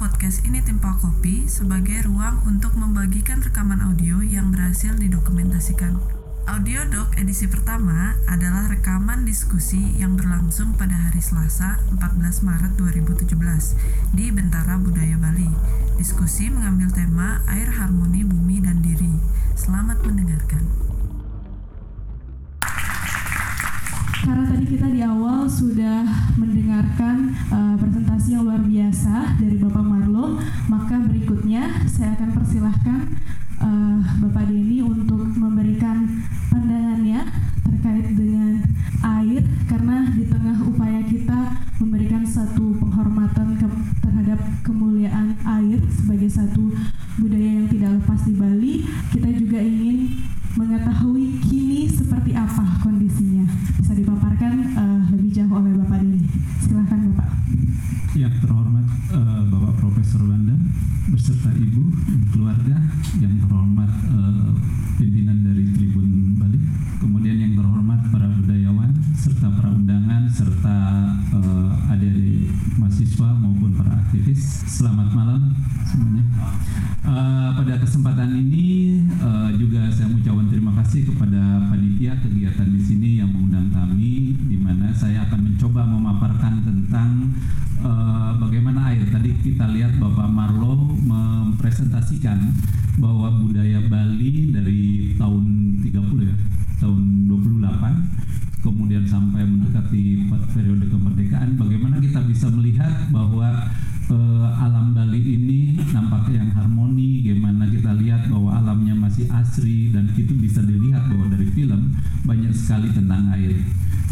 podcast 0.00 0.40
ini 0.48 0.64
Timpa 0.64 0.96
Kopi 0.96 1.44
sebagai 1.44 2.08
ruang 2.08 2.40
untuk 2.48 2.72
membagikan 2.72 3.44
rekaman 3.44 3.84
audio 3.84 4.24
yang 4.24 4.48
berhasil 4.48 4.96
didokumentasikan. 4.96 6.00
Audio 6.48 6.88
Doc 6.88 7.20
edisi 7.20 7.44
pertama 7.44 8.16
adalah 8.24 8.64
rekaman 8.72 9.28
diskusi 9.28 9.92
yang 10.00 10.16
berlangsung 10.16 10.72
pada 10.80 10.96
hari 10.96 11.20
Selasa 11.20 11.84
14 11.92 12.16
Maret 12.48 12.72
2017 12.80 14.16
di 14.16 14.32
Bentara 14.32 14.80
Budaya 14.80 15.20
Bali. 15.20 15.52
Diskusi 16.00 16.48
mengambil 16.48 16.88
tema 16.96 17.44
air 17.44 17.68
harmoni 17.68 18.24
bumi 18.24 18.64
dan 18.64 18.80
diri. 18.80 19.20
Selamat 19.52 20.00
mendengarkan. 20.00 20.64
Karena 24.24 24.44
tadi 24.48 24.64
kita 24.64 24.88
di 24.88 25.04
awal 25.04 25.29
sudah 25.50 26.06
mendengarkan 26.38 27.34
uh, 27.50 27.74
presentasi 27.74 28.38
yang 28.38 28.46
luar 28.46 28.62
biasa 28.62 29.34
dari 29.42 29.58
Bapak 29.58 29.82
Marlo, 29.82 30.38
maka 30.70 31.02
berikutnya 31.02 31.90
saya 31.90 32.14
akan 32.14 32.30
persilahkan 32.38 32.98
uh, 33.58 33.98
Bapak 34.22 34.46
Denny 34.46 34.78
untuk 34.78 35.26
memberikan 35.26 36.22
pandangannya 36.54 37.26
terkait 37.66 38.14
dengan 38.14 38.62
air. 39.02 39.42
Karena 39.66 40.06
di 40.14 40.24
tengah 40.30 40.54
upaya 40.62 40.79
aktivis. 74.10 74.66
Selamat 74.66 75.14
malam 75.14 75.54
semuanya. 75.86 76.26
Uh, 77.06 77.54
pada 77.54 77.78
kesempatan 77.78 78.34
ini 78.42 78.98
uh, 79.22 79.54
juga 79.54 79.86
saya 79.94 80.10
mengucapkan 80.10 80.50
terima 80.50 80.74
kasih 80.82 81.14
kepada 81.14 81.70
panitia 81.70 82.18
kegiatan 82.18 82.74
di 82.74 82.82
sini 82.82 83.22
yang 83.22 83.30
mengundang 83.30 83.70
kami, 83.70 84.34
di 84.34 84.58
mana 84.58 84.90
saya 84.90 85.22
akan 85.30 85.54
mencoba 85.54 85.86
memaparkan 85.86 86.58
tentang 86.66 87.38
uh, 87.86 88.34
bagaimana 88.42 88.90
air. 88.90 89.06
Tadi 89.06 89.30
kita 89.46 89.70
lihat 89.78 89.94
Bapak 90.02 90.26
Marlo 90.26 90.90
mempresentasikan 90.90 92.50
bahwa 92.98 93.30
budaya 93.30 93.59
nampak 106.20 106.36
yang 106.36 106.52
harmoni, 106.52 107.24
gimana 107.24 107.64
kita 107.64 107.96
lihat 107.96 108.28
bahwa 108.28 108.60
alamnya 108.60 108.92
masih 108.92 109.24
asri 109.32 109.88
dan 109.88 110.04
itu 110.20 110.36
bisa 110.36 110.60
dilihat 110.60 111.08
bahwa 111.08 111.32
dari 111.32 111.48
film 111.48 111.96
banyak 112.28 112.52
sekali 112.52 112.92
tentang 112.92 113.32
air. 113.32 113.56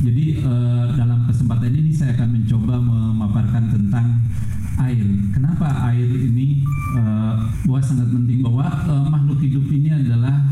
Jadi 0.00 0.40
uh, 0.40 0.88
dalam 0.96 1.28
kesempatan 1.28 1.68
ini 1.68 1.92
saya 1.92 2.16
akan 2.16 2.40
mencoba 2.40 2.80
memaparkan 2.80 3.68
tentang 3.68 4.24
air. 4.88 5.04
Kenapa 5.36 5.68
air 5.92 6.08
ini 6.08 6.64
uh, 6.96 7.44
bahwa 7.68 7.80
sangat 7.84 8.08
penting 8.08 8.40
bahwa 8.40 8.64
uh, 8.88 9.04
makhluk 9.04 9.44
hidup 9.44 9.68
ini 9.68 9.92
adalah 9.92 10.48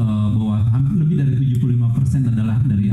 uh, 0.00 0.32
bahwa 0.32 0.56
lebih 0.88 1.20
dari 1.20 1.36
75% 1.36 2.32
adalah 2.32 2.64
dari 2.64 2.88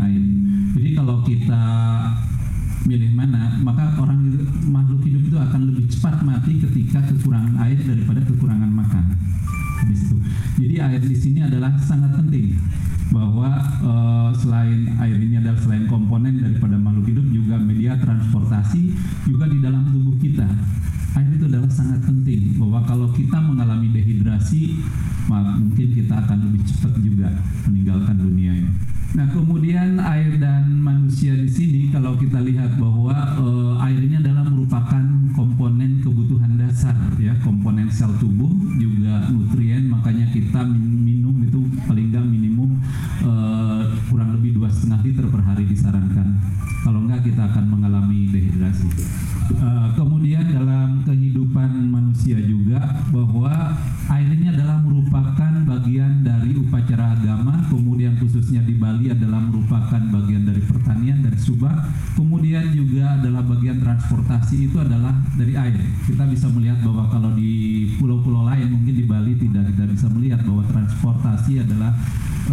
juga 19.28 19.45
di 19.47 19.57
dalam 19.62 19.88
tubuh 19.89 20.16
kita. 20.17 20.47
Air 21.12 21.28
itu 21.35 21.44
adalah 21.44 21.67
sangat 21.67 22.07
penting 22.07 22.56
bahwa 22.56 22.79
kalau 22.88 23.12
kita 23.12 23.35
mengalami 23.35 23.91
dehidrasi, 23.91 24.79
mungkin 25.28 25.88
kita 25.91 26.23
akan 26.23 26.38
lebih 26.47 26.63
cepat 26.63 26.94
juga 27.03 27.28
meninggalkan 27.67 28.16
dunia 28.16 28.51
ini. 28.56 28.72
Nah, 29.12 29.28
kemudian 29.28 30.00
air 30.00 30.39
dan 30.39 30.72
manusia 30.79 31.35
di 31.35 31.51
sini 31.51 31.91
kalau 31.91 32.16
kita 32.16 32.39
lihat 32.39 32.79
bahwa 32.79 33.12
uh, 33.35 33.75
air 33.84 34.07
adalah 34.07 34.47
merupakan 34.47 35.03
komponen 35.35 36.00
kebutuhan 36.00 36.56
dasar 36.56 36.95
ya, 37.19 37.35
komponen 37.44 37.91
sel 37.91 38.16
tubuh 38.23 38.47
juga 38.79 39.28
nutrien, 39.28 39.91
makanya 39.91 40.31
kita 40.31 40.63
minum 40.63 41.44
itu 41.44 41.59
paling 41.83 42.07
nggak 42.07 42.23
minimum 42.23 42.79
uh, 43.28 43.83
kurang 44.07 44.31
lebih 44.39 44.56
dua 44.56 44.72
setengah 44.72 45.03
liter 45.03 45.28
per 45.28 45.44
hari 45.44 45.68
disarankan. 45.68 46.39
Kalau 46.88 47.03
enggak 47.03 47.28
kita 47.28 47.51
akan 47.51 47.71
dehidrasi. 48.72 48.88
Uh, 49.52 49.92
kemudian 50.00 50.48
dalam 50.48 51.04
kehidupan 51.04 51.92
manusia 51.92 52.40
juga 52.40 53.04
bahwa 53.12 53.76
air 54.08 54.32
ini 54.32 54.48
adalah 54.48 54.80
merupakan 54.80 55.52
bagian 55.68 56.24
dari 56.24 56.56
upacara 56.56 57.20
agama, 57.20 57.60
kemudian 57.68 58.16
khususnya 58.16 58.64
di 58.64 58.80
Bali 58.80 59.12
adalah 59.12 59.44
merupakan 59.44 60.00
bagian 60.00 60.21
subak, 61.41 61.74
kemudian 62.13 62.69
juga 62.69 63.18
adalah 63.18 63.41
bagian 63.41 63.81
transportasi 63.81 64.69
itu 64.69 64.78
adalah 64.78 65.18
dari 65.34 65.57
air. 65.57 65.81
Kita 66.06 66.29
bisa 66.29 66.46
melihat 66.53 66.85
bahwa 66.85 67.09
kalau 67.09 67.34
di 67.34 67.90
pulau-pulau 67.97 68.46
lain 68.46 68.69
mungkin 68.69 68.94
di 68.94 69.06
Bali 69.09 69.34
tidak 69.41 69.74
kita 69.74 69.90
bisa 69.90 70.07
melihat 70.13 70.46
bahwa 70.46 70.62
transportasi 70.69 71.66
adalah 71.66 71.97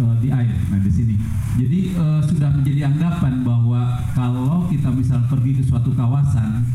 uh, 0.01 0.17
di 0.17 0.33
air. 0.33 0.57
Nah 0.73 0.81
di 0.81 0.89
sini, 0.89 1.15
jadi 1.61 1.93
uh, 1.93 2.21
sudah 2.25 2.49
menjadi 2.57 2.89
anggapan 2.89 3.45
bahwa 3.45 4.01
kalau 4.17 4.65
kita 4.65 4.89
misal 4.89 5.21
pergi 5.29 5.61
ke 5.61 5.63
suatu 5.63 5.93
kawasan 5.93 6.65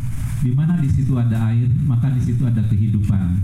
di 0.47 0.54
mana 0.54 0.78
di 0.78 0.86
situ 0.86 1.19
ada 1.19 1.50
air, 1.50 1.66
maka 1.91 2.14
di 2.14 2.22
situ 2.22 2.47
ada 2.47 2.62
kehidupan. 2.70 3.42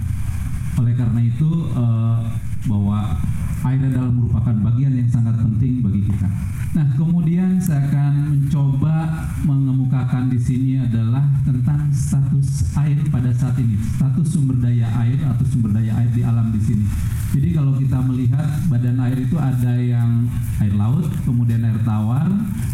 Oleh 0.79 0.95
karena 0.95 1.21
itu 1.27 1.49
uh, 1.75 2.23
bahwa 2.69 3.17
air 3.65 3.81
adalah 3.81 4.13
merupakan 4.13 4.57
bagian 4.73 4.97
yang 4.97 5.09
sangat 5.09 5.37
penting 5.37 5.85
bagi 5.85 6.09
kita. 6.09 6.29
Nah, 6.71 6.87
kemudian 6.95 7.59
saya 7.59 7.83
akan 7.91 8.15
mencoba 8.31 9.27
mengemukakan 9.43 10.31
di 10.31 10.39
sini 10.39 10.79
adalah 10.79 11.27
tentang 11.43 11.91
status 11.91 12.71
air 12.79 12.95
pada 13.11 13.35
saat 13.35 13.59
ini, 13.59 13.75
status 13.75 14.39
sumber 14.39 14.55
daya 14.63 14.87
air 15.03 15.19
atau 15.19 15.43
sumber 15.51 15.75
daya 15.75 15.99
air 15.99 16.11
di 16.15 16.23
alam 16.23 16.55
di 16.55 16.63
sini. 16.63 16.87
Jadi 17.31 17.55
kalau 17.55 17.75
kita 17.79 17.99
melihat 18.03 18.47
badan 18.67 18.99
air 19.03 19.19
itu 19.23 19.39
ada 19.39 19.75
yang 19.79 20.27
air 20.63 20.75
laut, 20.75 21.07
kemudian 21.23 21.63
air 21.63 21.79
tawar, 21.87 22.27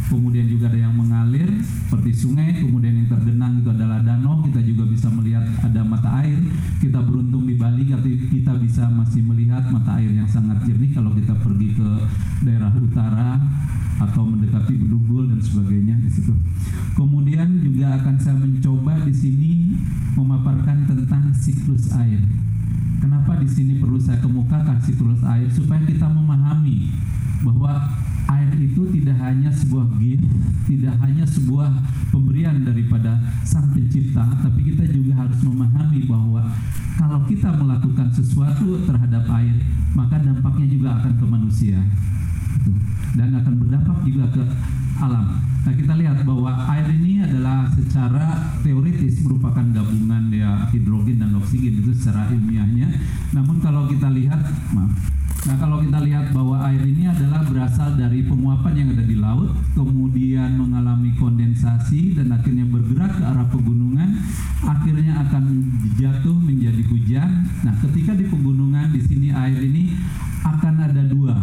kemudian 0.08 0.48
juga 0.48 0.72
ada 0.72 0.80
yang 0.80 0.96
mengalir 0.96 1.48
seperti 1.60 2.12
sungai, 2.12 2.64
kemudian 2.64 3.04
yang 3.04 3.08
tergenang 3.08 3.60
itu 3.60 3.68
adalah 3.68 4.00
danau. 4.00 4.40
Kita 4.48 4.60
juga 4.64 4.88
bisa 4.88 5.12
melihat 5.12 5.44
ada 5.60 5.80
mata 5.84 6.20
air. 6.24 6.40
Kita 6.80 7.04
beruntung 7.04 7.44
di 7.44 7.56
Bali 7.56 7.84
kita 7.84 8.56
bisa 8.56 8.88
masih 8.88 9.24
melihat 9.24 9.68
mata 9.76 10.00
air 10.00 10.08
yang 10.08 10.24
sangat 10.24 10.64
jernih 10.64 10.88
kalau 10.96 11.12
kita 11.12 11.36
pergi 11.36 11.76
ke 11.76 11.88
daerah 12.48 12.72
utara 12.72 13.36
atau 14.00 14.24
mendekati 14.24 14.72
Bedugul 14.80 15.28
dan 15.28 15.40
sebagainya 15.40 16.00
di 16.00 16.08
situ. 16.08 16.32
Kemudian 16.96 17.60
juga 17.60 18.00
akan 18.00 18.16
saya 18.16 18.40
mencoba 18.40 19.04
di 19.04 19.12
sini 19.12 19.52
memaparkan 20.16 20.88
tentang 20.88 21.28
siklus 21.36 21.92
air. 21.92 22.24
Kenapa 23.04 23.36
di 23.36 23.48
sini 23.48 23.76
perlu 23.76 24.00
saya 24.00 24.16
kemukakan 24.24 24.80
siklus 24.80 25.20
air 25.28 25.48
supaya 25.52 25.84
kita 25.84 26.08
memahami 26.08 26.88
bahwa 27.44 27.92
air 28.26 28.50
itu 28.58 28.82
tidak 28.90 29.16
hanya 29.22 29.50
sebuah 29.50 29.86
gift, 30.02 30.26
tidak 30.66 30.94
hanya 31.02 31.24
sebuah 31.26 31.70
pemberian 32.10 32.66
daripada 32.66 33.22
Sang 33.46 33.70
Pencipta, 33.70 34.26
tapi 34.42 34.74
kita 34.74 34.84
juga 34.90 35.26
harus 35.26 35.38
memahami 35.46 36.10
bahwa 36.10 36.42
kalau 36.96 37.22
kita 37.28 37.54
melakukan 37.54 38.08
sesuatu 38.10 38.82
terhadap 38.88 39.24
air, 39.30 39.56
maka 39.94 40.18
dampaknya 40.18 40.66
juga 40.66 40.88
akan 40.98 41.12
ke 41.14 41.26
manusia 41.28 41.78
dan 43.16 43.30
akan 43.32 43.54
berdampak 43.62 43.98
juga 44.04 44.24
ke 44.32 44.42
alam. 45.00 45.38
Nah 45.66 45.74
kita 45.74 45.98
lihat 45.98 46.22
bahwa 46.22 46.50
air 46.72 46.86
ini 46.94 47.20
adalah 47.20 47.66
secara 47.74 48.54
teoritis 48.62 49.18
merupakan 49.26 49.66
gabungan 49.74 50.30
ya 50.30 50.70
hidrogen 50.70 51.18
dan 51.18 51.34
oksigen 51.36 51.82
itu 51.82 51.90
secara 51.90 52.30
ilmiahnya. 52.30 52.86
Namun 53.34 53.58
kalau 53.58 53.90
kita 53.90 54.08
lihat, 54.14 54.40
maaf, 54.70 54.94
Nah, 55.46 55.54
kalau 55.62 55.78
kita 55.78 56.02
lihat 56.02 56.34
bahwa 56.34 56.58
air 56.66 56.82
ini 56.82 57.06
adalah 57.06 57.46
berasal 57.46 57.94
dari 57.94 58.26
penguapan 58.26 58.82
yang 58.82 58.88
ada 58.98 59.04
di 59.06 59.14
laut, 59.14 59.54
kemudian 59.78 60.58
mengalami 60.58 61.14
kondensasi 61.14 62.18
dan 62.18 62.34
akhirnya 62.34 62.66
bergerak 62.66 63.14
ke 63.14 63.22
arah 63.22 63.46
pegunungan, 63.46 64.18
akhirnya 64.66 65.22
akan 65.22 65.70
jatuh 65.94 66.34
menjadi 66.34 66.82
hujan. 66.90 67.46
Nah, 67.62 67.74
ketika 67.78 68.18
di 68.18 68.26
pegunungan 68.26 68.90
di 68.90 68.98
sini 68.98 69.30
air 69.30 69.62
ini 69.62 69.94
akan 70.42 70.74
ada 70.82 71.02
dua, 71.06 71.38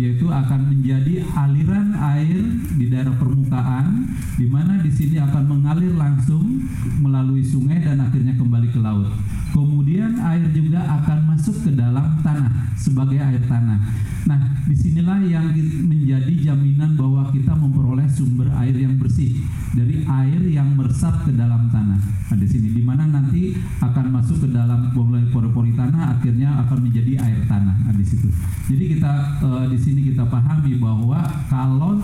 yaitu 0.00 0.32
akan 0.32 0.72
menjadi 0.72 1.20
aliran 1.36 1.92
air 1.92 2.40
di 2.80 2.88
daerah 2.88 3.12
permukaan, 3.20 4.08
di 4.40 4.48
mana 4.48 4.80
di 4.80 4.88
sini 4.88 5.20
akan 5.20 5.44
mengalir 5.44 5.92
langsung 5.92 6.64
melalui 7.04 7.44
sungai 7.44 7.84
dan 7.84 8.00
akhirnya 8.00 8.32
kembali 8.32 8.68
ke 8.72 8.80
laut. 8.80 9.12
Kemudian 9.52 10.16
air 10.16 10.48
juga 10.56 10.80
akan 10.80 11.36
masuk 11.36 11.68
ke 11.68 11.70
dalam 11.76 12.16
tanah 12.24 12.72
sebagai 12.72 13.20
air 13.20 13.44
tanah. 13.44 13.78
Nah, 14.24 14.40
di 14.64 14.72
sinilah 14.72 15.20
yang 15.28 15.52
menjadi 15.84 16.32
jaminan 16.50 16.96
bahwa 16.96 17.28
kita 17.28 17.52
memperoleh 17.52 18.08
sumber 18.08 18.48
air 18.56 18.72
yang 18.72 18.96
bersih 18.96 19.44
dari 19.76 20.08
air 20.08 20.40
yang 20.48 20.72
meresap 20.72 21.28
ke 21.28 21.36
dalam 21.36 21.68
tanah. 21.68 22.00
Nah, 22.00 22.36
di 22.40 22.48
sini 22.48 22.72
di 22.72 22.80
mana 22.80 23.04
nanti 23.04 23.52
akan 23.84 24.08
masuk 24.08 24.46
ke 24.46 24.48
dalam 24.54 24.88
pori-pori 24.96 25.76
tanah, 25.76 26.16
akhirnya 26.16 26.64
akan 26.64 26.88
menjadi 26.88 27.20
air 27.20 27.44
tanah. 27.44 27.76
Nah, 27.84 27.94
di 27.94 28.06
situ. 28.08 28.32
Jadi 28.72 28.96
kita 28.96 29.42
uh, 29.44 29.66
di 29.68 29.76
sini 29.76 30.00
kita 30.14 30.24
pahami 30.32 30.80
bahwa 30.80 31.20
kalau 31.52 32.00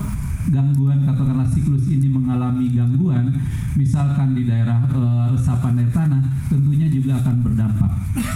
gangguan 0.49 1.05
katakanlah 1.05 1.45
siklus 1.45 1.85
ini 1.87 2.09
mengalami 2.09 2.73
gangguan, 2.73 3.29
misalkan 3.77 4.33
di 4.33 4.49
daerah 4.49 4.81
e, 4.89 5.01
resapan 5.37 5.79
air 5.79 5.91
tanah, 5.93 6.21
tentunya 6.49 6.89
juga 6.89 7.21
akan 7.21 7.35
berdampak. 7.45 7.91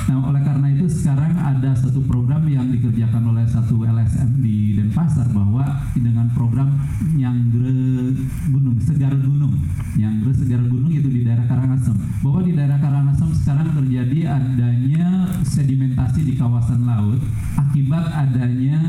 Nah, 0.10 0.30
oleh 0.30 0.42
karena 0.45 0.68
itu 0.69 0.86
sekarang 0.86 1.33
ada 1.33 1.74
satu 1.74 2.00
program 2.06 2.45
yang 2.45 2.69
dikerjakan 2.69 3.33
oleh 3.33 3.45
satu 3.50 3.81
LSM 3.81 4.39
di 4.39 4.77
Denpasar 4.77 5.27
bahwa 5.33 5.65
dengan 5.98 6.30
program 6.38 6.77
Nyangre 7.18 8.13
Gunung, 8.54 8.77
Segar 8.77 9.18
Gunung, 9.18 9.57
Nyangre 9.93 10.33
Segar 10.33 10.61
Gunung 10.65 10.89
itu 10.89 11.09
di 11.09 11.21
daerah 11.21 11.45
Karangasem. 11.45 11.93
Bahwa 12.25 12.41
di 12.41 12.53
daerah 12.57 12.79
Karangasem 12.81 13.29
sekarang 13.37 13.69
terjadi 13.77 14.19
adanya 14.33 15.29
sedimentasi 15.45 16.25
di 16.25 16.33
kawasan 16.33 16.87
laut 16.87 17.21
akibat 17.59 18.05
adanya 18.09 18.79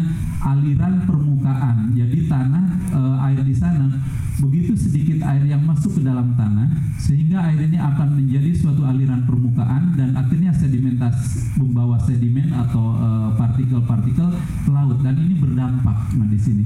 aliran 0.40 1.04
permukaan. 1.04 1.92
Jadi 1.92 2.28
tanah 2.28 2.64
e, 2.92 3.00
air 3.30 3.40
di 3.44 3.54
sana 3.56 3.88
begitu 4.40 4.74
sedikit 4.74 5.22
air 5.24 5.46
yang 5.46 5.62
masuk 5.62 5.96
ke 5.96 6.02
dalam 6.02 6.34
tanah 6.34 6.68
sehingga 6.98 7.50
air 7.50 7.60
ini 7.68 7.76
akan 7.76 8.16
menjadi 8.16 8.50
suatu 8.54 8.86
aliran 8.86 9.26
permukaan 9.28 9.98
dan 9.98 10.14
akhirnya 10.16 10.54
sedimentasi 10.54 11.58
membawa 11.60 12.00
sedimen 12.00 12.48
atau 12.54 12.96
partikel-partikel 13.34 14.30
uh, 14.30 14.40
ke 14.40 14.70
laut 14.70 14.98
dan 15.02 15.18
ini 15.18 15.34
berdampak 15.36 16.14
nah 16.14 16.28
di 16.30 16.38
sini. 16.38 16.64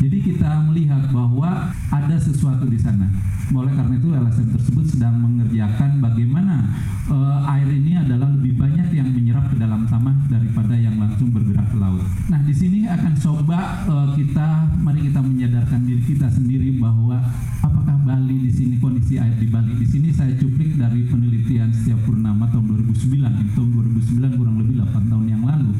Jadi 0.00 0.18
kita 0.24 0.64
melihat 0.64 1.12
bahwa 1.12 1.72
ada 1.92 2.16
sesuatu 2.16 2.64
di 2.68 2.80
sana. 2.80 3.08
Oleh 3.50 3.74
karena 3.74 3.98
itu 3.98 4.08
LSM 4.14 4.48
tersebut 4.54 4.86
sedang 4.86 5.18
mengerjakan 5.18 5.98
bagaimana 5.98 6.70
uh, 7.10 7.42
air 7.50 7.66
ini 7.66 7.98
adalah 7.98 8.30
lebih 8.30 8.54
banyak 8.56 8.94
yang 8.94 9.10
menyerap 9.10 9.50
ke 9.50 9.58
dalam 9.58 9.84
tanah 9.90 10.14
daripada 10.30 10.78
yang 10.78 10.94
langsung 10.96 11.34
bergerak 11.34 11.66
ke 11.66 11.76
laut. 11.76 12.06
Nah, 12.30 12.40
di 12.46 12.54
sini 12.54 12.86
akan 12.86 13.12
coba 13.18 13.84
uh, 13.90 14.08
kita 14.14 14.70
mari 14.78 15.10
kita 15.10 15.18
menyadarkan 15.18 15.82
diri 15.82 16.02
kita 16.06 16.30
sendiri 16.30 16.78
bahwa 16.78 17.18
apakah 17.60 17.98
Bali 18.06 18.48
di 18.48 18.52
sini 18.54 18.74
kondisi 18.78 19.18
air 19.18 19.34
di 19.36 19.50
Bali 19.50 19.69
di 19.76 19.86
sini 19.86 20.08
saya 20.10 20.34
cuplik 20.34 20.74
dari 20.74 21.06
penelitian 21.06 21.70
Setiap 21.70 22.02
Purnama 22.08 22.48
tahun 22.50 22.80
2009 22.90 23.54
tahun 23.54 23.68
2009 23.76 24.38
kurang 24.38 24.56
lebih 24.58 24.82
8 24.82 25.10
tahun 25.10 25.26
yang 25.30 25.42
lalu. 25.46 25.72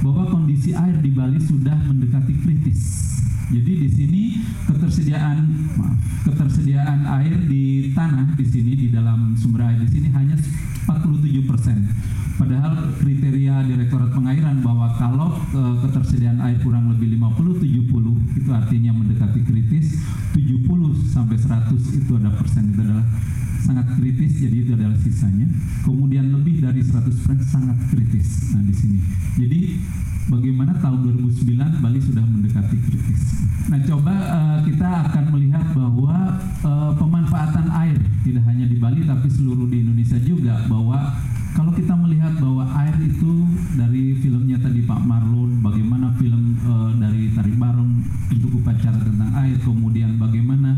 Bahwa 0.00 0.24
kondisi 0.28 0.76
air 0.76 0.96
di 1.00 1.10
Bali 1.12 1.40
sudah 1.40 1.76
mendekati 1.88 2.34
kritis. 2.40 2.80
Jadi 3.50 3.72
di 3.86 3.88
sini 3.90 4.22
ketersediaan 4.70 5.42
maaf, 5.74 5.98
ketersediaan 6.22 7.02
air 7.18 7.34
di 7.50 7.90
tanah 7.90 8.38
di 8.38 8.46
sini 8.46 8.72
di 8.78 8.86
dalam 8.94 9.34
sumber 9.34 9.66
air 9.66 9.82
di 9.82 9.90
sini 9.90 10.08
hanya 10.14 10.38
47 10.86 11.50
persen. 11.50 11.78
Padahal 12.40 12.96
kriteria 12.96 13.68
Direktorat 13.68 14.16
Pengairan 14.16 14.64
bahwa 14.64 14.88
kalau 14.96 15.36
e, 15.52 15.60
ketersediaan 15.84 16.40
air 16.40 16.56
kurang 16.64 16.88
lebih 16.88 17.20
50-70 17.20 18.40
itu 18.40 18.48
artinya 18.48 18.96
mendekati 18.96 19.44
kritis, 19.44 20.00
70 20.32 20.64
sampai 21.04 21.36
100 21.36 22.00
itu 22.00 22.12
ada 22.16 22.32
persen 22.32 22.72
itu 22.72 22.80
adalah 22.80 23.04
sangat 23.60 23.92
kritis 24.00 24.40
jadi 24.40 24.56
itu 24.56 24.72
adalah 24.72 24.96
sisanya. 24.96 25.52
Kemudian 25.84 26.32
lebih 26.32 26.64
dari 26.64 26.80
100 26.80 27.12
persen 27.12 27.38
sangat 27.44 27.76
kritis. 27.92 28.56
Nah 28.56 28.64
di 28.64 28.72
sini. 28.72 28.98
Jadi 29.36 29.60
bagaimana 30.32 30.72
tahun 30.80 31.12
2009 31.20 31.84
Bali 31.84 32.00
sudah 32.00 32.24
mendekati 32.24 32.76
kritis. 32.88 33.22
Nah, 33.70 33.78
coba 33.86 34.14
uh, 34.16 34.58
kita 34.66 34.88
akan 35.06 35.24
melihat 35.30 35.62
bahwa 35.70 36.40
uh, 36.66 36.90
pemanfaatan 36.98 37.70
air 37.70 37.98
tidak 38.26 38.42
hanya 38.50 38.66
di 38.66 38.74
Bali 38.80 39.06
tapi 39.06 39.30
seluruh 39.30 39.70
di 39.70 39.86
Indonesia 39.86 40.18
juga 40.18 40.58
bahwa 40.66 41.14
kalau 41.60 41.76
kita 41.76 41.92
melihat 41.92 42.40
bahwa 42.40 42.64
air 42.72 42.96
itu 43.04 43.44
dari 43.76 44.16
filmnya 44.16 44.56
tadi 44.64 44.80
Pak 44.80 45.04
Marlon, 45.04 45.60
bagaimana 45.60 46.08
film 46.16 46.56
uh, 46.64 46.88
dari 46.96 47.28
Tari 47.36 47.52
Barong 47.52 48.00
untuk 48.32 48.64
upacara 48.64 48.96
tentang 48.96 49.28
air, 49.36 49.60
kemudian 49.60 50.16
bagaimana 50.16 50.72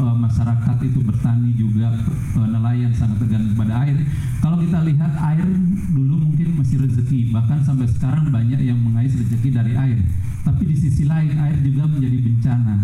uh, 0.00 0.16
masyarakat 0.16 0.88
itu 0.88 1.04
bertani 1.04 1.52
juga 1.52 1.92
uh, 2.40 2.48
nelayan 2.48 2.96
sangat 2.96 3.20
tergantung 3.20 3.60
pada 3.60 3.84
air. 3.84 4.00
Kalau 4.40 4.56
kita 4.56 4.80
lihat 4.88 5.12
air 5.20 5.44
dulu 5.92 6.24
mungkin 6.24 6.48
masih 6.56 6.80
rezeki, 6.80 7.28
bahkan 7.28 7.60
sampai 7.60 7.92
sekarang 7.92 8.32
banyak 8.32 8.64
yang 8.64 8.80
mengais 8.80 9.12
rezeki 9.12 9.52
dari 9.52 9.76
air. 9.76 10.00
Tapi 10.48 10.64
di 10.64 10.76
sisi 10.80 11.04
lain 11.04 11.36
air 11.36 11.60
juga 11.60 11.84
menjadi 11.92 12.18
bencana 12.24 12.76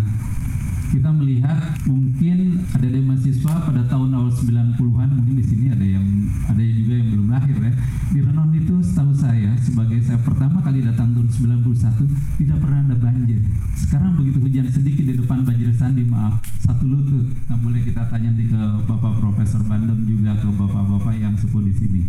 kita 0.88 1.11
melihat 1.12 1.76
mungkin 1.85 2.64
ada 2.73 2.87
dari 2.88 3.05
mahasiswa 3.05 3.55
pada 3.69 3.82
tahun 3.85 4.08
awal 4.17 4.32
90-an 4.32 5.08
mungkin 5.20 5.35
di 5.37 5.44
sini 5.44 5.67
ada 5.69 5.85
yang 5.85 6.06
ada 6.49 6.62
juga 6.64 6.94
yang 6.96 7.08
belum 7.12 7.29
lahir 7.29 7.56
ya. 7.61 7.73
Di 8.08 8.20
Renon 8.25 8.50
itu 8.56 8.75
setahu 8.81 9.12
saya 9.12 9.52
sebagai 9.61 10.00
saya 10.00 10.17
pertama 10.25 10.64
kali 10.64 10.81
datang 10.81 11.12
tahun 11.12 11.29
91 11.61 12.40
tidak 12.40 12.58
pernah 12.64 12.81
ada 12.88 12.96
banjir. 12.96 13.40
Sekarang 13.76 14.17
begitu 14.17 14.40
hujan 14.40 14.67
sedikit 14.73 15.05
di 15.05 15.14
depan 15.20 15.44
banjir 15.44 15.69
sandi 15.76 16.08
maaf 16.08 16.40
satu 16.64 16.85
lutut. 16.88 17.26
Nah 17.52 17.56
boleh 17.61 17.84
kita 17.84 18.08
tanya 18.08 18.29
nanti 18.29 18.55
ke 18.55 18.61
Bapak 18.87 19.19
Profesor 19.19 19.64
Bandem 19.67 20.05
juga 20.06 20.37
ke 20.37 20.46
Bapak-bapak 20.46 21.17
yang 21.19 21.34
sepuh 21.34 21.64
di 21.64 21.75
sini. 21.75 22.02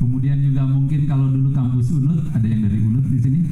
Kemudian 0.00 0.40
juga 0.40 0.64
mungkin 0.64 1.04
kalau 1.04 1.28
dulu 1.28 1.52
kampus 1.52 1.92
Unut, 1.92 2.24
ada 2.32 2.46
yang 2.48 2.64
dari 2.64 2.80
Unut 2.80 3.04
di 3.04 3.20
sini, 3.20 3.44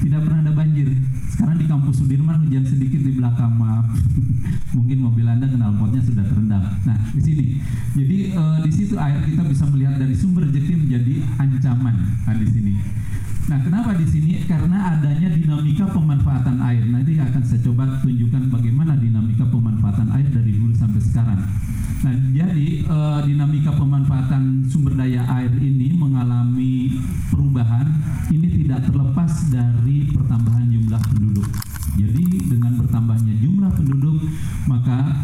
tidak 0.00 0.20
pernah 0.24 0.40
ada 0.42 0.52
banjir. 0.56 0.88
Sekarang 1.28 1.56
di 1.60 1.66
kampus 1.68 1.94
Sudirman 2.00 2.40
hujan 2.48 2.64
sedikit 2.64 3.00
di 3.04 3.12
belakang, 3.16 3.52
maaf. 3.54 3.86
mungkin 4.76 4.98
mobil 5.02 5.26
Anda 5.26 5.46
knalpotnya 5.50 6.02
sudah 6.02 6.24
terendam. 6.26 6.62
Nah, 6.86 6.98
di 7.14 7.22
sini. 7.22 7.46
Jadi 7.94 8.18
e, 8.34 8.42
di 8.64 8.70
situ 8.70 8.94
air 8.94 9.18
kita 9.26 9.42
bisa 9.46 9.66
melihat 9.66 9.98
dari 9.98 10.14
sumber 10.14 10.46
rezeki 10.46 10.74
menjadi 10.78 11.14
ancaman. 11.38 11.96
Nah, 12.26 12.34
di 12.38 12.48
sini. 12.48 12.72
Nah, 13.50 13.58
kenapa 13.66 13.98
di 13.98 14.06
sini? 14.06 14.46
Karena 14.46 14.94
adanya 14.94 15.28
dinamika 15.34 15.90
pemanfaatan 15.90 16.56
air. 16.62 16.86
Nanti 16.86 17.18
akan 17.18 17.42
saya 17.42 17.60
coba 17.66 17.98
tunjukkan 17.98 18.46
bagaimana 18.46 18.94
dinamika 18.94 19.42
pemanfaatan 19.50 20.08
air 20.14 20.28
dari 20.30 20.54
dulu 20.54 20.70
sampai 20.74 21.02
sekarang. 21.02 21.40
Nah, 22.00 22.14
jadi 22.32 22.68
e, 22.86 22.96
dinamika 23.26 23.74
pemanfaatan 23.74 24.64
sumber 24.70 24.94
daya 24.94 25.26
air 25.26 25.50
ini 25.58 25.92
mengalami 25.98 26.94
perubahan. 27.28 27.90
Tidak 28.50 28.80
terlepas 28.82 29.32
dari 29.54 30.10
pertambahan 30.10 30.66
jumlah 30.74 31.02
penduduk. 31.06 31.48
Jadi 31.94 32.24
dengan 32.50 32.72
bertambahnya 32.82 33.34
jumlah 33.38 33.70
penduduk, 33.78 34.18
maka 34.66 35.14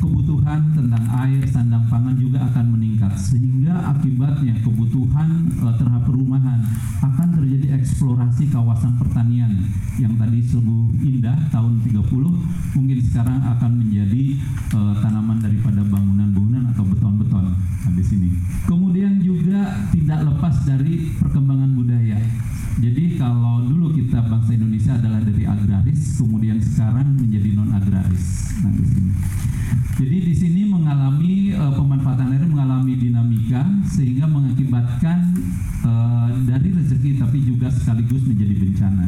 kebutuhan 0.00 0.72
tentang 0.72 1.04
air, 1.12 1.44
sandang 1.44 1.84
pangan 1.92 2.16
juga 2.16 2.40
akan 2.48 2.72
meningkat 2.72 3.12
sehingga 3.20 3.92
akibatnya 3.92 4.56
kebutuhan 4.64 5.52
e, 5.52 5.66
terhadap 5.76 6.08
perumahan 6.08 6.64
akan 7.04 7.28
terjadi 7.36 7.76
eksplorasi 7.76 8.48
kawasan 8.48 8.96
pertanian 8.96 9.52
yang 10.00 10.16
tadi 10.16 10.40
sungguh 10.40 10.96
indah 11.04 11.36
tahun 11.52 11.84
30 11.84 12.00
mungkin 12.80 12.98
sekarang 13.04 13.44
akan 13.44 13.70
menjadi 13.84 14.40
e, 14.72 14.78
tanaman 15.04 15.38
daripada 15.44 15.84
bangunan-bangunan 15.84 16.72
atau 16.72 16.84
beton-beton 16.88 17.52
di 17.92 18.04
sini. 18.04 18.30
Kemudian 18.64 19.20
juga 19.20 19.84
tidak 19.92 20.24
lepas 20.24 20.64
dari 20.64 21.12
perkembangan 21.20 21.76
budaya. 21.76 22.16
Jadi 22.80 23.20
kalau 23.20 23.60
dulu 23.68 23.92
kita 23.92 24.24
bangsa 24.24 24.56
Indonesia 24.56 24.96
adalah 24.96 25.20
dari 25.20 25.44
agraris, 25.44 26.16
kemudian 26.16 26.56
sekarang 26.64 27.12
menjadi 27.12 27.52
non 27.52 27.68
agraris. 27.76 28.56
Nah 28.64 28.72
di 28.72 28.84
sini. 28.88 29.12
Jadi 30.00 30.16
di 30.24 30.34
sini 30.34 30.62
mengalami 30.64 31.52
uh, 31.52 31.76
pemanfaatan 31.76 32.32
air 32.32 32.40
mengalami 32.48 32.96
dinamika 32.96 33.68
sehingga 33.84 34.24
mengakibatkan 34.24 35.28
uh, 35.84 36.32
dari 36.48 36.72
rezeki 36.72 37.20
tapi 37.20 37.44
juga 37.44 37.68
sekaligus 37.68 38.24
menjadi 38.24 38.54
bencana. 38.64 39.04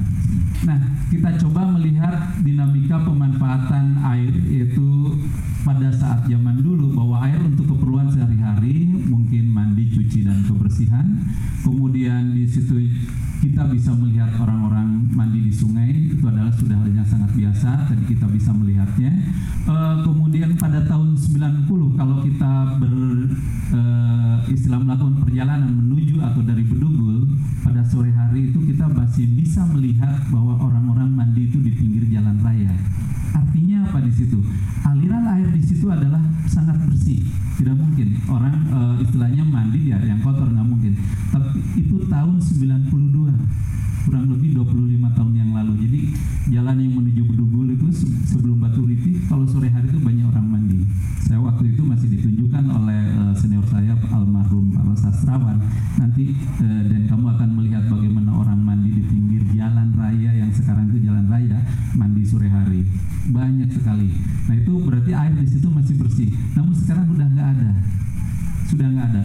Nah, 0.69 0.79
kita 1.09 1.41
coba 1.49 1.65
melihat 1.75 2.37
dinamika 2.45 3.01
pemanfaatan 3.09 4.05
air 4.05 4.37
yaitu 4.53 5.17
pada 5.65 5.89
saat 5.97 6.29
zaman 6.29 6.61
dulu 6.61 6.93
bahwa 6.93 7.25
air 7.25 7.41
untuk 7.41 7.73
keperluan 7.73 8.13
sehari-hari 8.13 8.93
mungkin 9.09 9.49
mandi, 9.49 9.89
cuci 9.97 10.29
dan 10.29 10.45
kebersihan. 10.45 11.25
Kemudian 11.65 12.37
di 12.37 12.45
situ 12.45 12.77
kita 13.43 13.67
bisa 13.67 13.91
melihat 13.99 14.31
orang-orang 14.39 15.03
mandi 15.11 15.43
di 15.43 15.51
sungai 15.51 15.91
itu 15.91 16.23
adalah 16.23 16.55
sudah 16.55 16.79
hal 16.79 16.87
yang 16.95 17.03
sangat 17.03 17.35
biasa 17.35 17.91
tadi 17.91 18.15
kita 18.15 18.31
bisa 18.31 18.55
melihatnya. 18.55 19.11
Uh, 19.67 19.99
kemudian 20.07 20.55
pada 20.55 20.79
tahun 20.87 21.19
90 21.19 21.67
kalau 21.99 22.23
kita 22.23 22.79
ber 22.79 22.95
uh, 23.75 24.39
istilah 24.47 24.79
melakukan 24.79 25.27
perjalanan 25.27 25.75
menuju 25.75 26.23
atau 26.23 26.39
dari 26.47 26.63
Bedugul 26.63 27.35
pada 27.67 27.83
sore 27.83 28.15
hari 28.15 28.55
itu 28.55 28.63
kita 28.63 28.87
masih 28.87 29.27
bisa 29.35 29.67
melihat 29.75 30.23
bahwa 30.31 30.63
orang-orang 30.63 31.11
mandi 31.11 31.51
itu 31.51 31.59
di 31.59 31.75
pinggir 31.75 32.07
jalan 32.15 32.39
raya. 32.47 32.71
Artinya 33.35 33.91
apa 33.91 34.07
di 34.07 34.13
situ? 34.15 34.39
Aliran 34.87 35.27
air 35.27 35.51
di 35.51 35.63
situ 35.67 35.91
adalah 35.91 36.23
sangat 36.47 36.79
bersih 36.87 37.42
tidak 37.59 37.77
mungkin. 37.77 38.09
Orang 38.29 38.55
uh, 38.73 38.95
istilahnya 39.03 39.45
mandi 39.45 39.79
di 39.87 39.91
air 39.93 40.07
yang 40.07 40.21
kotor 40.25 40.49
nggak 40.49 40.69
mungkin. 40.69 40.93
Tapi 41.29 41.59
itu 41.77 41.97
tahun 42.09 42.37
92 42.41 43.33
kurang 44.03 44.27
lebih 44.35 44.59
25 44.59 45.17
tahun 45.17 45.33
yang 45.39 45.51
lalu. 45.55 45.73
Jadi 45.87 46.01
jalan 46.51 46.77
yang 46.83 46.93
menuju 46.99 47.23
Bedugul 47.23 47.71
itu 47.71 47.89
sebelum 48.27 48.59
Batu 48.59 48.83
Riti 48.83 49.23
kalau 49.31 49.47
sore 49.47 49.71
hari 49.71 49.89
itu 49.89 50.01
banyak 50.03 50.27
orang 50.27 50.47
mandi. 50.47 50.83
Saya 51.23 51.39
waktu 51.39 51.73
itu 51.73 51.83
masih 51.87 52.09
ditunjukkan 52.19 52.65
oleh 52.67 53.01
uh, 53.15 53.33
senior 53.39 53.65
saya 53.71 53.95
almarhum 54.11 54.75
Pak 54.75 54.99
Sastrawan. 54.99 55.63
Nanti 55.97 56.35
uh, 56.61 56.83
dan 56.91 57.07
kamu 57.07 57.25
akan 57.39 57.49
melihat 57.57 57.85
bagaimana 57.87 58.31
orang 58.35 58.59
mandi 58.59 58.91
di 58.91 59.03
pinggir 59.07 59.43
jalan 59.55 59.95
raya 59.95 60.31
yang 60.35 60.51
sekarang 60.51 60.91
itu 60.91 61.07
jalan 61.07 61.31
raya 61.31 61.63
mandi 61.95 62.23
sore 62.27 62.51
hari. 62.51 62.83
Banyak 63.31 63.71
sekali. 63.71 64.11
Nah 64.51 64.55
itu 64.59 64.73
berarti 64.83 65.11
air 65.15 65.33
di 65.39 65.47
situ 65.47 65.71
masih 65.71 65.95
bersih. 65.95 66.29
Namun 66.59 66.75
sekarang 66.75 67.07
udah 67.15 67.27
nggak 67.32 67.32
ada 67.73 67.83
sudah 68.69 68.87
nggak 68.93 69.09
ada. 69.17 69.25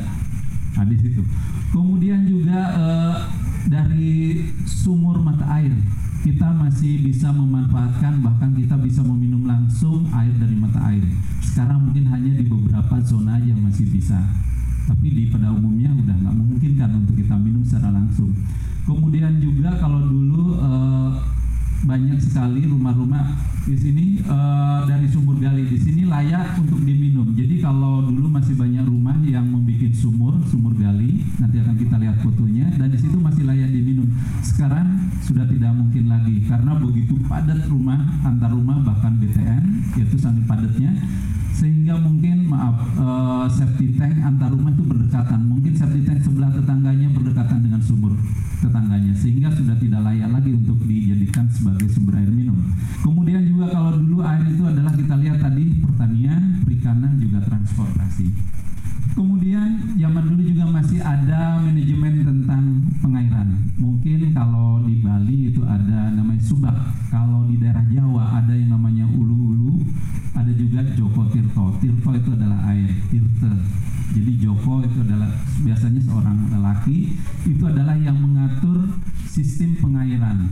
Di 0.88 0.96
situ 1.04 1.22
kemudian 1.74 2.24
juga 2.30 2.60
uh, 2.78 3.18
dari 3.68 4.46
sumur 4.64 5.20
mata 5.20 5.44
air 5.60 5.74
kita 6.24 6.52
masih 6.52 7.08
bisa 7.08 7.32
memanfaatkan 7.32 8.20
bahkan 8.20 8.52
kita 8.52 8.76
bisa 8.80 9.00
meminum 9.00 9.48
langsung 9.48 10.08
air 10.12 10.34
dari 10.36 10.56
mata 10.60 10.80
air. 10.92 11.04
Sekarang 11.40 11.88
mungkin 11.88 12.04
hanya 12.12 12.36
di 12.36 12.44
beberapa 12.44 13.00
zona 13.00 13.40
aja 13.40 13.56
masih 13.56 13.88
bisa. 13.88 14.20
Tapi 14.88 15.08
di 15.08 15.24
pada 15.32 15.56
umumnya 15.56 15.92
udah 15.96 16.16
nggak 16.16 16.36
memungkinkan 16.36 16.90
untuk 17.04 17.16
kita 17.16 17.36
minum 17.40 17.64
secara 17.64 17.96
langsung. 17.96 18.36
Kemudian 18.84 19.40
juga 19.40 19.76
kalau 19.80 20.04
dulu 20.04 20.60
uh, 20.60 21.16
banyak 21.86 22.18
sekali 22.18 22.66
rumah-rumah 22.66 23.38
di 23.68 23.76
sini 23.76 24.06
uh, 24.24 24.88
dari 24.88 25.06
sumur 25.12 25.36
gali 25.38 25.68
di 25.68 25.78
sini 25.78 26.08
layak 26.08 26.58
untuk 26.58 26.80
diminum. 26.82 27.36
Jadi 27.36 27.60
kalau 27.60 28.02
dulu 28.08 28.32
masih 28.32 28.56
banyak 28.56 28.88
rumah 28.88 29.14
yang 29.28 29.44
membuat 29.44 29.94
sumur, 29.94 30.34
sumur 30.48 30.72
gali, 30.80 31.22
nanti 31.38 31.60
akan 31.60 31.76
kita 31.76 31.96
lihat 32.00 32.18
fotonya 32.24 32.72
dan 32.80 32.88
di 32.88 32.98
situ 32.98 33.20
masih 33.20 33.44
layak 33.44 33.70
diminum. 33.70 34.08
Sekarang 34.40 35.12
sudah 35.22 35.44
tidak 35.44 35.76
mungkin 35.76 36.08
lagi 36.08 36.40
karena 36.48 36.72
begitu 36.80 37.20
padat 37.28 37.68
rumah 37.68 38.00
antar 38.24 38.48
rumah 38.56 38.80
bahkan 38.80 39.20
BTN 39.20 39.64
yaitu 40.00 40.16
sangat 40.16 40.48
padatnya 40.48 40.96
sehingga 41.58 41.98
mungkin 41.98 42.46
maaf 42.46 42.78
uh, 43.02 43.50
safety 43.50 43.98
tank 43.98 44.14
antar 44.22 44.54
rumah 44.54 44.70
itu 44.72 44.86
berdekatan 44.86 45.42
mungkin 45.42 45.74
safety 45.74 46.06
tank 46.06 46.22
sebelah 46.22 46.54
tetangganya 46.54 47.10
berdekatan 47.10 47.66
dengan 47.66 47.77
sumur 48.08 48.16
tetangganya 48.64 49.14
sehingga 49.14 49.50
sudah 49.52 49.76
tidak 49.76 50.02
layak 50.02 50.30
lagi 50.32 50.52
untuk 50.56 50.80
dijadikan 50.88 51.46
sebagai 51.52 51.88
sumber 51.92 52.24
air 52.24 52.32
minum 52.32 52.56
kemudian 53.04 53.44
juga 53.44 53.68
kalau 53.70 54.00
dulu 54.00 54.24
air 54.24 54.48
itu 54.48 54.64
adalah 54.64 54.94
kita 54.96 55.16
lihat 55.20 55.38
tadi 55.44 55.64
pertanian 55.84 56.42
perikanan 56.64 57.12
juga 57.20 57.40
transportasi 57.44 58.56
Kemudian 59.18 59.98
zaman 59.98 60.30
dulu 60.30 60.46
juga 60.46 60.70
masih 60.70 61.02
ada 61.02 61.58
manajemen 61.58 62.22
tentang 62.22 62.86
pengairan. 63.02 63.50
Mungkin 63.82 64.30
kalau 64.30 64.86
di 64.86 65.02
Bali 65.02 65.50
itu 65.50 65.66
ada 65.66 66.14
namanya 66.14 66.38
subak. 66.38 66.78
Kalau 67.10 67.50
di 67.50 67.58
daerah 67.58 67.82
Jawa 67.90 68.38
ada 68.38 68.54
yang 68.54 68.78
namanya 68.78 69.10
ulu-ulu. 69.10 69.82
Ada 70.38 70.54
juga 70.54 70.86
Joko 70.94 71.26
Tirto. 71.34 71.66
Tirto 71.82 72.10
itu 72.14 72.30
adalah 72.30 72.62
air, 72.70 72.94
tirte. 73.10 73.50
Jadi 74.16 74.32
Joko 74.40 74.80
itu 74.84 75.04
adalah 75.04 75.32
biasanya 75.64 76.02
seorang 76.02 76.38
lelaki 76.48 77.20
itu 77.44 77.64
adalah 77.68 77.96
yang 78.00 78.16
mengatur 78.16 78.88
sistem 79.28 79.76
pengairan 79.84 80.48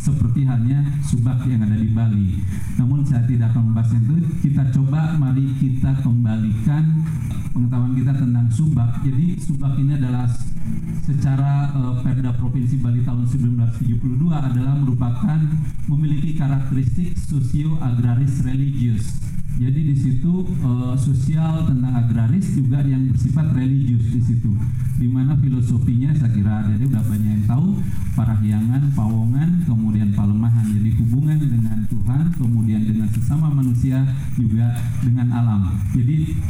seperti 0.00 0.48
halnya 0.48 0.80
subak 1.04 1.44
yang 1.44 1.60
ada 1.60 1.76
di 1.76 1.92
Bali. 1.92 2.40
Namun 2.80 3.04
saya 3.04 3.22
tidak 3.28 3.52
akan 3.52 3.70
membahas 3.70 3.92
itu. 3.94 4.16
Kita 4.48 4.72
coba 4.72 5.14
mari 5.20 5.44
kita 5.60 5.92
kembalikan 6.00 7.04
pengetahuan 7.52 7.92
kita 7.92 8.12
tentang 8.16 8.48
subak. 8.48 9.04
Jadi 9.04 9.36
subak 9.36 9.76
ini 9.76 10.00
adalah 10.00 10.24
secara 11.04 11.68
uh, 11.76 12.00
Perda 12.00 12.32
Provinsi 12.32 12.80
Bali 12.80 13.04
tahun 13.04 13.28
1972 13.28 14.00
adalah 14.32 14.74
merupakan 14.76 15.40
memiliki 15.88 16.36
karakteristik 16.38 17.16
sosio 17.16 17.76
agraris 17.82 18.40
religius 18.46 19.20
jadi 19.60 19.92
di 19.92 19.92
situ 19.92 20.40
uh, 20.64 20.96
sosial 20.96 21.68
tentang 21.68 21.92
agraris 21.92 22.48
juga 22.56 22.80
yang 22.80 23.12
bersifat 23.12 23.52
religius 23.52 24.08
di 24.08 24.20
situ. 24.24 24.48
Di 24.96 25.04
mana 25.04 25.36
filosofinya 25.36 26.16
saya 26.16 26.32
kira 26.32 26.64
jadi 26.64 26.88
udah 26.88 27.04
banyak 27.04 27.28
yang 27.28 27.44
tahu 27.44 27.76
parahyangan, 28.16 28.88
pawongan, 28.96 29.60
kemudian 29.68 30.16
palemahan. 30.16 30.64
Jadi 30.64 30.96
hubungan 31.04 31.36
dengan 31.44 31.84
Tuhan, 31.92 32.32
kemudian 32.40 32.88
dengan 32.88 33.08
sesama 33.12 33.52
manusia 33.52 34.00
juga 34.40 34.80
dengan 35.04 35.28
alam. 35.28 35.76
Jadi 35.92 36.40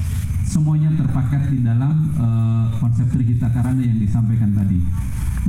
semuanya 0.47 0.95
terpaket 0.95 1.50
di 1.50 1.67
dalam 1.67 2.14
uh, 2.14 2.71
konsep 2.79 3.11
Trihita 3.11 3.50
Karana 3.50 3.83
yang 3.83 3.99
disampaikan 3.99 4.55
tadi. 4.55 4.79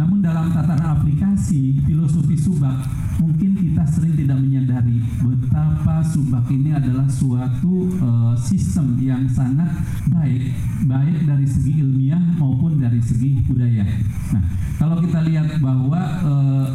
Namun 0.01 0.23
dalam 0.23 0.49
tataran 0.49 0.97
aplikasi 0.97 1.77
filosofi 1.83 2.33
subak 2.39 2.89
mungkin 3.19 3.59
kita 3.59 3.83
sering 3.91 4.15
tidak 4.15 4.39
menyadari 4.39 5.03
betapa 5.19 5.99
subak 6.01 6.47
ini 6.47 6.71
adalah 6.71 7.03
suatu 7.11 7.50
uh, 7.99 8.33
sistem 8.37 8.95
yang 9.01 9.27
sangat 9.27 9.69
baik 10.07 10.55
baik 10.87 11.27
dari 11.27 11.47
segi 11.47 11.81
ilmiah 11.81 12.21
maupun 12.39 12.79
dari 12.79 13.01
segi 13.03 13.43
budaya. 13.45 13.83
Nah, 14.31 14.43
kalau 14.79 14.97
kita 15.03 15.19
lihat 15.27 15.59
bahwa 15.59 16.01
uh, 16.23 16.67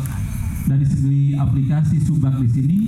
dari 0.66 0.83
segi 0.83 1.38
aplikasi 1.38 2.02
subak 2.02 2.42
di 2.42 2.49
sini 2.50 2.78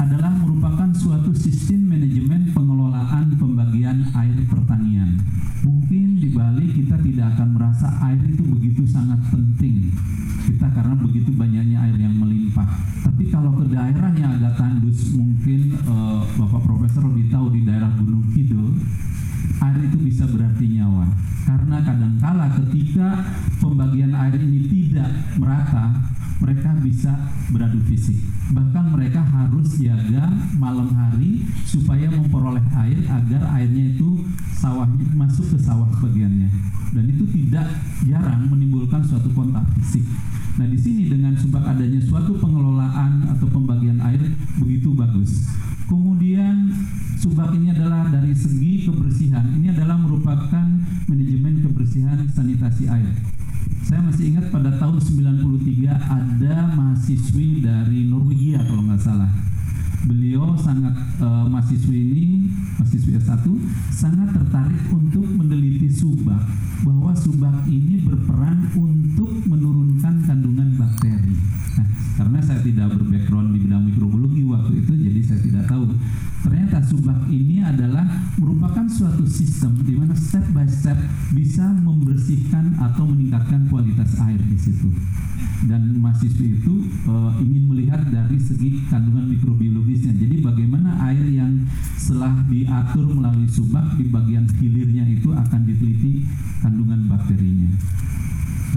adalah 0.00 0.32
merupakan 0.32 0.88
suatu 0.96 1.36
sistem 1.36 1.92
manajemen 1.92 2.48
pengelolaan 2.56 3.36
pembagian 3.36 4.08
air 4.16 4.36
pertanian. 4.48 5.20
Mungkin 5.60 6.20
di 6.20 6.32
Bali 6.32 6.72
kita 6.72 6.96
tidak 7.00 7.36
akan 7.36 7.48
merasa 7.60 7.88
air 8.08 8.20
itu 8.24 8.40
begitu 8.44 8.88
sangat 8.88 9.20
penting. 9.28 9.85
Beradu 27.50 27.78
fisik. 27.86 28.18
Bahkan 28.50 28.94
mereka 28.94 29.22
harus 29.22 29.78
jaga 29.78 30.30
malam 30.58 30.90
hari 30.94 31.46
supaya 31.66 32.10
memperoleh 32.10 32.62
air 32.86 32.98
agar 33.06 33.42
airnya 33.58 33.94
itu 33.94 34.22
sawahnya 34.58 35.06
masuk 35.14 35.54
ke 35.54 35.58
sawah 35.58 35.90
bagiannya. 36.02 36.50
Dan 36.94 37.04
itu 37.10 37.26
tidak 37.28 37.66
jarang 38.06 38.48
menimbulkan 38.48 39.02
suatu 39.02 39.28
kontak 39.34 39.66
fisik. 39.78 40.06
Nah, 40.56 40.64
di 40.64 40.78
sini 40.80 41.12
dengan 41.12 41.36
sebab 41.36 41.60
adanya 41.60 42.00
suatu 42.00 42.32
pengelolaan 42.40 43.28
atau 43.28 43.44
pembagian 43.52 44.00
air 44.00 44.22
begitu 44.56 44.96
bagus. 44.96 45.44
Kemudian 45.84 46.72
subak 47.20 47.52
ini 47.52 47.76
adalah 47.76 48.08
dari 48.08 48.32
segi 48.32 48.88
kebersihan. 48.88 49.44
Ini 49.60 49.76
adalah 49.76 50.00
merupakan 50.00 50.66
manajemen 51.06 51.60
kebersihan 51.60 52.24
sanitasi 52.32 52.88
air. 52.88 53.35
Saya 53.86 54.02
masih 54.02 54.34
ingat 54.34 54.50
pada 54.50 54.74
tahun 54.82 54.98
93 54.98 55.86
ada 55.94 56.54
mahasiswi 56.74 57.62
dari 57.62 58.10
Norwegia 58.10 58.58
kalau 58.66 58.82
nggak 58.82 58.98
salah. 58.98 59.30
Beliau 60.06 60.58
sangat 60.58 60.94
uh, 61.22 61.46
mahasiswi 61.46 61.94
ini, 61.94 62.26
mahasiswi 62.78 63.14
S1 63.18 63.46
sangat 63.94 64.34
tertarik 64.34 64.90
untuk 64.90 65.22
meneliti 65.22 65.86
subak 65.90 66.42
bahwa 66.82 67.14
subak 67.14 67.66
ini 67.70 68.02
berperan 68.02 68.70
untuk 68.74 69.30
menurunkan 69.46 70.22
kandungan 70.26 70.74
bakteri. 70.78 71.34
Nah, 71.78 71.86
karena 72.18 72.38
saya 72.42 72.60
tidak 72.66 72.90
berbackground 72.94 73.54
di 73.54 73.58
bidang 73.66 73.82
mikrobiologi 73.86 74.42
waktu 74.46 74.72
itu, 74.82 74.92
jadi 74.94 75.20
saya 75.22 75.40
tidak 75.46 75.64
tahu. 75.70 75.94
Ternyata 76.46 76.78
subak 76.78 77.26
ini 77.26 77.58
adalah 77.58 78.06
merupakan 78.38 78.86
suatu 78.86 79.26
sistem 79.26 79.82
di 79.82 79.98
mana 79.98 80.14
step 80.14 80.46
by 80.54 80.62
step 80.70 80.94
bisa 81.34 81.74
membersihkan 81.74 82.78
atau 82.78 83.02
meningkatkan 83.02 83.66
kualitas 83.66 84.14
air 84.22 84.38
di 84.38 84.54
situ. 84.54 84.86
Dan 85.66 85.98
mahasiswi 85.98 86.62
itu 86.62 86.86
uh, 87.10 87.34
ingin 87.42 87.66
melihat 87.66 87.98
dari 88.14 88.38
segi 88.38 88.78
kandungan 88.86 89.26
mikrobiologisnya. 89.26 90.14
Jadi 90.14 90.38
bagaimana 90.38 90.94
air 91.10 91.26
yang 91.34 91.66
setelah 91.98 92.46
diatur 92.46 93.10
melalui 93.10 93.50
subak 93.50 93.98
di 93.98 94.06
bagian 94.06 94.46
hilirnya 94.62 95.02
itu 95.10 95.34
akan 95.34 95.66
diteliti 95.66 96.22
kandungan 96.62 97.10
bakterinya. 97.10 97.74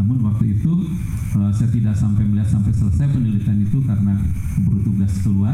Namun 0.01 0.25
waktu 0.25 0.57
itu 0.57 0.89
uh, 1.37 1.53
saya 1.53 1.69
tidak 1.69 1.93
sampai 1.93 2.25
melihat 2.25 2.49
sampai 2.49 2.73
selesai 2.73 3.13
penelitian 3.13 3.61
itu 3.61 3.77
karena 3.85 4.17
keburu 4.57 4.81
tugas 4.89 5.13
keluar. 5.21 5.53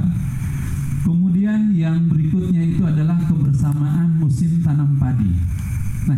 Kemudian 1.06 1.70
yang 1.78 2.10
berikutnya 2.10 2.66
itu 2.66 2.82
adalah 2.82 3.22
kebersamaan 3.30 4.18
musim 4.18 4.58
tanam 4.66 4.98
padi. 4.98 5.30
Nah, 6.10 6.18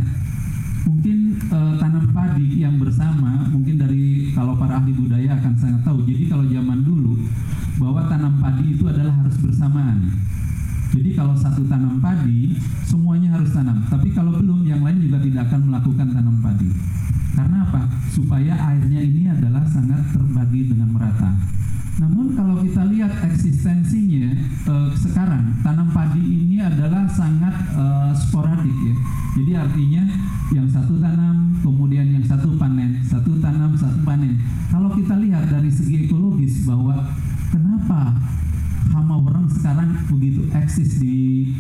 mungkin 0.88 1.36
uh, 1.51 1.75
tanam 1.75 2.08
padi 2.15 2.63
yang 2.63 2.79
bersama 2.79 3.51
mungkin 3.51 3.75
dari 3.75 4.32
kalau 4.32 4.56
para 4.56 4.79
ahli 4.79 4.96
budaya 4.96 5.36
akan 5.36 5.53
sangat 5.60 5.84
tahu. 5.84 6.08
Jadi 6.08 6.32
kalau 6.32 6.48
zaman 6.48 6.88
dulu 6.88 7.20
bahwa 7.84 8.08
tanam 8.08 8.39
padi 8.39 8.79
itu 8.79 8.88
adalah 8.88 9.12
harus 9.12 9.36
bersamaan. 9.44 10.08
Jadi 10.96 11.20
kalau 11.20 11.36
satu 11.36 11.67
tanam 11.67 12.00
padi 12.00 12.56
semuanya 12.88 13.36
harus 13.36 13.51
tanam. 13.51 13.84
Tapi 13.91 14.15
kalau 14.15 14.39
belum 14.39 14.63
yang 14.63 14.88
lain 14.88 15.03
juga 15.03 15.20
tidak 15.20 15.51
akan 15.51 15.67
melakukan 15.67 16.08
tanam 16.15 16.39
padi. 16.39 16.72
Karena 17.36 17.67
apa? 17.67 17.91
Supaya 18.08 18.56
airnya 18.72 19.03
ini 19.03 19.27
adalah 19.27 19.67
sangat 19.67 20.00
terbagi 20.15 20.72
dengan 20.72 20.96
merata. 20.96 21.36
Namun 21.98 22.38
kalau 22.38 22.62
kita 22.62 22.86
lihat 22.94 23.10
eksistensinya 23.25 24.30
eh, 24.70 24.89
sekarang 24.94 25.58
tanam 25.66 25.89
padi 25.89 26.22
ini 26.22 26.62
adalah 26.62 27.10
sangat 27.10 27.54
eh, 27.74 28.12
sporadik 28.13 28.77
ya. 28.86 28.96
Jadi 29.38 29.51
artinya 29.54 30.04
yang 30.54 30.68
satu 30.70 30.98
tanam 30.98 31.58
kemudian 31.62 32.10
yang 32.10 32.25
satu 32.25 32.54
panen, 32.58 33.01
satu 33.01 33.38
tanam 33.42 33.74
satu 33.77 34.01
panen. 34.06 34.38
Kalau 34.70 34.94
kita 34.94 35.18
lihat 35.18 35.50
dari 35.50 35.70
segi 35.70 36.10
ekologis 36.10 36.66
bahwa 36.66 37.06
kenapa 37.50 38.18
hama 38.94 39.16
wereng 39.22 39.50
sekarang 39.51 39.94
begitu 40.10 40.48
eksis 40.54 40.98
di 41.01 41.51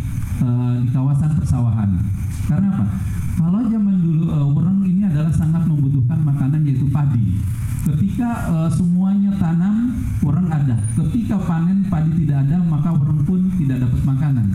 uh, 0.41 0.81
di 0.81 0.89
kawasan 0.89 1.37
persawahan. 1.37 2.01
Karena 2.47 2.67
apa? 2.77 2.85
Kalau 3.37 3.61
zaman 3.69 3.95
dulu 4.01 4.25
uh, 4.31 4.49
wereng 4.57 4.81
ini 4.87 5.05
adalah 5.05 5.29
sangat 5.29 5.69
membutuhkan 5.69 6.17
makanan 6.23 6.65
yaitu 6.65 6.89
padi. 6.89 7.37
Ketika 7.87 8.51
uh, 8.51 8.67
semuanya 8.67 9.31
tanam, 9.39 9.95
wereng 10.19 10.51
ada. 10.51 10.75
Ketika 10.99 11.39
panen 11.39 11.87
padi 11.87 12.11
tidak 12.19 12.43
ada, 12.43 12.59
maka 12.59 12.91
wereng 12.91 13.23
pun 13.23 13.47
tidak 13.55 13.87
dapat 13.87 14.01
makanan. 14.03 14.47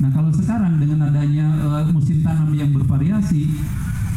Nah, 0.00 0.08
kalau 0.08 0.32
sekarang 0.32 0.80
dengan 0.80 1.12
adanya 1.12 1.52
uh, 1.68 1.84
musim 1.92 2.24
tanam 2.24 2.48
yang 2.56 2.72
bervariasi, 2.72 3.44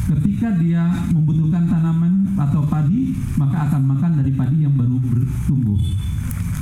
ketika 0.08 0.56
dia 0.56 0.88
membutuhkan 1.12 1.68
tanaman 1.68 2.32
atau 2.40 2.64
padi, 2.64 3.12
maka 3.36 3.68
akan 3.68 3.92
makan 3.92 4.24
dari 4.24 4.32
padi 4.32 4.64
yang 4.64 4.72
baru 4.80 5.04
bertumbuh. 5.04 5.80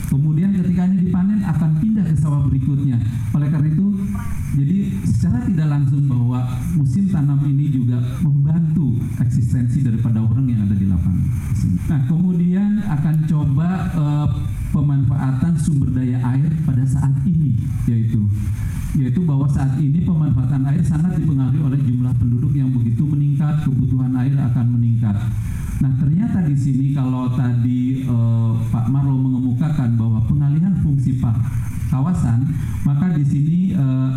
Kemudian 0.08 0.54
ketika 0.54 0.86
ini 0.88 1.10
dipanen 1.10 1.42
akan 1.42 1.80
pindah 1.82 2.06
ke 2.06 2.16
sawah 2.20 2.44
berikutnya. 2.46 3.00
Oleh 3.34 3.48
karena 3.50 3.68
itu, 3.72 3.88
jadi 4.54 4.78
secara 5.08 5.42
tidak 5.50 5.68
langsung 5.68 6.06
bahwa 6.06 6.40
musim 6.78 7.10
tanam 7.10 7.42
ini 7.50 7.74
juga 7.74 7.98
membantu 8.22 9.00
eksistensi 9.18 9.82
daripada 9.82 10.22
orang 10.22 10.46
yang 10.46 10.62
ada 10.68 10.76
di 10.78 10.86
lapangan. 10.86 11.26
Nah, 11.90 12.00
kemudian 12.06 12.84
akan 12.86 13.16
coba 13.26 13.68
uh, 13.98 14.28
pemanfaatan 14.70 15.54
sumber 15.58 15.90
daya 15.94 16.22
air 16.38 16.50
pada 16.66 16.86
saat 16.86 17.14
ini, 17.26 17.58
yaitu 17.90 18.26
yaitu 18.94 19.26
bahwa 19.26 19.50
saat 19.50 19.82
ini 19.82 20.06
pemanfaatan 20.06 20.70
air 20.70 20.82
sangat 20.86 21.18
dipengaruhi 21.18 21.66
oleh 21.66 21.80
jumlah 21.82 22.14
penduduk 22.14 22.54
yang 22.54 22.70
begitu 22.70 23.02
meningkat, 23.10 23.66
kebutuhan 23.66 24.14
air 24.22 24.38
akan 24.38 24.78
meningkat. 24.78 25.18
Nah, 25.84 25.92
ternyata 26.00 26.40
di 26.48 26.56
sini 26.56 26.96
kalau 26.96 27.28
tadi 27.36 28.08
eh, 28.08 28.52
Pak 28.72 28.88
Marlo 28.88 29.20
mengemukakan 29.20 30.00
bahwa 30.00 30.24
pengalihan 30.24 30.72
fungsi 30.80 31.20
Pak 31.20 31.36
kawasan, 31.92 32.48
maka 32.88 33.12
di 33.12 33.28
sini 33.28 33.76
eh, 33.76 34.12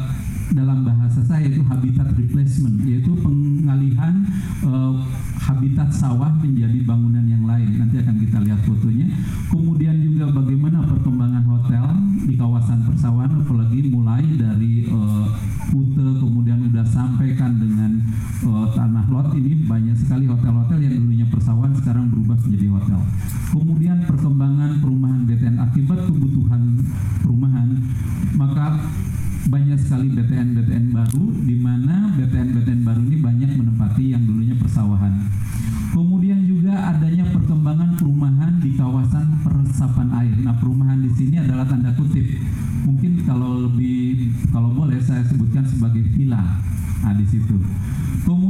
dalam 0.55 0.87
bahasa 0.87 1.27
saya 1.27 1.51
itu 1.51 1.67
habitat 1.67 2.15
replacement, 2.15 2.87
yaitu 2.87 3.19
pengalihan 3.19 4.23
eh, 4.63 4.95
habitat 5.43 5.91
sawah 5.91 6.31
menjadi 6.39 6.87
bangunan 6.87 7.27
yang 7.27 7.43
lain. 7.43 7.83
Nanti 7.83 7.99
akan 7.99 8.15
kita 8.15 8.39
lihat 8.47 8.63
fotonya. 8.63 9.11
Kemudian 9.51 9.99
juga 10.07 10.31
bagaimana 10.31 10.87
perkembangan 10.87 11.45
hotel 11.51 11.87
di 12.31 12.35
kawasan 12.39 12.87
persawahan, 12.87 13.43
apalagi 13.43 13.91
mulai 13.91 14.23
dari 14.39 14.87
uh, 14.91 15.27
kemudian 15.97 16.59
sudah 16.67 16.87
sampaikan 16.87 17.59
dengan 17.59 18.03
uh, 18.47 18.67
tanah 18.75 19.07
lot 19.11 19.31
ini 19.39 19.67
banyak 19.67 19.95
sekali 19.95 20.27
hotel-hotel 20.27 20.79
yang 20.83 20.95
dulunya 20.99 21.27
persawahan 21.31 21.75
sekarang 21.79 22.11
berubah 22.11 22.37
menjadi 22.43 22.69
hotel. 22.75 23.01
Kemudian 23.55 23.97
perkembangan 24.05 24.83
perumahan 24.83 25.21
BTN 25.25 25.57
akibat 25.63 25.99
kebutuhan 26.11 26.63
perumahan, 27.23 27.69
maka 28.35 28.83
banyak 29.47 29.76
sekali 29.87 30.11
BTN-BTN 30.11 30.91
baru 30.91 31.31
di 31.47 31.55
mana 31.63 32.11
BTN-BTN 32.19 32.81
baru 32.83 33.07
ini 33.07 33.23
banyak 33.23 33.51
menempati 33.55 34.05
yang 34.11 34.27
dulunya 34.27 34.59
persawahan. 34.59 35.15
Kemudian 35.95 36.43
juga 36.43 36.91
adanya 36.91 37.23
perkembangan 37.31 37.95
perumahan 37.95 38.59
di 38.59 38.75
kawasan 38.75 39.47
peresapan 39.47 40.11
air. 40.19 40.35
Nah, 40.43 40.59
perumahan 40.59 40.99
di 40.99 41.11
sini 41.15 41.39
adalah 41.39 41.71
tanda 41.71 41.95
kutip. 41.95 42.27
Mungkin 42.83 43.23
kalau 43.23 43.71
lebih 43.71 44.35
kalau 44.51 44.75
boleh 44.75 44.99
saya 44.99 45.23
sebutkan 45.23 45.63
sebagai 45.63 46.03
villa. 46.19 46.59
Nah, 47.07 47.15
di 47.15 47.23
situ. 47.23 47.55
Kemudian 48.27 48.46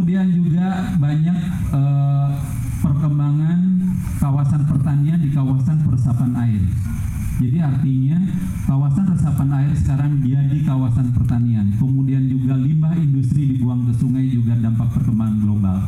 kawasan 10.86 11.10
pertanian. 11.10 11.66
Kemudian 11.82 12.30
juga 12.30 12.54
limbah 12.54 12.94
industri 12.94 13.50
dibuang 13.50 13.90
ke 13.90 13.92
sungai 13.98 14.30
juga 14.30 14.54
dampak 14.54 14.94
perkembangan 14.94 15.42
global. 15.42 15.82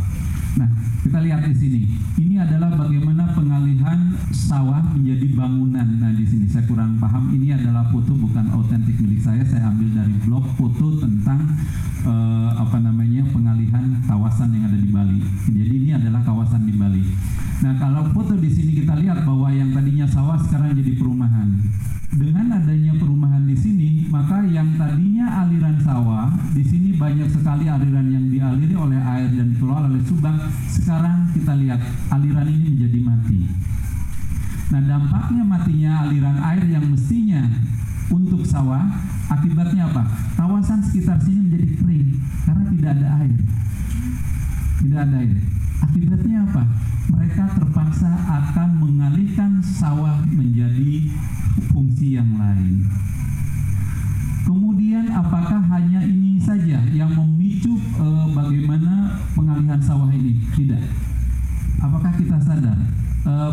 Nah, 0.59 0.69
kita 1.07 1.23
lihat 1.23 1.47
di 1.47 1.55
sini. 1.55 1.81
Ini 2.19 2.43
adalah 2.43 2.75
bagaimana 2.75 3.31
pengalihan 3.31 4.11
sawah 4.35 4.83
menjadi 4.91 5.39
bangunan. 5.39 5.87
Nah, 6.03 6.11
di 6.19 6.27
sini 6.27 6.51
saya 6.51 6.67
kurang 6.67 6.99
paham. 6.99 7.31
Ini 7.31 7.63
adalah 7.63 7.87
foto 7.95 8.11
bukan 8.19 8.51
autentik 8.51 8.99
milik 8.99 9.23
saya. 9.23 9.47
Saya 9.47 9.71
ambil 9.71 10.03
dari 10.03 10.19
blog 10.27 10.51
foto 10.59 10.99
tentang 10.99 11.18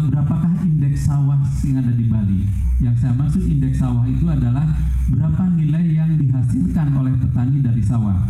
berapakah 0.09 0.53
indeks 0.61 1.09
sawah 1.09 1.41
yang 1.65 1.81
ada 1.81 1.93
di 1.93 2.05
Bali? 2.05 2.41
Yang 2.77 2.95
saya 3.01 3.13
maksud 3.17 3.43
indeks 3.49 3.81
sawah 3.81 4.05
itu 4.05 4.25
adalah 4.29 4.65
berapa 5.09 5.43
nilai 5.57 5.85
yang 5.97 6.11
dihasilkan 6.17 6.93
oleh 6.93 7.13
petani 7.17 7.61
dari 7.61 7.81
sawah. 7.81 8.25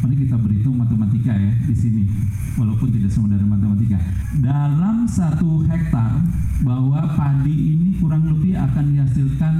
Mari 0.00 0.16
kita 0.16 0.40
berhitung 0.40 0.80
matematika 0.80 1.36
ya 1.36 1.52
di 1.68 1.76
sini, 1.76 2.08
walaupun 2.56 2.88
tidak 2.88 3.12
semua 3.12 3.36
dari 3.36 3.44
matematika. 3.44 4.00
Dalam 4.40 5.04
satu 5.04 5.60
hektar 5.68 6.24
bahwa 6.64 7.04
padi 7.12 7.76
ini 7.76 8.00
kurang 8.00 8.24
lebih 8.24 8.56
akan 8.56 8.96
dihasilkan 8.96 9.54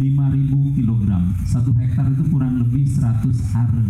5.000 0.00 0.76
kg. 0.80 1.02
Satu 1.44 1.76
hektar 1.76 2.08
itu 2.08 2.24
kurang 2.32 2.56
lebih 2.64 2.88
100 2.88 3.28
are. 3.52 3.84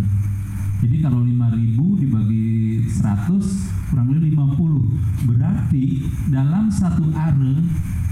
Jadi 0.83 0.99
kalau 0.99 1.23
5000 1.23 1.79
dibagi 2.03 2.83
100 2.91 3.39
kurang 3.87 4.11
lebih 4.11 4.35
50. 4.35 5.31
Berarti 5.31 6.03
dalam 6.27 6.67
satu 6.75 7.07
are 7.15 7.55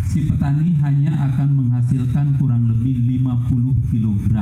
si 0.07 0.31
petani 0.31 0.79
hanya 0.79 1.19
akan 1.31 1.51
menghasilkan 1.59 2.39
kurang 2.39 2.71
lebih 2.71 2.95
50 3.27 3.91
kg 3.91 4.35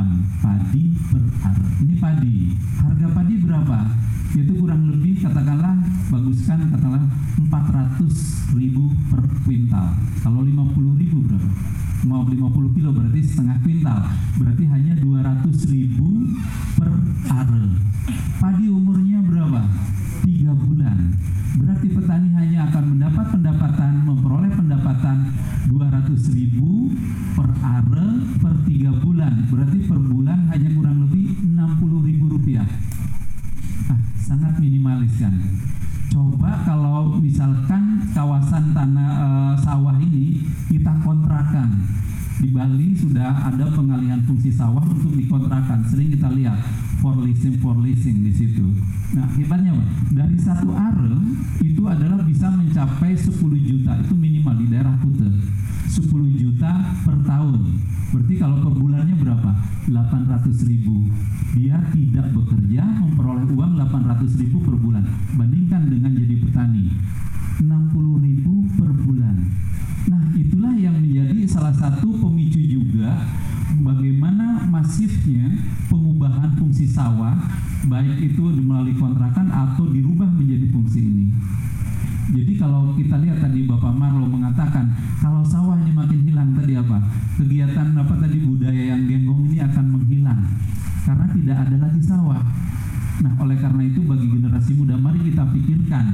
padi 0.45 0.93
per 1.09 1.25
are. 1.41 1.65
Ini 1.81 1.95
padi. 1.97 2.37
Harga 2.77 3.09
padi 3.17 3.35
berapa? 3.41 3.79
Itu 4.37 4.53
kurang 4.61 4.93
lebih 4.93 5.25
katakanlah 5.25 5.81
baguskan 6.13 6.69
katakanlah 6.69 7.09
400 7.41 8.61
ribu 8.61 8.93
per 9.09 9.25
kuintal. 9.49 9.97
Kalau 10.21 10.45
50 10.45 11.01
ribu 11.01 11.25
berapa? 11.25 11.49
mau 12.07 12.23
50 12.23 12.77
kilo 12.77 12.91
berarti 12.95 13.21
setengah 13.25 13.59
kuintal. 13.65 13.99
Berarti 14.39 14.65
hanya 14.71 14.95
200 14.99 15.73
ribu 15.73 16.07
per 16.79 16.91
are 17.33 17.65
padi 18.39 18.67
umurnya 18.71 19.19
berapa? 19.27 19.63
3 20.23 20.55
bulan. 20.55 20.99
Berarti 21.59 21.87
petani 21.91 22.29
hanya 22.39 22.71
akan 22.71 22.85
mendapat 22.95 23.27
pendapatan 23.35 23.93
memperoleh 24.07 24.53
pendapatan 24.55 25.17
200 25.67 26.39
ribu 26.39 26.95
per 27.35 27.51
are 27.65 28.07
per 28.39 28.55
3 28.63 29.03
bulan. 29.03 29.33
Berarti 29.51 29.79
per 29.83 29.99
bulan 29.99 30.39
hanya 30.55 30.71
kurang 30.71 30.99
lebih 31.09 31.35
60 31.43 32.07
ribu 32.07 32.25
rupiah. 32.39 32.69
Ah, 33.91 33.99
sangat 34.23 34.61
minimalis 34.63 35.19
kan? 35.19 35.35
Coba 36.09 36.65
kalau 36.65 37.21
misalkan 37.21 38.01
kawasan 38.13 38.73
tanah 38.73 39.11
e, 39.15 39.29
sawah 39.61 39.97
ini 40.01 40.43
kita 40.73 40.93
kontrakan. 41.05 41.85
Di 42.39 42.55
Bali 42.55 42.95
sudah 42.95 43.35
ada 43.51 43.67
pengalihan 43.75 44.23
fungsi 44.23 44.55
sawah 44.55 44.83
untuk 44.87 45.11
dikontrakan. 45.11 45.83
Sering 45.91 46.15
kita 46.15 46.31
lihat 46.33 46.59
for 47.03 47.19
leasing 47.19 47.59
for 47.59 47.75
leasing 47.79 48.23
di 48.23 48.31
situ. 48.31 48.63
Nah 49.15 49.27
akibatnya 49.27 49.75
apa 49.75 49.85
dari 50.15 50.39
satu 50.39 50.71
are 50.71 51.19
itu 51.59 51.83
adalah 51.87 52.23
bisa 52.23 52.47
mencapai 52.51 53.19
10 53.19 53.35
juta. 53.59 53.93
Itu 54.03 54.15
minimal 54.15 54.55
di 54.63 54.67
daerah 54.71 54.95
Kute. 55.03 55.31
10 55.89 56.09
juta 56.39 56.95
per 57.03 57.17
tahun 57.27 57.98
berarti 58.15 58.35
kalau 58.41 58.57
per 58.65 58.75
bulannya 58.77 59.17
berapa? 59.17 59.51
800 59.89 60.71
ribu. 60.71 61.09
Dia 61.57 61.81
tidak 61.93 62.33
bekerja 62.33 62.83
memperoleh 63.05 63.49
uang 63.53 63.73
800 63.77 64.41
ribu 64.41 64.61
per 64.65 64.77
bulan. 64.77 65.05
Bandingkan 65.37 65.89
dengan 65.89 66.13
jadi 66.13 66.37
petani 66.45 66.93
60 67.61 68.27
ribu 68.27 68.55
per 68.77 68.91
bulan. 68.93 69.37
Nah 70.09 70.23
itulah 70.37 70.73
yang 70.77 70.97
menjadi 71.01 71.45
salah 71.49 71.75
satu 71.75 72.15
pemicu 72.17 72.61
juga 72.65 73.29
bagaimana 73.85 74.65
masifnya 74.69 75.53
pengubahan 75.93 76.57
fungsi 76.57 76.89
sawah 76.89 77.37
baik 77.87 78.33
itu 78.33 78.43
melalui 78.59 78.97
kontrakan 78.97 79.53
atau 79.53 79.87
dirubah 79.89 80.29
menjadi 80.29 80.67
fungsi 80.73 81.01
ini 81.05 81.27
jadi 82.29 82.53
kalau 82.61 82.93
kita 82.93 83.17
lihat 83.25 83.41
tadi 83.41 83.65
Bapak 83.65 83.89
Marlo 83.97 84.29
mengatakan 84.29 84.93
kalau 85.17 85.41
sawah 85.41 85.81
ini 85.81 85.97
makin 85.97 86.21
hilang 86.29 86.53
tadi 86.53 86.77
apa? 86.77 87.01
Kegiatan 87.41 87.97
apa 87.97 88.15
tadi 88.21 88.45
budaya 88.45 88.83
yang 88.93 89.09
genggong 89.09 89.49
ini 89.49 89.65
akan 89.65 89.85
menghilang 89.97 90.41
karena 91.09 91.25
tidak 91.33 91.57
ada 91.65 91.77
lagi 91.89 92.01
sawah. 92.05 92.43
Nah, 93.19 93.33
oleh 93.43 93.57
karena 93.57 93.83
itu 93.83 94.05
bagi 94.05 94.29
generasi 94.29 94.77
muda 94.77 94.95
mari 95.01 95.25
kita 95.25 95.43
pikirkan 95.51 96.05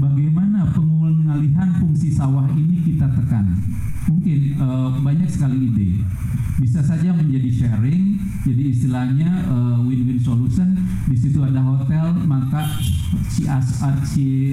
bagaimana 0.00 0.72
pengalihan 0.72 1.68
fungsi 1.76 2.08
sawah 2.16 2.48
ini 2.56 2.80
kita 2.88 3.04
tekan. 3.12 3.52
Mungkin 4.08 4.56
uh, 4.56 4.96
banyak 5.04 5.28
sekali 5.28 5.68
ide. 5.68 6.00
Bisa 6.58 6.82
saja 6.82 7.14
menjadi 7.14 7.50
sharing, 7.54 8.18
jadi 8.42 8.62
istilahnya 8.74 9.30
uh, 9.46 9.78
win-win 9.86 10.18
solution. 10.18 10.74
Di 11.06 11.14
situ 11.14 11.38
ada 11.38 11.62
hotel, 11.62 12.12
maka 12.26 12.66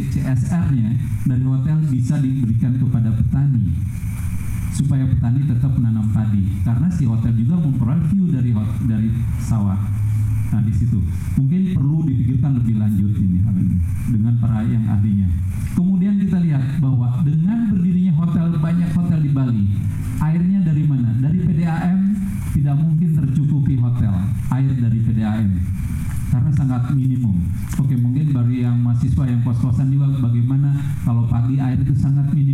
CSR-nya 0.05 0.89
dari 1.25 1.43
hotel 1.43 1.77
bisa 1.89 2.21
diberikan 2.21 2.77
kepada 2.77 3.09
petani 3.09 3.73
supaya 4.75 5.07
petani 5.07 5.47
tetap 5.47 5.71
menanam 5.79 6.11
padi 6.11 6.43
karena 6.67 6.91
si 6.91 7.07
hotel 7.07 7.31
juga 7.31 7.55
memperoleh 7.63 8.11
view 8.11 8.27
dari 8.27 8.51
dari 8.83 9.09
sawah. 9.39 9.79
Nah 10.51 10.61
di 10.61 10.73
situ 10.75 10.99
mungkin 11.39 11.71
perlu 11.71 12.03
dipikirkan 12.03 12.59
lebih 12.59 12.75
lanjut 12.77 13.11
ini 13.15 13.39
hal 13.47 13.55
ini 13.55 13.77
dengan 14.11 14.35
para 14.43 14.67
yang 14.67 14.83
ahlinya. 14.83 15.31
Kemudian 15.75 16.19
kita 16.19 16.43
lihat 16.43 16.79
bahwa 16.83 17.23
dengan 17.23 17.71
berdirinya 17.71 18.13
hotel 18.19 18.51
banyak 18.59 18.91
hotel 18.95 19.19
di 19.23 19.31
Bali, 19.31 19.63
airnya 20.19 20.59
dari 20.63 20.83
mana? 20.87 21.11
Dari 21.23 21.39
PDAM 21.43 21.99
tidak 22.55 22.75
mungkin 22.79 23.09
tercukupi 23.15 23.75
hotel 23.79 24.15
air 24.55 24.71
dari 24.71 24.99
PDAM 25.03 25.47
karena 26.35 26.51
sangat 26.51 26.91
minimum. 26.91 27.35
Oke, 27.79 27.95
mungkin 27.95 28.35
bagi 28.35 28.63
yang 28.63 28.75
mahasiswa 28.83 29.23
yang 29.23 29.39
kos-kosan 29.43 29.87
juga 29.91 30.11
bagaimana 30.19 30.75
kalau 31.07 31.23
pagi 31.27 31.59
air 31.59 31.79
itu 31.79 31.95
sangat 31.95 32.27
minimum 32.31 32.44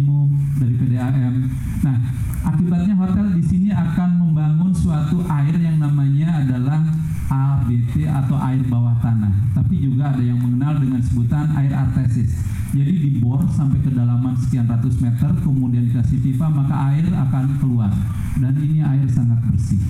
dengan 11.01 11.09
sebutan 11.09 11.45
air 11.57 11.73
artesis. 11.73 12.37
Jadi 12.71 12.93
dibor 13.03 13.41
sampai 13.51 13.81
kedalaman 13.83 14.37
sekian 14.37 14.69
ratus 14.69 15.01
meter, 15.01 15.33
kemudian 15.43 15.89
dikasih 15.89 16.21
pipa, 16.21 16.47
maka 16.47 16.93
air 16.93 17.03
akan 17.09 17.57
keluar. 17.57 17.91
Dan 18.37 18.53
ini 18.61 18.79
air 18.79 19.03
sangat 19.09 19.41
bersih. 19.49 19.81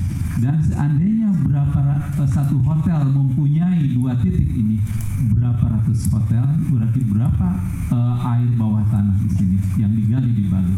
Dan 0.42 0.58
seandainya 0.64 1.30
berapa 1.46 2.00
satu 2.26 2.58
hotel 2.64 3.06
mempunyai 3.12 3.92
dua 3.94 4.18
titik 4.18 4.50
ini, 4.50 4.82
berapa 5.36 5.62
ratus 5.62 6.10
hotel, 6.10 6.42
berarti 6.74 7.02
berapa 7.06 7.48
uh, 7.94 8.32
air 8.40 8.50
bawah 8.58 8.82
tanah 8.90 9.20
di 9.20 9.30
sini 9.36 9.58
yang 9.78 9.92
digali 9.94 10.32
di 10.34 10.48
Bali. 10.50 10.74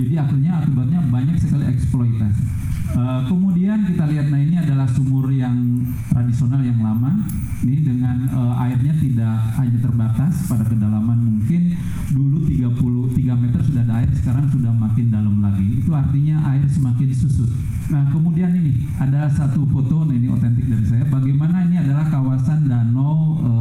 Jadi 0.00 0.14
akhirnya 0.16 0.62
akibatnya 0.62 1.00
banyak 1.10 1.36
sekali 1.36 1.68
eksploitasi. 1.68 2.44
Uh, 2.94 3.20
kemudian 3.26 3.82
kita 3.82 4.06
lihat 4.06 4.30
nah 4.30 4.38
ini 4.38 4.62
adalah 4.62 4.86
sumur 4.86 5.32
yang 5.34 5.82
tradisional 6.06 6.62
yang 6.62 6.78
lama. 6.78 7.26
Ini 7.66 7.82
dengan 7.82 8.28
uh, 8.30 8.54
airnya 8.62 8.94
tidak 8.94 9.56
hanya 9.58 9.78
terbatas 9.80 10.46
pada 10.46 10.62
kedalaman 10.62 11.18
mungkin 11.18 11.72
dulu 12.12 12.46
33 12.46 13.42
meter 13.42 13.60
sudah 13.64 13.82
ada 13.86 13.94
air, 14.04 14.10
sekarang 14.14 14.46
sudah 14.52 14.70
makin 14.70 15.10
dalam 15.10 15.42
lagi. 15.42 15.82
Itu 15.82 15.90
artinya 15.96 16.42
air 16.52 16.68
semakin 16.68 17.10
susut. 17.10 17.50
Nah, 17.86 18.10
kemudian 18.10 18.50
ini 18.50 18.82
ada 18.98 19.30
satu 19.30 19.62
foto, 19.70 20.02
nah 20.02 20.14
ini 20.14 20.26
otentik 20.26 20.66
dari 20.66 20.82
saya. 20.82 21.06
Bagaimana 21.06 21.70
ini 21.70 21.78
adalah 21.78 22.10
kawasan 22.10 22.66
Danau 22.66 23.38
uh, 23.40 23.55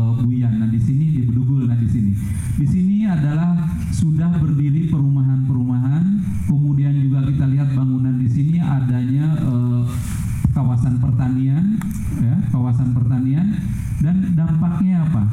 dan 14.05 14.37
dampaknya 14.37 15.01
apa? 15.01 15.25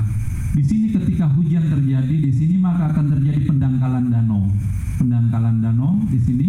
Di 0.56 0.64
sini 0.64 0.96
ketika 0.96 1.28
hujan 1.28 1.68
terjadi 1.68 2.16
di 2.24 2.32
sini 2.32 2.56
maka 2.56 2.88
akan 2.88 3.12
terjadi 3.12 3.44
pendangkalan 3.44 4.08
danau. 4.08 4.48
Pendangkalan 4.96 5.60
danau 5.60 6.00
di 6.08 6.16
sini 6.16 6.48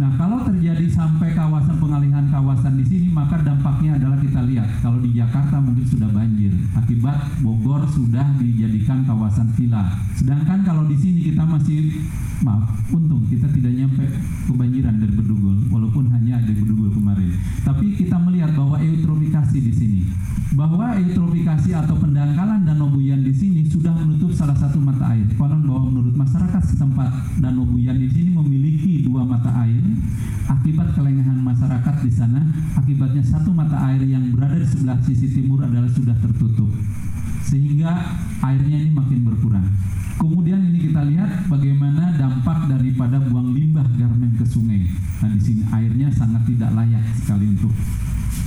Nah, 0.00 0.16
kalau 0.16 0.40
terjadi 0.48 0.88
sampai 0.88 1.36
kawasan 1.36 1.76
pengalihan 1.76 2.24
kawasan 2.32 2.80
di 2.80 2.88
sini, 2.88 3.12
maka 3.12 3.36
dampaknya 3.44 4.00
adalah 4.00 4.16
kita 4.16 4.40
lihat. 4.48 4.80
Kalau 4.80 4.96
di 4.96 5.12
Jakarta 5.12 5.60
mungkin 5.60 5.84
sudah 5.84 6.08
banjir, 6.08 6.56
akibat 6.72 7.20
Bogor 7.44 7.84
sudah 7.84 8.24
dijadikan 8.40 9.04
kawasan 9.04 9.52
villa. 9.52 9.92
Sedangkan 10.16 10.64
kalau 10.64 10.88
di 10.88 10.96
sini 10.96 11.20
kita 11.20 11.44
masih, 11.44 12.00
maaf, 12.40 12.72
untung 12.88 13.28
kita 13.28 13.44
tidak 13.52 13.76
nyampe 13.76 14.08
kebanjiran 14.48 15.04
dari 15.04 15.12
Bedugul, 15.20 15.68
walaupun 15.68 16.08
hanya 16.16 16.40
ada 16.40 16.48
Bedugul 16.48 16.96
kemarin. 16.96 17.36
Tapi 17.60 17.92
kita 17.92 18.16
melihat 18.24 18.56
bahwa 18.56 18.80
eutrofikasi 18.80 19.58
di 19.60 19.72
sini, 19.76 20.00
bahwa 20.50 20.98
eutrofikasi 20.98 21.70
atau 21.78 21.94
pendangkalan 21.94 22.66
Danau 22.66 22.90
Buyan 22.90 23.22
di 23.22 23.30
sini 23.30 23.62
sudah 23.70 23.94
menutup 23.94 24.34
salah 24.34 24.56
satu 24.58 24.82
mata 24.82 25.14
air. 25.14 25.26
Konon 25.38 25.62
bahwa 25.62 25.94
menurut 25.94 26.14
masyarakat 26.18 26.62
setempat 26.74 27.38
Danau 27.38 27.62
Buyan 27.62 27.94
di 28.02 28.10
sini 28.10 28.34
memiliki 28.34 29.06
dua 29.06 29.22
mata 29.22 29.54
air 29.62 29.78
akibat 30.50 30.90
kelengahan 30.98 31.38
masyarakat 31.38 31.94
di 32.02 32.10
sana. 32.10 32.42
Akibatnya 32.74 33.22
satu 33.22 33.54
mata 33.54 33.78
air 33.94 34.02
yang 34.02 34.34
berada 34.34 34.58
di 34.58 34.66
sebelah 34.66 34.98
sisi 35.06 35.30
timur 35.30 35.62
adalah 35.62 35.90
sudah 35.90 36.18
tertutup 36.18 36.70
sehingga 37.46 37.90
airnya 38.42 38.78
ini 38.78 38.90
makin 38.94 39.26
berkurang. 39.26 39.66
Kemudian 40.20 40.60
ini 40.68 40.90
kita 40.90 41.00
lihat 41.06 41.48
bagaimana 41.48 42.12
dampak 42.18 42.68
daripada 42.68 43.16
buang 43.22 43.56
limbah 43.56 43.88
garmen 43.96 44.36
ke 44.36 44.44
sungai. 44.44 44.84
Nah 45.24 45.30
di 45.32 45.40
sini 45.40 45.62
airnya 45.72 46.12
sangat 46.12 46.44
tidak 46.44 46.74
layak 46.76 47.00
sekali 47.16 47.48
untuk 47.48 47.72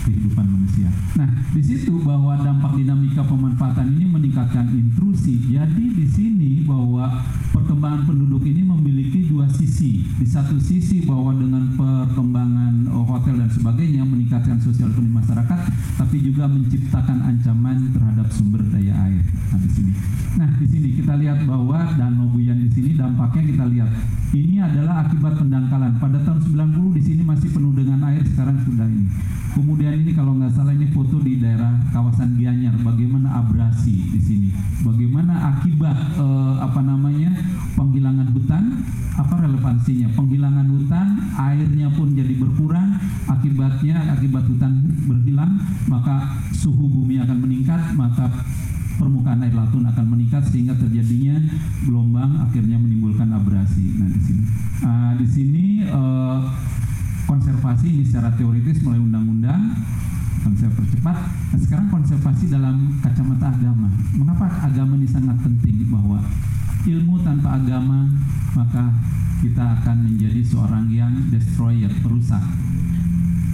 kehidupan 0.01 0.45
manusia. 0.49 0.89
Nah, 1.13 1.29
di 1.53 1.61
situ 1.61 2.01
bahwa 2.01 2.33
dampak 2.41 2.73
dinamika 2.75 3.21
pemanfaatan 3.21 3.93
ini 3.93 4.05
meningkatkan 4.09 4.73
intrusi. 4.73 5.37
Jadi 5.53 5.93
di 5.93 6.05
sini 6.09 6.49
bahwa 6.65 7.21
perkembangan 7.53 8.09
penduduk 8.09 8.43
ini 8.43 8.65
memiliki 8.65 9.29
dua 9.29 9.45
sisi. 9.47 10.03
Di 10.17 10.25
satu 10.25 10.57
sisi 10.57 11.05
bahwa 11.05 11.37
dengan 11.37 11.69
perkembangan 11.77 12.89
hotel 12.89 13.39
dan 13.45 13.49
sebagainya 13.53 14.01
meningkatkan 14.03 14.57
sosial 14.57 14.89
ekonomi 14.89 15.21
masyarakat, 15.21 15.59
tapi 16.01 16.17
juga 16.19 16.49
menciptakan 16.49 17.19
ancaman 17.23 17.93
terhadap 17.93 18.27
sumber 18.33 18.65
daya 18.73 18.93
air. 19.07 19.23
Nah, 19.53 19.59
di 19.61 19.69
sini. 19.69 19.93
Nah, 20.33 20.49
di 20.57 20.65
sini 20.65 20.89
kita 20.97 21.13
lihat 21.21 21.45
bahwa 21.45 21.93
Danau 21.93 22.33
sini 22.73 22.97
dampaknya 22.97 23.53
kita 23.53 23.65
lihat 23.69 23.89
ini 24.33 24.57
adalah 24.57 25.05
akibat 25.05 25.37
pendangkalan. 25.37 25.93
Pada 26.01 26.17
tahun 26.25 26.41
90 26.41 26.97
di 26.97 27.01
sini 27.05 27.21
masih 27.21 27.53
penuh 27.53 27.69
dengan 27.77 28.01
air, 28.09 28.25
sekarang 28.25 28.57
sudah 28.65 28.89
ini. 28.89 29.05
Kemudian 29.53 29.93
ini 29.93 30.17
kalau 30.17 30.33
nggak 30.33 30.49
salah 30.57 30.73
ini 30.73 30.89
foto 30.89 31.21
di 31.21 31.37
daerah 31.37 31.69
kawasan 31.93 32.41
Gianyar, 32.41 32.73
bagaimana 32.81 33.45
abrasi 33.45 33.93
di 34.09 34.17
sini, 34.17 34.49
bagaimana 34.81 35.53
akibat 35.53 36.17
eh, 36.17 36.55
apa 36.57 36.81
namanya 36.81 37.29
penghilangan 37.77 38.33
hutan, 38.33 38.81
apa 39.13 39.45
relevansinya? 39.45 40.09
Penghilangan 40.17 40.65
hutan, 40.73 41.07
airnya 41.37 41.93
pun 41.93 42.17
jadi 42.17 42.33
berkurang, 42.33 42.97
akibatnya 43.29 44.17
akibat 44.17 44.49
hutan 44.49 44.81
berhilang, 45.05 45.61
maka 45.85 46.41
suhu 46.57 46.89
bumi 46.89 47.21
akan 47.21 47.37
meningkat, 47.37 47.93
maka 47.93 48.25
permukaan 48.97 49.41
air 49.43 49.53
laut 49.53 49.73
akan 49.73 50.05
meningkat 50.09 50.43
sehingga 50.49 50.73
terjadinya 50.77 51.37
gelombang 51.85 52.39
akhirnya 52.43 52.77
menimbulkan 52.77 53.29
abrasi. 53.33 53.97
Nah 53.99 54.09
di 54.09 54.19
sini, 54.21 54.43
uh, 54.83 55.13
di 55.17 55.27
sini 55.27 55.65
uh, 55.89 56.41
konservasi 57.29 57.87
ini 57.89 58.03
secara 58.05 58.33
teoritis 58.33 58.81
melalui 58.83 59.09
undang-undang 59.09 59.73
konsep 60.43 60.69
percepat. 60.75 61.17
Nah, 61.55 61.59
sekarang 61.61 61.87
konservasi 61.87 62.51
dalam 62.51 62.99
kacamata 62.99 63.55
agama. 63.55 63.87
Mengapa 64.13 64.45
agama 64.67 64.99
ini 64.99 65.07
sangat 65.07 65.39
penting 65.39 65.87
bahwa 65.87 66.19
ilmu 66.83 67.15
tanpa 67.23 67.55
agama 67.55 68.11
maka 68.53 68.91
kita 69.39 69.63
akan 69.79 69.97
menjadi 70.07 70.41
seorang 70.43 70.87
yang 70.91 71.11
destroyer, 71.31 71.91
perusak. 72.03 72.43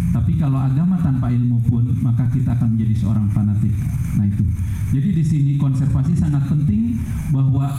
Tapi 0.09 0.41
kalau 0.41 0.57
agama 0.57 0.97
tanpa 0.99 1.29
ilmu 1.29 1.61
pun 1.69 1.85
maka 2.01 2.25
kita 2.33 2.57
akan 2.57 2.73
menjadi 2.75 2.95
seorang 3.05 3.29
fanatik. 3.29 3.73
Nah 4.17 4.25
itu. 4.25 4.45
Jadi 4.89 5.09
di 5.13 5.23
sini 5.23 5.51
konservasi 5.61 6.17
sangat 6.17 6.49
penting 6.49 6.97
bahwa 7.29 7.69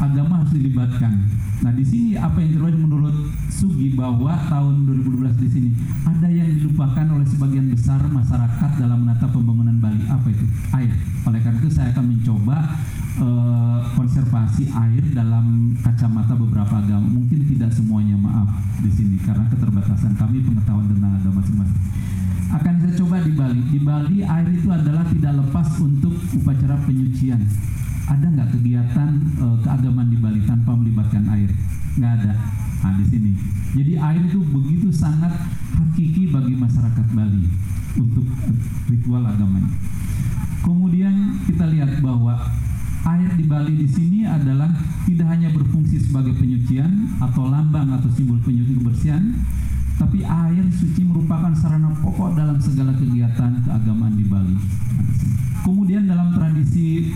agama 0.00 0.40
harus 0.40 0.52
dilibatkan. 0.56 1.12
Nah, 1.60 1.72
di 1.76 1.84
sini 1.84 2.16
apa 2.16 2.40
yang 2.40 2.56
terjadi 2.56 2.78
menurut 2.80 3.16
Sugi 3.52 3.92
bahwa 3.92 4.32
tahun 4.48 4.88
2012 4.88 5.44
di 5.44 5.48
sini 5.52 5.70
ada 6.08 6.24
yang 6.32 6.48
dilupakan 6.48 7.04
oleh 7.12 7.26
sebagian 7.28 7.68
besar 7.68 8.00
masyarakat 8.08 8.70
dalam 8.80 9.04
menata 9.04 9.28
pembangunan 9.28 9.76
Bali. 9.76 10.00
Apa 10.08 10.32
itu? 10.32 10.48
Air. 10.72 10.96
Oleh 11.28 11.40
karena 11.44 11.60
itu 11.60 11.68
saya 11.68 11.92
akan 11.92 12.16
mencoba 12.16 12.56
uh, 13.20 13.84
konservasi 13.92 14.72
air 14.72 15.04
dalam 15.12 15.76
kacamata 15.84 16.32
beberapa 16.32 16.80
agama. 16.80 17.04
Mungkin 17.04 17.44
tidak 17.52 17.76
semuanya, 17.76 18.16
maaf 18.16 18.48
di 18.80 18.88
sini 18.88 19.20
karena 19.20 19.44
keterbatasan 19.52 20.16
kami 20.16 20.40
pengetahuan 20.40 20.88
tentang 20.88 21.12
agama 21.20 21.44
masing-masing 21.44 21.80
akan 22.50 22.74
saya 22.82 22.94
coba 22.98 23.16
di 23.22 23.32
Bali. 23.36 23.62
Di 23.70 23.78
Bali 23.78 24.16
air 24.26 24.48
itu 24.50 24.66
adalah 24.72 25.06
tidak 25.06 25.32
lepas 25.38 25.68
untuk 25.78 26.14
upacara 26.34 26.74
penyucian 26.82 27.38
ada 28.10 28.26
nggak 28.26 28.50
kegiatan 28.58 29.10
uh, 29.38 29.56
keagamaan 29.62 30.10
di 30.10 30.18
Bali 30.18 30.42
tanpa 30.42 30.74
melibatkan 30.74 31.30
air? 31.30 31.50
Nggak 31.94 32.12
ada. 32.22 32.32
Nah, 32.80 32.96
di 32.98 33.06
sini. 33.06 33.32
Jadi 33.70 33.92
air 33.94 34.22
itu 34.26 34.42
begitu 34.42 34.90
sangat 34.90 35.30
hakiki 35.78 36.34
bagi 36.34 36.58
masyarakat 36.58 37.06
Bali 37.14 37.46
untuk 37.94 38.26
ritual 38.90 39.22
agamanya. 39.22 39.70
Kemudian 40.66 41.38
kita 41.46 41.70
lihat 41.70 42.02
bahwa 42.02 42.34
air 43.06 43.30
di 43.38 43.44
Bali 43.46 43.78
di 43.78 43.88
sini 43.88 44.26
adalah 44.26 44.74
tidak 45.06 45.26
hanya 45.30 45.48
berfungsi 45.54 46.02
sebagai 46.02 46.34
penyucian 46.36 47.14
atau 47.22 47.46
lambang 47.46 47.94
atau 47.94 48.10
simbol 48.12 48.42
penyuci 48.42 48.74
kebersihan, 48.76 49.38
tapi 49.96 50.26
air 50.26 50.64
suci 50.74 51.06
merupakan 51.06 51.54
sarana 51.54 51.94
pokok 51.94 52.34
dalam 52.34 52.58
segala 52.58 52.90
kegiatan 52.98 53.60
keagamaan 53.62 54.18
di 54.18 54.26
Bali. 54.26 54.56
Kemudian 55.62 56.08
dalam 56.08 56.32
tradisi 56.34 57.12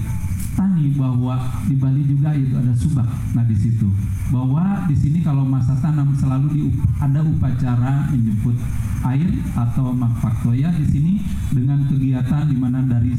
tani 0.54 0.94
bahwa 0.94 1.36
di 1.66 1.74
Bali 1.76 2.02
juga 2.06 2.32
itu 2.34 2.54
ada 2.54 2.74
subak. 2.74 3.06
Nah 3.34 3.44
di 3.44 3.56
situ 3.58 3.86
bahwa 4.32 4.88
di 4.88 4.96
sini 4.96 5.20
kalau 5.20 5.44
masa 5.44 5.76
tanam 5.78 6.14
selalu 6.16 6.46
di, 6.54 6.60
ada 6.98 7.20
upacara 7.20 8.08
menjemput 8.08 8.56
air 9.04 9.30
atau 9.52 9.92
makfaktoya 9.92 10.72
di 10.80 10.86
sini 10.88 11.12
dengan 11.52 11.84
kegiatan 11.84 12.48
di 12.48 12.56
mana 12.56 12.80
dari 12.82 13.12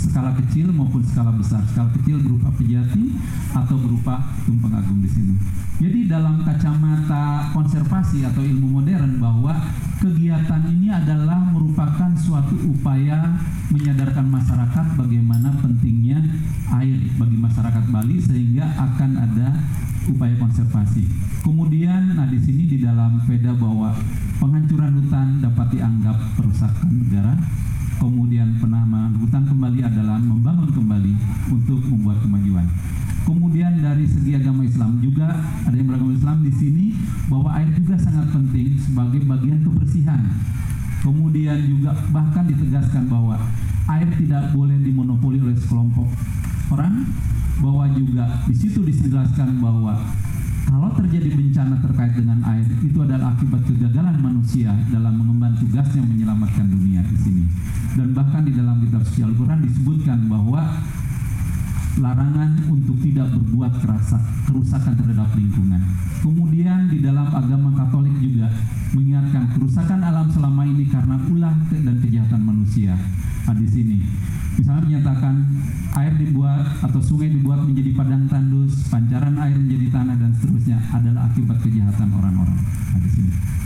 skala 0.00 0.32
kecil 0.40 0.72
maupun 0.72 1.04
skala 1.04 1.30
besar. 1.36 1.60
Skala 1.70 1.92
kecil 2.00 2.18
berupa 2.24 2.48
pejati 2.56 3.14
atau 3.52 3.76
berupa 3.76 4.24
tumpeng 4.48 4.72
agung 4.72 5.04
di 5.04 5.10
sini. 5.12 5.34
Jadi 5.80 6.12
dalam 6.12 6.44
kacamata 6.44 7.48
konservasi 7.56 8.24
atau 8.28 8.44
ilmu 8.44 8.80
modern 8.80 9.16
bahwa 9.16 9.56
kegiatan 9.96 10.60
ini 10.68 10.92
adalah 10.92 11.40
merupakan 11.52 11.89
suatu 12.20 12.54
upaya 12.68 13.40
menyadarkan 13.72 14.28
masyarakat 14.28 14.86
bagaimana 15.00 15.56
pentingnya 15.64 16.20
air 16.76 17.00
bagi 17.16 17.38
masyarakat 17.40 17.84
Bali 17.88 18.20
sehingga 18.20 18.68
akan 18.76 19.10
ada 19.16 19.48
upaya 20.12 20.36
konservasi. 20.36 21.08
Kemudian 21.40 22.20
nah 22.20 22.28
di 22.28 22.36
sini 22.36 22.68
di 22.68 22.84
dalam 22.84 23.24
Veda 23.24 23.56
bahwa 23.56 23.96
penghancuran 24.36 25.00
hutan 25.00 25.40
dapat 25.40 25.66
dianggap 25.72 26.16
perusakan 26.36 26.92
negara 26.92 27.32
kemudian 28.00 28.56
penanaman 28.56 29.12
hutan 29.20 29.44
kembali 29.44 29.84
adalah 29.84 30.16
membangun 30.16 30.72
kembali 30.72 31.12
untuk 31.52 31.84
membuat 31.84 32.24
kemajuan. 32.24 32.64
Kemudian 33.28 33.84
dari 33.84 34.08
segi 34.08 34.32
agama 34.32 34.64
Islam 34.64 34.98
juga 35.04 35.28
ada 35.68 35.76
yang 35.76 35.86
beragama 35.86 36.16
Islam 36.16 36.40
di 36.40 36.52
sini 36.56 36.84
bahwa 37.28 37.52
air 37.60 37.68
juga 37.76 38.00
sangat 38.00 38.32
penting 38.32 38.74
sebagai 38.80 39.20
bagian 39.28 39.60
kebersihan. 39.60 40.24
Kemudian 41.00 41.56
juga 41.64 41.96
bahkan 42.12 42.44
ditegaskan 42.44 43.08
bahwa 43.08 43.40
air 43.88 44.08
tidak 44.20 44.52
boleh 44.52 44.76
dimonopoli 44.84 45.40
oleh 45.40 45.56
sekelompok 45.56 46.06
orang, 46.70 47.08
bahwa 47.60 47.84
juga 47.92 48.24
di 48.48 48.54
situ 48.56 48.84
dijelaskan 48.84 49.60
bahwa 49.60 49.96
kalau 50.70 50.92
terjadi 50.94 51.34
bencana 51.34 51.82
terkait 51.82 52.14
dengan 52.14 52.38
air 52.46 52.62
itu 52.62 52.98
adalah 53.02 53.34
akibat 53.34 53.64
kegagalan 53.66 54.16
manusia 54.22 54.70
dalam 54.94 55.18
mengemban 55.18 55.56
tugasnya 55.58 56.04
menyelamatkan 56.04 56.68
dunia 56.70 57.02
di 57.10 57.16
sini. 57.18 57.44
Dan 57.98 58.14
bahkan 58.14 58.46
di 58.46 58.54
dalam 58.54 58.78
kitab 58.84 59.02
suci 59.02 59.26
Al-Qur'an 59.26 59.66
disebutkan 59.66 60.30
bahwa 60.30 60.62
larangan 61.98 62.54
untuk 62.70 62.94
tidak 63.02 63.34
berbuat 63.34 63.82
kerasa, 63.82 64.20
kerusakan 64.46 64.94
terhadap 64.94 65.34
lingkungan. 65.34 65.82
Kemudian 66.20 66.86
di 66.86 67.02
dalam 67.02 67.26
agama 67.26 67.74
Katolik 67.74 68.14
juga 68.22 68.46
mengingatkan 68.94 69.50
kerusakan 69.56 69.98
alam 70.04 70.28
selama 70.30 70.62
ini 70.68 70.86
karena 70.86 71.16
ulah 71.32 71.56
dan 71.72 71.96
kejahatan 71.98 72.42
manusia. 72.44 72.94
Nah, 73.48 73.56
di 73.56 73.66
sini 73.66 73.98
misalnya 74.60 74.82
menyatakan 74.86 75.34
air 75.96 76.12
dibuat 76.20 76.62
atau 76.84 77.00
sungai 77.00 77.32
dibuat 77.32 77.64
menjadi 77.64 77.90
padang 77.96 78.28
tandus, 78.30 78.86
pancaran 78.92 79.34
air 79.40 79.56
menjadi 79.56 79.86
tanah 79.90 80.16
dan 80.20 80.30
seterusnya 80.36 80.78
adalah 80.92 81.26
akibat 81.26 81.58
kejahatan 81.64 82.08
orang-orang. 82.14 82.58
Nah, 82.94 83.00
di 83.00 83.10
sini. 83.10 83.59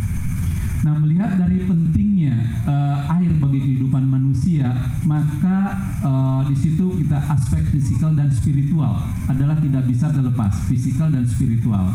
Nah, 0.84 0.92
melihat 1.00 1.40
dari 1.40 1.64
pentingnya 1.64 2.36
uh, 2.68 3.16
air 3.16 3.32
bagi 3.40 3.56
kehidupan 3.56 4.04
manusia, 4.04 4.68
maka 5.08 5.80
uh, 6.04 6.44
di 6.44 6.52
situ 6.52 7.00
kita 7.00 7.24
aspek 7.32 7.64
fisikal 7.72 8.12
dan 8.12 8.28
spiritual 8.28 9.00
adalah 9.24 9.56
tidak 9.64 9.88
bisa 9.88 10.12
terlepas, 10.12 10.52
fisikal 10.68 11.08
dan 11.08 11.24
spiritual. 11.24 11.88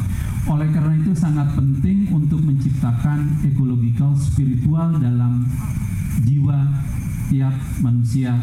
Oleh 0.49 0.73
karena 0.73 0.97
itu 0.97 1.13
sangat 1.13 1.54
penting 1.54 2.10
untuk 2.10 2.41
menciptakan 2.41 3.45
ekological 3.45 4.17
spiritual 4.17 4.97
dalam 4.97 5.45
jiwa 6.25 6.58
tiap 7.30 7.54
manusia 7.86 8.34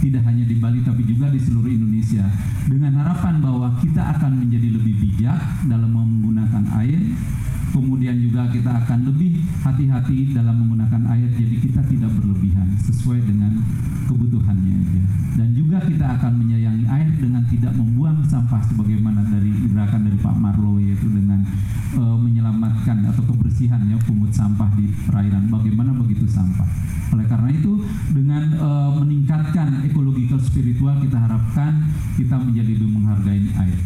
tidak 0.00 0.24
hanya 0.24 0.48
di 0.48 0.56
Bali 0.56 0.80
tapi 0.82 1.04
juga 1.04 1.28
di 1.28 1.38
seluruh 1.38 1.68
Indonesia 1.68 2.24
dengan 2.66 2.96
harapan 2.96 3.38
bahwa 3.38 3.76
kita 3.78 4.18
akan 4.18 4.40
menjadi 4.40 4.72
lebih 4.72 4.98
bijak 4.98 5.38
dalam 5.68 5.94
menggunakan 5.94 6.64
air 6.80 6.98
kemudian 7.72 8.20
juga 8.20 8.52
kita 8.52 8.84
akan 8.84 9.08
lebih 9.08 9.40
hati-hati 9.64 10.36
dalam 10.36 10.60
menggunakan 10.60 11.08
air 11.16 11.28
jadi 11.32 11.56
kita 11.56 11.80
tidak 11.88 12.12
berlebihan 12.20 12.68
sesuai 12.84 13.24
dengan 13.24 13.56
kebutuhannya 14.06 14.74
aja. 14.76 15.02
Dan 15.40 15.56
juga 15.56 15.80
kita 15.80 16.20
akan 16.20 16.32
menyayangi 16.44 16.84
air 16.84 17.10
dengan 17.16 17.42
tidak 17.48 17.72
membuang 17.72 18.20
sampah 18.28 18.60
sebagaimana 18.68 19.24
dari 19.32 19.48
gerakan 19.72 20.04
dari 20.04 20.18
Pak 20.20 20.36
Marlo 20.36 20.76
yaitu 20.76 21.08
dengan 21.08 21.40
e, 21.96 22.02
menyelamatkan 22.20 23.08
atau 23.08 23.24
kebersihannya 23.24 23.96
pungut 24.04 24.36
sampah 24.36 24.68
di 24.76 24.92
perairan. 25.08 25.48
Bagaimana 25.48 25.96
begitu 25.96 26.28
sampah? 26.28 26.68
Oleh 27.16 27.24
karena 27.24 27.48
itu 27.48 27.80
dengan 28.12 28.52
e, 28.52 28.68
meningkatkan 29.00 29.80
ekological 29.88 30.36
spiritual 30.44 31.00
kita 31.00 31.16
harapkan 31.16 31.88
kita 32.20 32.36
menjadi 32.36 32.76
lebih 32.76 32.92
menghargai 32.92 33.40
air. 33.56 33.80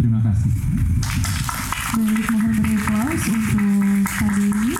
Terima 0.00 0.24
kasih 0.24 0.52
Baik, 1.94 2.26
mohon 2.34 2.50
beri 2.58 2.74
aplaus 2.74 3.22
untuk 3.30 4.02
Pak 4.18 4.30
Denny. 4.34 4.74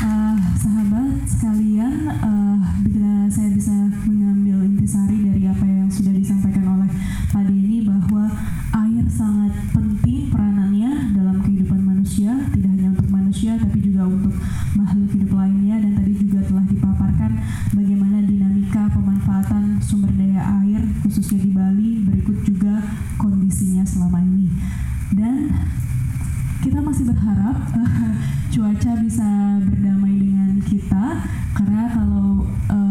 Uh, 0.00 0.40
sahabat 0.56 1.20
sekalian, 1.28 2.08
uh, 2.24 2.56
bila 2.80 3.28
saya 3.28 3.52
bisa 3.52 3.76
mengambil 4.08 4.64
intisari 4.64 5.20
dari 5.20 5.44
apa 5.44 5.68
yang 5.68 5.92
sudah 5.92 6.16
disampaikan 6.16 6.64
oleh 6.80 6.88
Pak 7.28 7.44
Denny 7.44 7.84
bahwa 7.84 8.24
air 8.88 9.04
sangat 9.12 9.52
penting 9.68 10.32
peranannya 10.32 11.12
dalam 11.12 11.44
kehidupan 11.44 11.76
manusia, 11.84 12.40
tidak 12.56 12.72
hanya 12.72 12.96
untuk 12.96 13.08
manusia 13.12 13.60
tapi 13.60 13.76
juga 13.84 14.08
untuk 14.08 14.32
makhluk 14.80 15.12
hidup 15.12 15.36
lainnya 15.36 15.76
dan 15.76 15.92
tadi 15.92 16.12
juga 16.24 16.40
telah 16.48 16.64
dipaparkan 16.72 17.36
bagaimana 17.76 18.24
dinamika 18.24 18.88
pemanfaatan 18.96 19.76
sumber 19.84 20.16
daya 20.16 20.40
air 20.64 20.88
khususnya 21.04 21.36
di 21.44 21.52
Bali 21.52 22.00
berikut 22.00 22.48
juga 22.48 22.80
kondisinya 23.20 23.84
selama 23.84 24.24
ini. 24.24 24.48
Dan 25.08 25.52
masih 26.88 27.04
berharap 27.04 27.56
cuaca 28.56 28.92
bisa 29.04 29.60
berdamai 29.60 30.16
dengan 30.16 30.56
kita. 30.64 31.20
Karena 31.52 31.84
kalau 31.92 32.48
uh, 32.72 32.87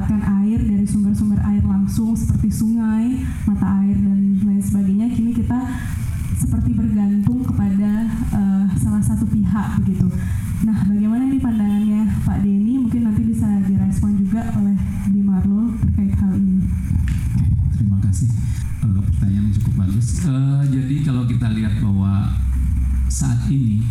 memanfaatkan 0.00 0.24
air 0.40 0.58
dari 0.64 0.86
sumber-sumber 0.88 1.36
air 1.44 1.60
langsung 1.60 2.16
seperti 2.16 2.48
sungai, 2.48 3.20
mata 3.44 3.84
air 3.84 3.92
dan 4.00 4.40
lain 4.40 4.62
sebagainya 4.64 5.12
kini 5.12 5.36
kita 5.36 5.60
seperti 6.40 6.72
bergantung 6.72 7.44
kepada 7.44 8.08
uh, 8.32 8.64
salah 8.80 9.04
satu 9.04 9.28
pihak 9.28 9.76
begitu. 9.84 10.08
Nah, 10.64 10.88
bagaimana 10.88 11.28
ini 11.28 11.36
pandangannya 11.36 12.08
Pak 12.24 12.40
Denny? 12.40 12.80
Mungkin 12.80 13.12
nanti 13.12 13.28
bisa 13.28 13.44
direspon 13.68 14.16
juga 14.16 14.48
oleh 14.56 14.76
Di 15.12 15.20
Marlo 15.20 15.76
terkait 15.84 16.16
hal 16.16 16.32
ini. 16.32 16.64
Terima 17.76 18.00
kasih. 18.00 18.32
Uh, 18.80 19.04
pertanyaan 19.04 19.52
cukup 19.52 19.84
bagus. 19.84 20.24
Uh, 20.24 20.64
jadi 20.64 20.96
kalau 21.04 21.28
kita 21.28 21.52
lihat 21.52 21.76
bahwa 21.84 22.40
saat 23.12 23.44
ini 23.52 23.84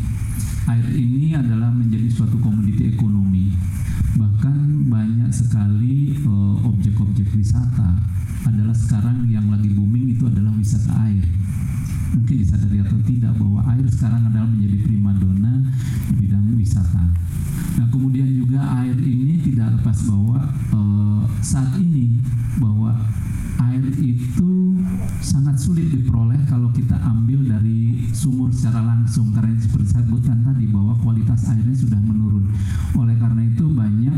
air 0.65 0.89
ini 0.89 1.37
adalah 1.37 1.69
menjadi 1.69 2.09
suatu 2.09 2.41
komoditi 2.41 2.97
ekonomi. 2.97 3.53
Bahkan 4.17 4.89
banyak 4.89 5.29
sekali 5.29 5.98
objek-objek 6.63 7.31
wisata 7.35 7.99
adalah 8.47 8.75
sekarang 8.75 9.27
yang 9.27 9.47
lagi 9.51 9.69
booming 9.71 10.15
itu 10.15 10.27
adalah 10.27 10.51
wisata 10.55 10.91
air 11.07 11.25
mungkin 12.15 12.35
disadari 12.41 12.77
atau 12.81 12.97
tidak 13.05 13.33
bahwa 13.37 13.61
air 13.73 13.85
sekarang 13.89 14.25
adalah 14.25 14.49
menjadi 14.49 14.77
primadona 14.85 15.53
di 16.09 16.13
bidang 16.25 16.57
wisata. 16.57 17.05
Nah 17.77 17.87
kemudian 17.93 18.25
juga 18.33 18.65
air 18.81 18.97
ini 18.97 19.37
tidak 19.45 19.77
lepas 19.79 19.97
bahwa 20.09 20.39
uh, 20.73 21.21
saat 21.41 21.77
ini 21.77 22.17
bahwa 22.57 22.97
air 23.69 23.85
itu 24.01 24.81
sangat 25.21 25.59
sulit 25.61 25.91
diperoleh 25.93 26.39
kalau 26.49 26.73
kita 26.73 26.97
ambil 26.97 27.45
dari 27.45 28.09
sumur 28.15 28.49
secara 28.49 28.81
langsung 28.81 29.29
karena 29.35 29.53
seperti 29.59 29.87
saya 29.93 30.03
sebutkan 30.07 30.41
tadi 30.41 30.65
bahwa 30.71 30.97
kualitas 30.99 31.45
airnya 31.45 31.75
sudah 31.77 32.01
menurun. 32.01 32.49
Oleh 32.97 33.15
karena 33.21 33.45
itu 33.45 33.69
banyak 33.69 34.17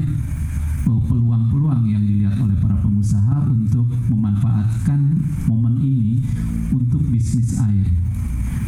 peluang-peluang 0.85 1.83
yang 1.89 2.03
dilihat 2.03 2.37
oleh 2.41 2.57
para 2.57 2.77
pengusaha 2.81 3.45
untuk 3.49 3.85
memanfaatkan 4.09 4.99
momen 5.45 5.77
ini 5.81 6.21
untuk 6.73 7.01
bisnis 7.09 7.57
air. 7.61 8.10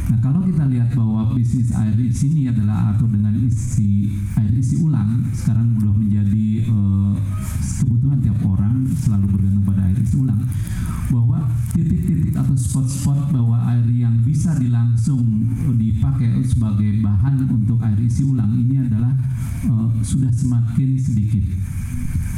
Nah, 0.03 0.19
kalau 0.19 0.43
kita 0.43 0.67
lihat 0.67 0.91
bahwa 0.91 1.31
bisnis 1.31 1.71
air 1.71 1.95
di 1.95 2.11
sini 2.11 2.51
adalah 2.51 2.91
atau 2.91 3.07
dengan 3.07 3.31
isi 3.39 4.11
air 4.35 4.51
isi 4.51 4.83
ulang 4.83 5.23
sekarang 5.31 5.79
sudah 5.79 5.95
menjadi 5.95 6.67
uh, 6.67 7.15
kebutuhan 7.83 8.19
tiap 8.19 8.39
orang 8.43 8.83
selalu 8.99 9.25
bergantung 9.31 9.63
pada 9.63 9.81
air 9.87 9.97
isi 10.03 10.15
ulang 10.19 10.41
bahwa 11.07 11.39
titik-titik 11.71 12.35
atau 12.35 12.55
spot-spot 12.57 13.31
bahwa 13.31 13.57
air 13.71 13.87
yang 13.95 14.15
bisa 14.27 14.51
dilangsung 14.59 15.23
dipakai 15.79 16.43
sebagai 16.43 16.99
bahan 16.99 17.47
untuk 17.47 17.79
air 17.79 17.99
isi 18.03 18.27
ulang 18.27 18.51
ini 18.59 18.83
adalah 18.83 19.15
uh, 19.71 19.87
sudah 20.03 20.31
semakin 20.35 20.99
sedikit. 20.99 21.47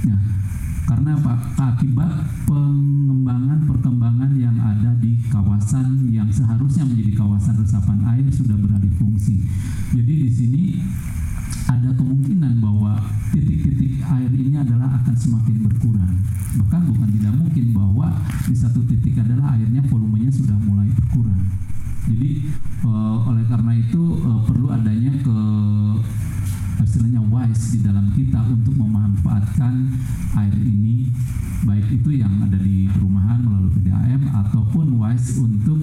Nah, 0.06 0.44
karena 0.85 1.17
apa? 1.17 1.33
Akibat 1.73 2.13
pengembangan 2.45 3.65
perkembangan 3.65 4.37
yang 4.37 4.53
ada 4.61 4.93
di 5.01 5.17
kawasan 5.33 6.13
yang 6.13 6.29
seharusnya 6.29 6.85
menjadi 6.85 7.17
kawasan 7.17 7.57
resapan 7.57 8.05
air 8.13 8.29
sudah 8.29 8.53
beralih 8.53 8.93
fungsi. 9.01 9.41
Jadi 9.97 10.13
di 10.13 10.29
sini 10.29 10.63
ada 11.65 11.89
kemungkinan 11.97 12.61
bahwa 12.61 13.01
titik-titik 13.33 13.97
air 14.05 14.29
ini 14.29 14.61
adalah 14.61 15.01
akan 15.01 15.15
semakin 15.17 15.65
berkurang. 15.65 16.13
Bahkan 16.61 16.81
bukan 16.93 17.09
tidak 17.17 17.33
mungkin 17.33 17.65
bahwa 17.73 18.07
di 18.45 18.53
satu 18.53 18.85
titik 18.85 19.17
adalah 19.17 19.57
airnya 19.57 19.81
volumenya 19.89 20.29
sudah 20.29 20.55
mulai 20.69 20.85
berkurang. 20.93 21.41
Jadi 22.05 22.45
uh, 22.85 23.25
oleh 23.25 23.41
karena 23.49 23.73
itu 23.73 24.21
uh, 24.21 24.45
perlu 24.45 24.69
adanya 24.69 25.09
ke 25.25 25.37
istilahnya 26.83 27.21
wise 27.23 27.78
di 27.78 27.80
dalam 27.86 28.11
kita 28.11 28.39
untuk 28.43 28.76
memanfaatkan 28.76 29.95
air 30.36 30.55
ini 30.59 31.07
baik 31.65 31.88
itu 31.89 32.21
yang 32.21 32.45
ada 32.45 32.59
di 32.59 32.86
perumahan 32.91 33.41
melalui 33.41 33.73
PDAM 33.80 34.21
ataupun 34.30 35.01
wise 35.01 35.39
untuk 35.41 35.82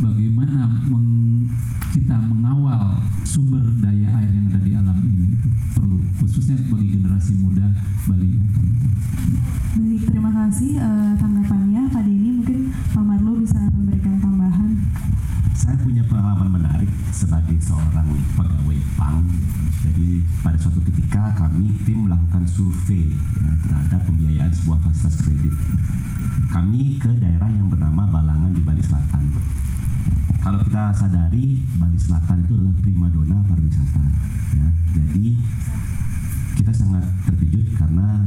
bagaimana 0.00 0.80
meng, 0.88 1.46
kita 1.92 2.16
mengawal 2.18 2.98
sumber 3.22 3.62
daya 3.78 4.08
air 4.20 4.30
yang 4.32 4.46
ada 4.50 4.60
di 4.62 4.72
alam 4.74 4.98
ini 5.04 5.36
itu 5.38 5.48
perlu 5.76 5.98
khususnya 6.18 6.58
bagi 6.66 6.98
generasi 6.98 7.32
muda 7.38 7.66
Bali 8.08 8.28
yang 8.34 8.50
Baik, 9.70 10.02
terima 10.10 10.34
kasih 10.34 10.82
uh, 10.82 11.14
tanggapannya 11.14 11.86
Pak 11.94 12.02
Denny. 12.02 12.42
Mungkin 12.42 12.74
Pak 12.90 13.04
Marlo 13.06 13.38
bisa 13.38 13.70
memberikan 13.70 14.18
tambahan. 14.18 14.76
Saya 15.60 15.76
punya 15.76 16.00
pengalaman 16.08 16.56
menarik 16.56 16.88
sebagai 17.12 17.60
seorang 17.60 18.08
pegawai 18.32 18.80
bank. 18.96 19.28
Jadi 19.84 20.24
pada 20.40 20.56
suatu 20.56 20.80
ketika 20.88 21.36
kami 21.36 21.76
tim 21.84 22.08
melakukan 22.08 22.48
survei 22.48 23.12
ya, 23.12 23.52
terhadap 23.68 24.00
pembiayaan 24.08 24.48
sebuah 24.56 24.80
fasilitas 24.88 25.20
kredit. 25.20 25.52
Kami 26.48 26.96
ke 26.96 27.12
daerah 27.20 27.52
yang 27.52 27.68
bernama 27.68 28.08
Balangan 28.08 28.56
di 28.56 28.64
Bali 28.64 28.80
Selatan. 28.80 29.36
Kalau 30.40 30.64
kita 30.64 30.96
sadari 30.96 31.60
Bali 31.76 31.98
Selatan 32.00 32.40
itu 32.40 32.56
adalah 32.56 32.76
primadona 32.80 33.36
pariwisata. 33.44 34.04
Ya. 34.56 34.68
Jadi 34.96 35.44
kita 36.56 36.72
sangat 36.72 37.04
terkejut 37.28 37.76
karena 37.76 38.24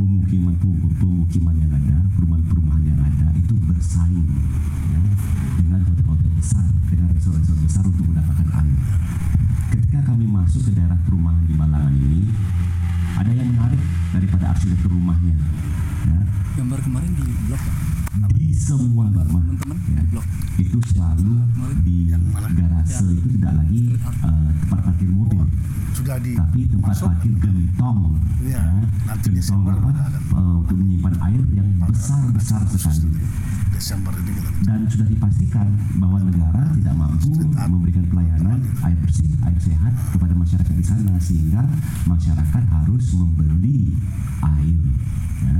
pemukiman 0.00 0.56
pemukiman 0.96 1.56
yang 1.60 1.72
ada, 1.76 2.00
perumahan-perumahan 2.16 2.84
yang 2.88 3.00
ada 3.04 3.28
itu 3.36 3.52
bersaing 3.60 4.24
besar, 6.46 6.62
dengan 6.86 7.10
resort-resort 7.10 7.58
besar 7.66 7.82
untuk 7.90 8.06
mendapatkan 8.06 8.46
air. 8.54 8.78
Ketika 9.74 9.98
kami 10.06 10.30
masuk 10.30 10.62
ke 10.62 10.78
daerah 10.78 10.94
perumahan 11.02 11.42
di 11.42 11.54
Balangan 11.58 11.90
ini, 11.90 12.30
ada 13.18 13.30
yang 13.34 13.50
menarik 13.50 13.82
daripada 14.14 14.54
arsitektur 14.54 14.94
rumahnya. 14.94 15.34
Ya, 16.06 16.18
gambar 16.62 16.78
kemarin 16.86 17.10
di 17.18 17.26
blog 17.50 17.62
di 18.30 18.46
semua 18.54 19.10
rumah 19.10 19.42
teman-teman 19.42 19.78
ya, 19.90 19.98
di 20.06 20.08
blog. 20.14 20.26
Itu 20.54 20.78
selalu 20.94 21.34
di 21.82 22.14
garase 22.54 23.10
itu 23.10 23.26
tidak 23.42 23.52
lagi 23.58 23.80
eh, 23.98 24.50
tempat 24.62 24.80
parkir 24.86 25.10
mobil 25.10 25.35
sudah 26.06 26.22
di 26.22 26.38
tapi 26.38 26.60
tempat 26.70 26.94
masuk. 26.94 27.08
parkir 27.10 27.34
gentong 27.42 27.98
Iya, 28.46 28.62
ya, 28.62 28.62
nanti 29.10 29.28
Desember 29.34 29.74
apa 29.74 29.90
eh, 30.38 30.54
untuk 30.62 30.76
menyimpan 30.78 31.14
air 31.18 31.42
yang 31.50 31.68
besar 31.82 32.22
besar 32.30 32.62
sekali. 32.70 33.26
Desember 33.74 34.14
ini 34.22 34.38
kita 34.38 34.50
dan 34.70 34.86
sudah 34.86 35.06
dipastikan 35.10 35.66
bahwa 35.98 36.22
negara 36.22 36.62
tidak 36.78 36.94
mampu 36.94 37.34
memberikan 37.58 38.06
pelayanan 38.06 38.58
air 38.86 38.98
bersih, 39.02 39.26
air 39.42 39.58
sehat 39.58 39.92
kepada 40.14 40.32
masyarakat 40.38 40.74
di 40.78 40.86
sana 40.86 41.12
sehingga 41.18 41.66
masyarakat 42.06 42.62
harus 42.70 43.04
membeli 43.18 43.90
air. 44.46 44.78
Ya. 45.42 45.58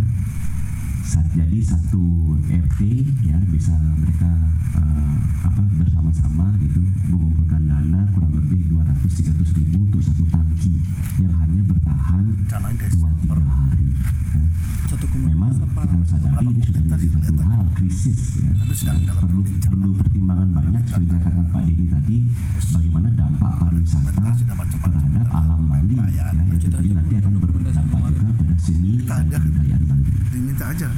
Saat 1.06 1.30
jadi 1.38 1.62
satu 1.62 2.34
RT 2.50 2.80
ya 3.22 3.38
bisa 3.54 3.70
mereka 3.94 4.26
eh, 4.74 5.14
apa 5.46 5.62
bersama-sama 5.78 6.50
gitu 6.58 6.82
mengumpulkan 7.06 7.62
dana 7.62 8.10
kurang 8.10 8.34
lebih 8.34 8.66
200-300 8.74 9.58
ribu 9.62 9.86
untuk 9.86 10.02
satu 10.02 10.26
tangki 10.34 10.74
yang 11.22 11.30
hanya 11.38 11.62
bertahan 11.62 12.24
dua 12.42 13.10
tiga 13.22 13.38
hari. 13.38 13.86
ya. 14.34 14.40
satu 14.90 15.06
Memang 15.16 15.54
kita 15.54 15.80
harus 15.86 16.08
sadari 16.10 16.46
ini 16.50 16.60
sudah 16.66 16.82
menjadi 16.82 17.06
satu 17.14 17.42
hal 17.46 17.66
krisis 17.78 18.20
ya. 18.42 18.50
Perlu 19.16 19.40
perlu 19.46 19.90
pertimbangan 19.96 20.48
banyak 20.52 20.82
seperti 20.84 21.04
dikatakan 21.06 21.44
Pak 21.54 21.62
Denny 21.70 21.86
tadi 21.86 22.16
bagaimana 22.74 23.08
dampak 23.14 23.52
pariwisata 23.62 24.10
terhadap 24.10 25.28
alam 25.32 25.60
Bali 25.70 25.96
ya, 26.12 26.34
yang 26.34 26.48
tentunya 26.50 26.92
nanti 26.98 27.14
akan 27.18 27.32
berdampak 27.40 28.00
juga 28.10 28.32
pada 28.36 28.54
seni 28.58 28.92
dan 29.06 29.24
kebudayaan 29.30 29.82
Bali. 29.86 30.10
diminta 30.32 30.64
aja 30.68 30.88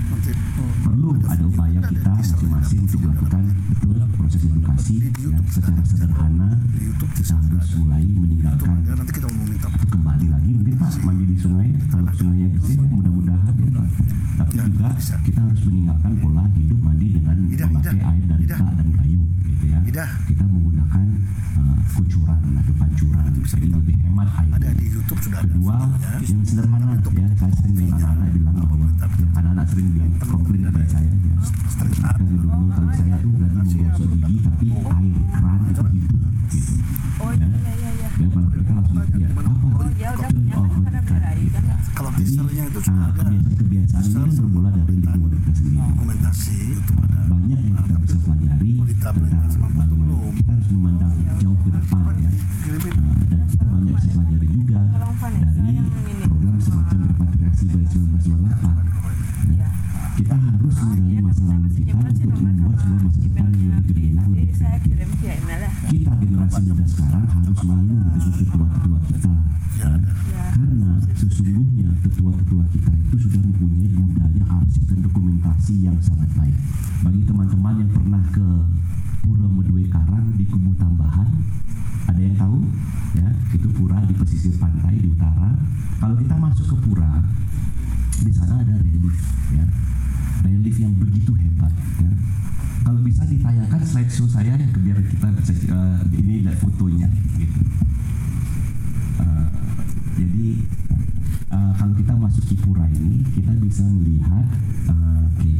Perlu 0.84 1.14
ada 1.24 1.44
upaya 1.46 1.80
kita 1.88 2.10
masing-masing 2.18 2.80
untuk 2.84 3.00
melakukan 3.06 3.42
betul 3.70 3.96
proses 4.18 4.42
edukasi 4.42 4.94
ya, 5.08 5.38
secara 5.48 5.82
sederhana 5.86 6.48
kita 7.18 7.34
harus 7.34 7.70
mulai 7.78 8.02
meninggalkan 8.06 8.82
atau 8.82 9.86
kembali 9.90 10.26
lagi 10.30 10.50
mungkin 10.54 10.74
Pak 10.78 10.90
mandi 11.02 11.24
di 11.28 11.36
sungai 11.38 11.68
kalau 11.90 12.12
sungainya 12.14 12.48
bersih 12.58 12.76
mudah-mudahan 12.82 13.54
ya, 13.58 13.70
Pak. 13.74 13.86
tapi 14.38 14.54
juga 14.58 14.88
kita 14.98 15.40
harus 15.42 15.62
meninggalkan 15.66 16.12
pola 16.22 16.44
hidup 16.54 16.80
mandi 16.82 17.06
dengan 17.14 17.36
memakai 17.38 18.00
air 18.02 18.24
dari 18.26 18.44
tak 18.46 18.72
dan 18.74 18.88
kayu 18.98 19.22
gitu 19.46 19.64
ya. 19.70 19.78
Kita 20.26 20.44
menggunakan 20.46 21.06
uh, 21.58 21.78
kucuran 21.96 22.40
atau 22.58 22.74
pancuran. 22.78 23.24
Jadi 23.48 23.66
lebih 23.72 23.96
hemat 24.04 24.28
air 24.38 24.50
ada 24.52 24.70
di 24.76 24.86
YouTube 24.92 25.20
sudah 25.24 25.40
kedua 25.42 25.76
yang 26.22 26.42
sederhana 26.44 26.86
ya 27.18 27.28
saya 27.38 27.52
sering 27.58 27.74
dengan 27.74 27.98
anak-anak 27.98 28.30
bilang 28.36 28.56
bahwa 28.62 28.88
anak-anak 29.38 29.66
sering 29.72 29.87
bilang 29.92 30.12
komplain 30.20 30.62
saya 30.88 31.08
ya 31.08 31.34
karena 31.78 32.10
dulu 32.28 32.48
kalau 32.68 32.90
saya 32.92 33.16
tuh 33.22 33.32
lagi 33.38 33.58
menggosok 33.62 34.10
gigi 34.18 34.36
tapi 34.44 34.66
air 34.68 35.16
keran 35.32 35.60
itu 35.68 35.82
hidup 35.92 36.20
gitu 36.52 36.72
Oh 37.18 37.30
ya 37.34 37.46
iya 37.50 37.72
iya 37.74 37.90
iya. 37.98 38.08
ya 38.14 38.26
kalau 38.30 38.42
langsung 38.70 39.02
ya 39.18 39.28
apa 39.28 39.40
Oh 39.48 40.08
udah 40.14 40.30
kalau 41.98 42.10
teasernya 42.14 42.64
itu 42.70 42.78
sudah 42.78 43.10
ada 43.10 43.22
kebiasaan-kebiasaan 43.58 44.28
ini 44.28 44.34
bermula 44.38 44.70
dari 44.70 44.94
lingkungan 45.02 45.30
kita 45.34 45.52
sendiri 45.58 45.82
dokumentasi 45.82 46.56
YouTube 46.78 47.00
ada 47.02 47.18
banyak 47.26 47.58
yang 47.58 47.74
kita 47.82 47.96
bisa 47.98 48.16
pelajari 48.22 48.70
tentang 48.78 49.14
bagaimana 49.18 49.58
kita 50.38 50.50
harus 50.54 50.68
memandang 50.70 51.12
jauh 51.42 51.58
ke 51.58 51.70
depan 51.74 52.02
ya 52.22 52.30
Nah, 52.68 53.16
dan 53.32 53.40
kita 53.48 53.64
banyak 53.64 53.92
bisa 53.96 54.08
pelajari 54.12 54.46
juga 54.52 54.80
dari 55.32 55.80
program 56.28 56.56
semacam 56.60 56.98
repatriasi 57.08 57.64
Bali 57.72 57.86
1998 57.88 59.56
ya. 59.56 59.68
Kita 60.18 60.34
harus 60.34 60.74
menggali 60.82 61.22
masa 61.22 61.42
lalu 61.46 61.68
kita 61.78 61.94
untuk 61.94 62.42
membuat 62.42 62.74
sebuah 62.82 63.00
masa 63.06 63.20
depan 63.22 63.50
yang 63.54 63.70
lebih 63.78 63.94
gemilang 63.94 64.28
lebih 64.34 64.50
ya. 65.22 65.34
kita 65.94 66.12
generasi 66.18 66.60
muda 66.66 66.86
sekarang 66.90 67.26
harus 67.30 67.60
malu 67.62 67.86
dengan 67.86 68.32
tetua-tetua 68.34 68.98
kita. 69.06 69.32
Ya. 69.78 69.90
karena 70.58 70.92
sesungguhnya 71.14 71.88
tetua-tetua 72.02 72.64
kita 72.74 72.90
itu 72.98 73.16
sudah 73.30 73.40
mempunyai 73.46 73.88
budaya 73.94 74.42
arsip 74.58 74.82
dan 74.90 74.98
dokumentasi 75.06 75.74
yang 75.86 75.98
sangat 76.02 76.30
baik. 76.34 76.56
Bagi 77.06 77.22
teman-teman 77.22 77.74
yang 77.86 77.90
pernah 77.94 78.24
ke 78.34 78.46
Pura 79.22 79.46
Medue 79.46 79.86
Karang 79.86 80.34
di 80.34 80.44
Kubu 80.50 80.74
Tambahan 80.74 81.30
ada 82.10 82.18
yang 82.18 82.34
tahu? 82.34 82.58
Ya 83.14 83.30
itu 83.54 83.70
pura 83.70 84.02
di 84.02 84.18
pesisir 84.18 84.58
pantai 84.58 84.98
di 84.98 85.14
utara. 85.14 85.54
Kalau 86.02 86.18
kita 86.18 86.34
masuk 86.34 86.66
ke 86.74 86.76
pura 86.90 87.22
di 88.18 88.34
sana 88.34 88.66
ada 88.66 88.74
ya 88.74 88.82
relief 88.82 89.18
begitu 91.28 91.44
hebat 91.44 91.72
ya 92.00 92.10
kalau 92.88 93.00
bisa 93.04 93.22
ditayangkan 93.28 93.80
slideshow 93.84 94.24
saya 94.24 94.56
ya 94.56 94.68
biar 94.80 94.96
kita 95.04 95.28
eh, 95.28 96.00
ini 96.16 96.40
lihat 96.40 96.56
fotonya 96.56 97.04
gitu. 97.36 97.60
Eh, 99.20 99.48
jadi 100.16 100.46
eh, 101.52 101.72
kalau 101.76 101.92
kita 101.92 102.16
masuk 102.16 102.48
pura 102.64 102.88
ini 102.88 103.20
kita 103.36 103.52
bisa 103.60 103.84
melihat 103.84 104.48
eh, 104.88 105.28
oke. 105.28 105.52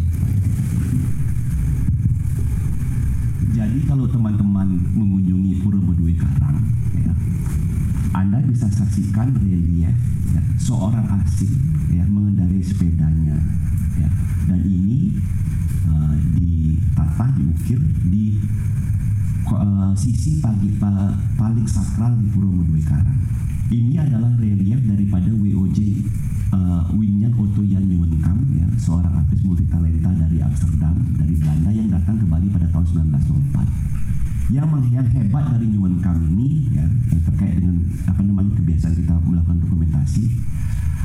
jadi 3.53 3.79
kalau 3.85 4.09
teman-teman 4.09 4.69
mengunjungi 4.97 5.61
Pura 5.61 5.77
Medue 5.85 6.16
Karang 6.16 6.64
ya, 6.97 7.12
anda 8.16 8.41
bisa 8.41 8.73
saksikan 8.73 9.37
relief 9.37 9.93
ya, 10.33 10.43
seorang 10.57 11.05
asing 11.21 11.53
ya 11.93 12.09
mengendarai 12.09 12.62
sepedanya 12.64 13.37
ya 14.01 14.09
diukir 17.59 17.83
di 18.07 18.39
uh, 19.51 19.91
sisi 19.99 20.39
pagi 20.39 20.71
pa- 20.79 21.19
paling 21.35 21.67
sakral 21.67 22.15
di 22.23 22.31
Pura 22.31 22.47
Karang. 22.87 23.19
Ini 23.69 23.99
adalah 23.99 24.31
relief 24.39 24.81
daripada 24.87 25.29
WOJ 25.35 25.79
uh, 26.55 26.87
Winyan 26.95 27.35
Otto 27.35 27.67
Jan 27.67 27.85
Nieuwenkam 27.85 28.39
ya 28.55 28.65
seorang 28.79 29.27
artis 29.27 29.43
multitalenta 29.43 30.15
dari 30.15 30.39
Amsterdam 30.41 30.95
dari 31.19 31.35
Belanda 31.37 31.71
yang 31.75 31.91
datang 31.93 32.17
ke 32.17 32.25
Bali 32.31 32.49
pada 32.49 32.71
tahun 32.73 32.87
1904 33.13 34.55
yang 34.57 34.65
yang 34.89 35.05
hebat 35.13 35.45
dari 35.53 35.67
Nieuwenkam 35.69 36.17
ini 36.33 36.73
ya 36.73 36.87
yang 37.13 37.21
terkait 37.29 37.61
dengan 37.61 37.77
apa 38.09 38.21
namanya 38.25 38.57
kebiasaan 38.57 38.95
kita 38.97 39.15
melakukan 39.21 39.61
dokumentasi 39.61 40.25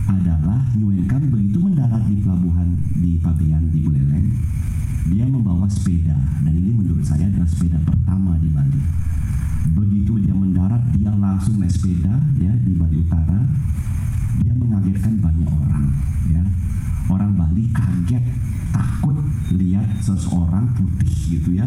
adalah 0.07 0.63
Nieuwenkam 0.79 1.22
naik 11.63 11.79
sepeda 11.79 12.11
ya 12.43 12.51
di 12.59 12.75
Bali 12.75 12.99
Utara. 12.99 13.39
Dia 14.43 14.51
mengagetkan 14.51 15.15
banyak 15.23 15.47
orang 15.47 15.95
ya. 16.27 16.43
Orang 17.07 17.39
Bali 17.39 17.71
kaget 17.71 18.19
takut 18.75 19.15
lihat 19.55 19.87
seseorang 20.03 20.75
putih 20.75 21.39
gitu 21.39 21.55
ya. 21.55 21.63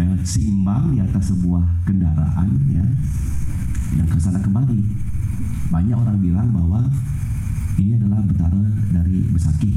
Eh, 0.00 0.16
seimbang 0.24 0.96
di 0.96 1.04
atas 1.04 1.36
sebuah 1.36 1.84
kendaraan 1.84 2.48
ya. 2.72 2.80
Yang 4.00 4.08
ke 4.16 4.18
sana 4.24 4.40
kembali 4.40 4.80
banyak 5.68 5.96
orang 6.00 6.16
bilang 6.16 6.48
bahwa 6.56 6.88
ini 7.76 8.00
adalah 8.00 8.24
betara 8.24 8.64
dari 8.88 9.20
Besaki 9.36 9.76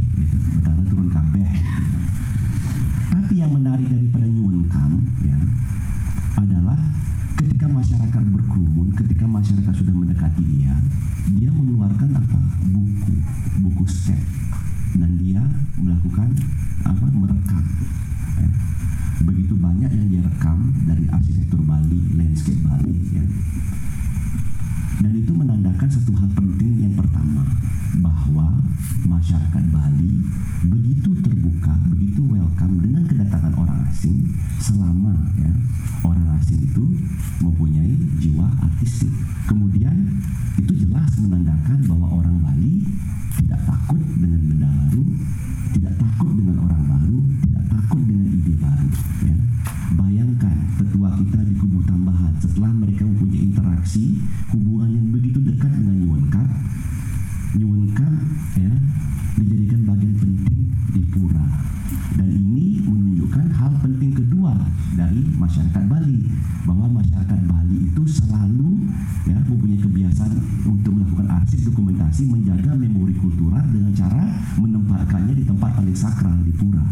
bahwa 66.69 67.01
masyarakat 67.01 67.39
Bali 67.49 67.89
itu 67.89 68.03
selalu 68.05 68.85
ya 69.25 69.41
mempunyai 69.49 69.81
kebiasaan 69.81 70.37
untuk 70.69 71.01
melakukan 71.01 71.25
arsip 71.41 71.65
dokumentasi 71.65 72.29
menjaga 72.29 72.77
memori 72.77 73.17
kultural 73.17 73.65
dengan 73.73 73.89
cara 73.97 74.21
menempatkannya 74.61 75.33
di 75.33 75.49
tempat 75.49 75.73
paling 75.73 75.97
sakral 75.97 76.37
di 76.45 76.53
pura. 76.53 76.85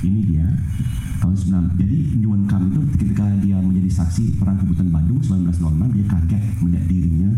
Ini 0.00 0.20
dia 0.24 0.48
tahun 1.20 1.36
9 1.76 1.76
jadi 1.76 1.98
Yuan 2.24 2.48
Kam 2.48 2.72
itu 2.72 2.80
ketika 2.96 3.28
dia 3.44 3.60
menjadi 3.60 3.90
saksi 4.00 4.40
perang 4.40 4.56
kebutuhan 4.64 4.88
Bandung 4.88 5.20
1906 5.20 5.92
dia 5.92 6.06
kaget 6.08 6.44
melihat 6.64 6.84
dirinya 6.88 7.30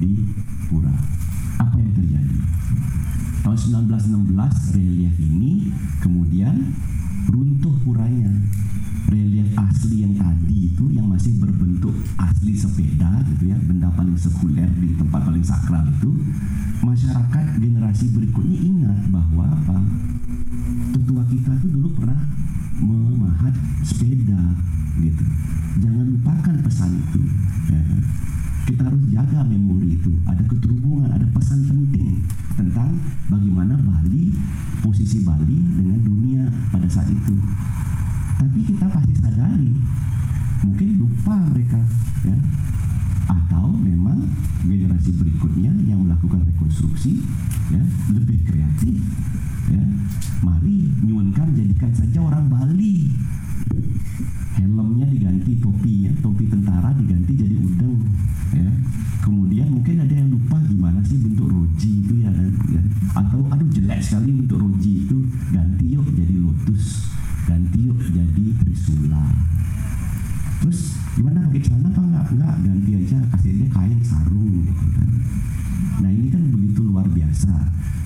di 0.00 0.12
pura. 0.72 0.94
Apa 1.60 1.76
yang 1.76 1.92
terjadi? 1.92 2.36
Tahun 3.44 3.58
1916 3.84 4.72
relief 4.72 5.14
ini 5.20 5.68
kemudian 6.00 6.72
runtuh 7.30 7.74
puranya. 7.82 8.30
Relief 9.06 9.54
asli 9.54 10.02
yang 10.02 10.18
tadi 10.18 10.74
itu 10.74 10.90
yang 10.90 11.06
masih 11.06 11.38
berbentuk 11.38 11.94
asli 12.18 12.58
sepeda 12.58 13.22
gitu 13.30 13.54
ya 13.54 13.58
benda 13.62 13.86
paling 13.94 14.18
sekuler 14.18 14.66
di 14.82 14.98
tempat 14.98 15.22
paling 15.22 15.46
sakral 15.46 15.86
itu 15.86 16.10
masyarakat 16.82 17.62
generasi 17.62 18.10
berikutnya 18.10 18.58
ingat 18.66 18.98
bahwa 19.14 19.46
apa? 19.46 19.78
Tetua 20.90 21.22
kita 21.30 21.54
itu 21.54 21.66
dulu 21.70 21.88
pernah 21.94 22.18
memahat 22.82 23.54
sepeda 23.86 24.42
gitu. 24.98 25.24
Jangan 25.86 26.06
lupakan 26.18 26.56
pesan 26.66 26.90
itu 26.98 27.20
ya 27.70 27.80
kan? 27.86 28.02
Kita 28.66 28.82
harus 28.82 29.02
jaga 29.14 29.46
memori 29.46 29.94
itu. 29.94 30.10
Ada 30.26 30.42
keterhubungan 30.42 31.14
ada 31.14 31.26
pesan 31.30 31.70
penting 31.70 32.26
tentang 32.58 32.98
bagaimana 33.30 33.78
Bali 33.78 34.34
posisi 34.82 35.22
Bali 35.22 35.54
dengan 35.78 36.02
dunia 36.02 36.42
pada 36.74 36.90
saat 36.90 37.06
itu. 37.06 37.34
Tapi 38.36 38.58
kita 38.66 38.90
pasti 38.90 39.14
sadari 39.22 39.70
mungkin 40.66 40.88
lupa 40.98 41.38
mereka 41.54 41.78
ya. 42.26 42.36
Atau 43.30 43.70
memang 43.70 44.26
generasi 44.66 45.14
berikutnya 45.14 45.70
yang 45.86 46.02
melakukan 46.02 46.42
rekonstruksi 46.50 47.22
ya 47.70 47.82
lebih 48.10 48.42
kreatif 48.50 48.98
ya. 49.70 49.82
Mari 50.42 50.90
nyuunkan 51.06 51.54
jadikan 51.54 51.94
saja 51.94 52.18
orang 52.18 52.50
Bali 52.50 53.14
helmnya 54.56 55.06
diganti 55.12 55.60
topinya 55.60 56.10
topi 56.24 56.44
tentara 56.48 56.90
diganti 56.96 57.32
jadi 57.36 57.56
udeng 57.60 58.00
ya. 58.56 58.70
Kemudian 59.20 59.68
mungkin 59.74 60.06
ada 60.06 60.14
yang 60.14 60.30
lupa 60.30 60.56
gimana 60.64 61.02
sih 61.02 61.18
bentuk 61.18 61.50
roji 61.50 61.90
itu 61.98 62.14
ya, 62.22 62.30
ya. 62.70 62.82
atau 63.18 63.42
aduh 63.50 63.66
jelek 63.74 64.00
sekali 64.00 64.30
bentuk 64.32 64.62
roji 64.62 65.04
itu. 65.04 65.18
Ganti 65.50 65.86
yuk 65.92 66.06
jadi 66.14 66.36
lotus 66.40 67.10
ganti 67.46 67.78
yuk 67.90 68.00
jadi 68.10 68.44
trisula. 68.62 69.24
Terus 70.62 70.98
gimana 71.18 71.46
pakai 71.50 71.62
celana 71.62 71.88
apa 71.90 72.00
enggak? 72.02 72.24
Enggak 72.32 72.54
ganti 72.64 72.90
aja 72.96 73.18
kasih 73.34 73.52
dia 73.60 73.68
kain 73.70 73.98
sarung 74.02 74.62
gitu 74.62 74.86
kan. 74.94 75.08
Nah 76.00 76.10
ini 76.10 76.28
kan 76.30 76.42
begitu 76.48 76.80
luar 76.86 77.06
biasa 77.10 77.54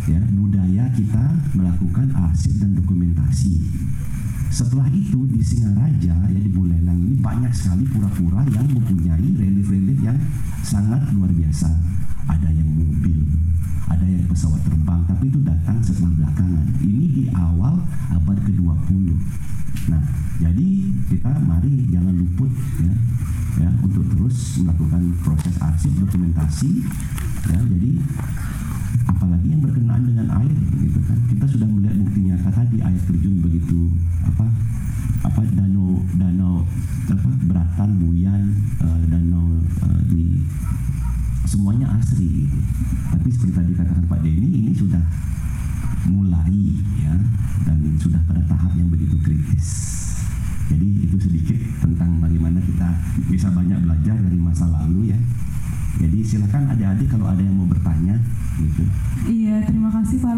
ya. 0.08 0.20
Budaya 0.34 0.88
kita 0.96 1.24
melakukan 1.52 2.08
arsip 2.16 2.58
dan 2.58 2.74
dokumentasi 2.74 3.60
setelah 4.50 4.90
itu 4.90 5.30
di 5.30 5.38
Singaraja 5.38 6.14
ya 6.26 6.40
di 6.42 6.50
Buleleng 6.50 6.98
ini 7.06 7.16
banyak 7.22 7.54
sekali 7.54 7.86
pura-pura 7.86 8.42
yang 8.50 8.66
mempunyai 8.66 9.30
relief-relief 9.38 10.02
yang 10.02 10.18
sangat 10.66 10.98
luar 11.14 11.30
biasa. 11.30 11.70
Ada 12.26 12.50
yang 12.50 12.66
mobil 12.66 13.30
ada 13.90 14.06
yang 14.06 14.26
pesawat 14.26 14.62
terbang 14.66 15.02
tapi 15.06 15.30
itu 15.30 15.38
datang 15.46 15.78
setelah 15.82 16.10
belakangan. 16.18 16.66
Ini 16.82 17.06
di 17.14 17.24
awal 17.30 17.78
abad 18.10 18.38
ke-20 18.42 19.14
nah 19.88 20.02
jadi 20.42 20.68
kita 21.08 21.30
mari 21.46 21.88
jangan 21.88 22.14
luput 22.14 22.50
ya 22.82 22.94
ya 23.64 23.70
untuk 23.82 24.04
terus 24.06 24.60
melakukan 24.62 25.02
proses 25.22 25.54
arsip 25.58 25.94
dokumentasi 25.98 26.84
ya 27.48 27.58
jadi 27.58 27.90
apalagi 29.08 29.46
yang 29.52 29.62
berkenaan 29.62 30.02
dengan 30.06 30.26
air 30.40 30.56
gitu 30.80 31.00
kan. 31.04 31.18
Kita 31.30 31.44
sudah 31.48 31.68
melihat 31.68 31.96
bukti 32.00 32.20
nyata 32.26 32.50
tadi 32.52 32.76
air 32.82 33.00
terjun 33.06 33.36
begitu 33.42 33.90
apa 34.24 34.46
apa 35.26 35.40
danau 35.52 36.00
danau 36.16 36.64
apa 37.10 37.30
beratan 37.44 37.90
buyan 38.00 38.42
uh, 38.80 39.02
danau 39.10 39.58
uh, 39.84 40.00
di 40.08 40.40
semuanya 41.44 41.98
asri 41.98 42.46
gitu. 42.46 42.58
tapi 43.10 43.26
seperti 43.34 43.52
tadi 43.52 43.72
katakan 43.74 44.06
Pak 44.06 44.22
Denny 44.22 44.48
ini 44.64 44.72
sudah 44.72 45.02
mulai 46.06 46.78
ya 46.96 47.14
dan 47.66 47.78
sudah 47.98 48.22
pada 48.24 48.40
tahap 48.46 48.72
yang 48.78 48.88
begitu 48.88 49.18
kritis. 49.20 49.68
Jadi 50.70 51.10
itu 51.10 51.18
sedikit 51.18 51.58
tentang 51.82 52.22
bagaimana 52.22 52.62
kita 52.62 52.88
bisa 53.26 53.50
banyak 53.50 53.82
belajar 53.82 54.14
dari 54.14 54.38
masa 54.38 54.70
lalu 54.70 55.10
ya 55.10 55.18
jadi 55.98 56.18
silakan 56.22 56.70
adik-adik 56.70 57.08
kalau 57.10 57.26
ada 57.26 57.42
yang 57.42 57.56
mau 57.56 57.66
bertanya 57.66 58.14
gitu. 58.60 58.84
Iya, 59.26 59.64
terima 59.66 59.90
kasih 59.90 60.20
Pak. 60.22 60.36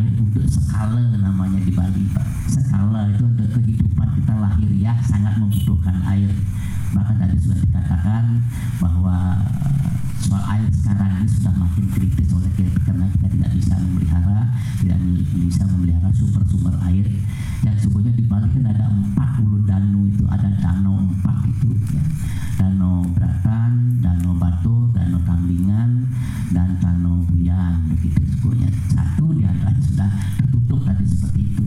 Air 0.00 0.16
untuk 0.16 0.44
skala 0.48 1.12
namanya 1.12 1.60
di 1.60 1.72
Bali 1.76 2.04
Pak. 2.16 2.28
Skala 2.48 3.12
itu 3.12 3.24
untuk 3.28 3.48
kehidupan 3.60 4.08
kita 4.16 4.32
lahiriah 4.40 4.96
sangat 5.04 5.36
membutuhkan 5.36 6.00
air. 6.08 6.32
Bahkan 6.90 7.14
tadi 7.22 7.36
sudah 7.38 7.58
dikatakan 7.62 8.24
bahwa 8.82 9.38
soal 10.20 10.42
air 10.58 10.70
sekarang 10.74 11.22
ini 11.22 11.30
sudah 11.30 11.54
makin 11.54 11.86
kritis 11.94 12.28
oleh 12.34 12.50
kita 12.58 12.78
karena 12.82 13.06
kita 13.14 13.26
tidak 13.30 13.50
bisa 13.54 13.74
memelihara, 13.78 14.40
tidak 14.82 14.98
bisa 15.30 15.62
memelihara 15.70 16.10
sumber-sumber 16.14 16.74
air. 16.90 17.06
Yang 17.60 17.76
sebenarnya 17.86 18.12
di 18.16 18.24
Bali 18.26 18.46
kan 18.50 18.64
ada 18.72 18.84
empat 18.90 19.30
hulu 19.38 19.58
danau 19.68 20.02
itu, 20.08 20.24
ada 20.26 20.48
danau 20.58 20.96
empat 20.98 21.36
itu, 21.46 21.68
ya. 21.92 22.02
danau 22.56 23.04
Beratan, 23.12 24.00
danau 24.00 24.32
Batu, 24.36 24.88
danau 24.96 25.20
Tamblingan, 25.28 26.08
dan 26.50 26.68
danau 26.80 27.20
Huyan 27.28 27.84
begitu 27.92 28.20
sebenarnya. 28.34 28.70
Satu 28.96 29.24
di 29.36 29.44
antaranya 29.44 29.82
sudah 29.84 30.10
tertutup 30.40 30.80
tadi 30.88 31.04
seperti 31.04 31.40
itu, 31.52 31.59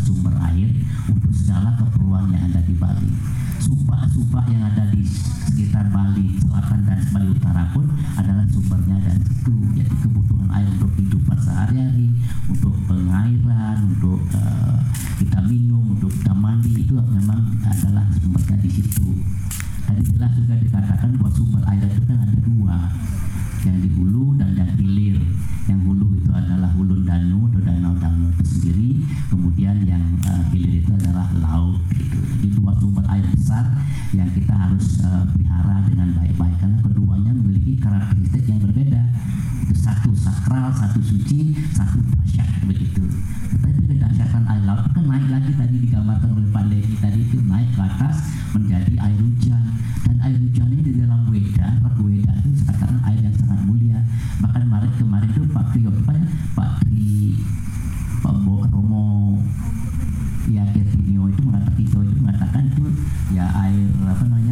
sumber 0.00 0.34
air 0.48 0.70
untuk 1.10 1.32
segala 1.34 1.74
keperluan 1.76 2.30
yang 2.32 2.48
ada 2.50 2.60
di 2.64 2.74
Bali. 2.78 3.10
Sumpah-sumpah 3.58 4.44
yang 4.48 4.62
ada 4.70 4.88
di 4.94 5.02
sekitar 5.48 5.90
Bali 5.90 6.38
Selatan 6.38 6.86
dan 6.86 6.98
Bali 7.10 7.28
Utara 7.34 7.66
pun 7.74 7.84
adalah 8.14 8.46
sumbernya 8.48 8.96
dan 9.02 9.18
itu 9.18 9.54
jadi 9.74 9.94
kebutuhan 10.02 10.48
air 10.54 10.68
untuk 10.78 10.90
kehidupan 10.94 11.38
sehari-hari, 11.42 12.08
untuk 12.46 12.74
pengairan, 12.86 13.76
untuk 13.90 14.20
eh, 14.32 14.78
kita 15.18 15.40
minum, 15.44 15.98
untuk 15.98 16.14
kita 16.14 16.32
mandi 16.32 16.72
itu 16.86 16.94
memang 16.94 17.58
adalah 17.66 18.06
sumbernya 18.22 18.56
di 18.62 18.70
situ. 18.70 19.18
Tadi 19.88 20.02
jelas 20.14 20.32
juga 20.38 20.54
dikatakan 20.60 21.10
bahwa 21.18 21.30
sumber 21.34 21.62
air 21.66 21.84
itu 21.90 22.02
kan 22.06 22.18
ada 22.22 22.36
dua, 22.44 22.76
yang 23.66 23.78
di 23.82 23.90
hulu 23.90 24.38
dan 24.38 24.54
yang 24.54 24.70
hilir. 24.78 25.18
Yang 25.66 25.80
hulu 25.84 26.06
itu 26.16 26.30
adalah 26.32 26.70
hulu 26.78 27.02
danu 27.04 27.50
atau 27.50 27.60
danau-danau 27.60 28.30
itu 28.38 28.44
sendiri, 28.46 28.90
kemudian 29.28 29.76
yang 29.84 30.04
eh, 30.24 30.42
hilir 30.54 30.80
itu 30.80 30.92
adalah 30.94 31.28
laut. 31.42 31.82
Gitu. 31.92 32.18
Jadi 32.18 32.48
dua 32.54 32.72
sumber 32.78 33.04
air 33.10 33.26
besar 33.34 33.64
yang 34.14 34.30
kita 34.32 34.54
harus 34.54 35.02
eh, 35.02 35.24
pelihara 35.34 35.84
dengan 35.90 36.08
baik-baik 36.16 36.56
karena 36.62 36.78
keduanya 36.80 37.32
memiliki 37.34 37.72
karakteristik 37.82 38.44
yang 38.46 38.60
berbeda. 38.62 39.02
Itu 39.66 39.74
satu 39.76 40.10
sakral, 40.14 40.70
satu 40.72 41.00
suci, 41.02 41.58
satu 41.74 41.98
dahsyat 42.00 42.48
begitu. 42.64 43.04
Tetapi 43.58 43.80
kedahsyatan 43.92 44.42
air 44.48 44.62
laut 44.64 44.86
kan 44.94 45.04
naik 45.04 45.26
lagi 45.28 45.52
tadi 45.52 45.76
digambarkan 45.82 46.30
oleh 46.32 46.48
Pak 46.48 46.64
Leni 46.70 46.87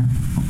Yeah. 0.07 0.46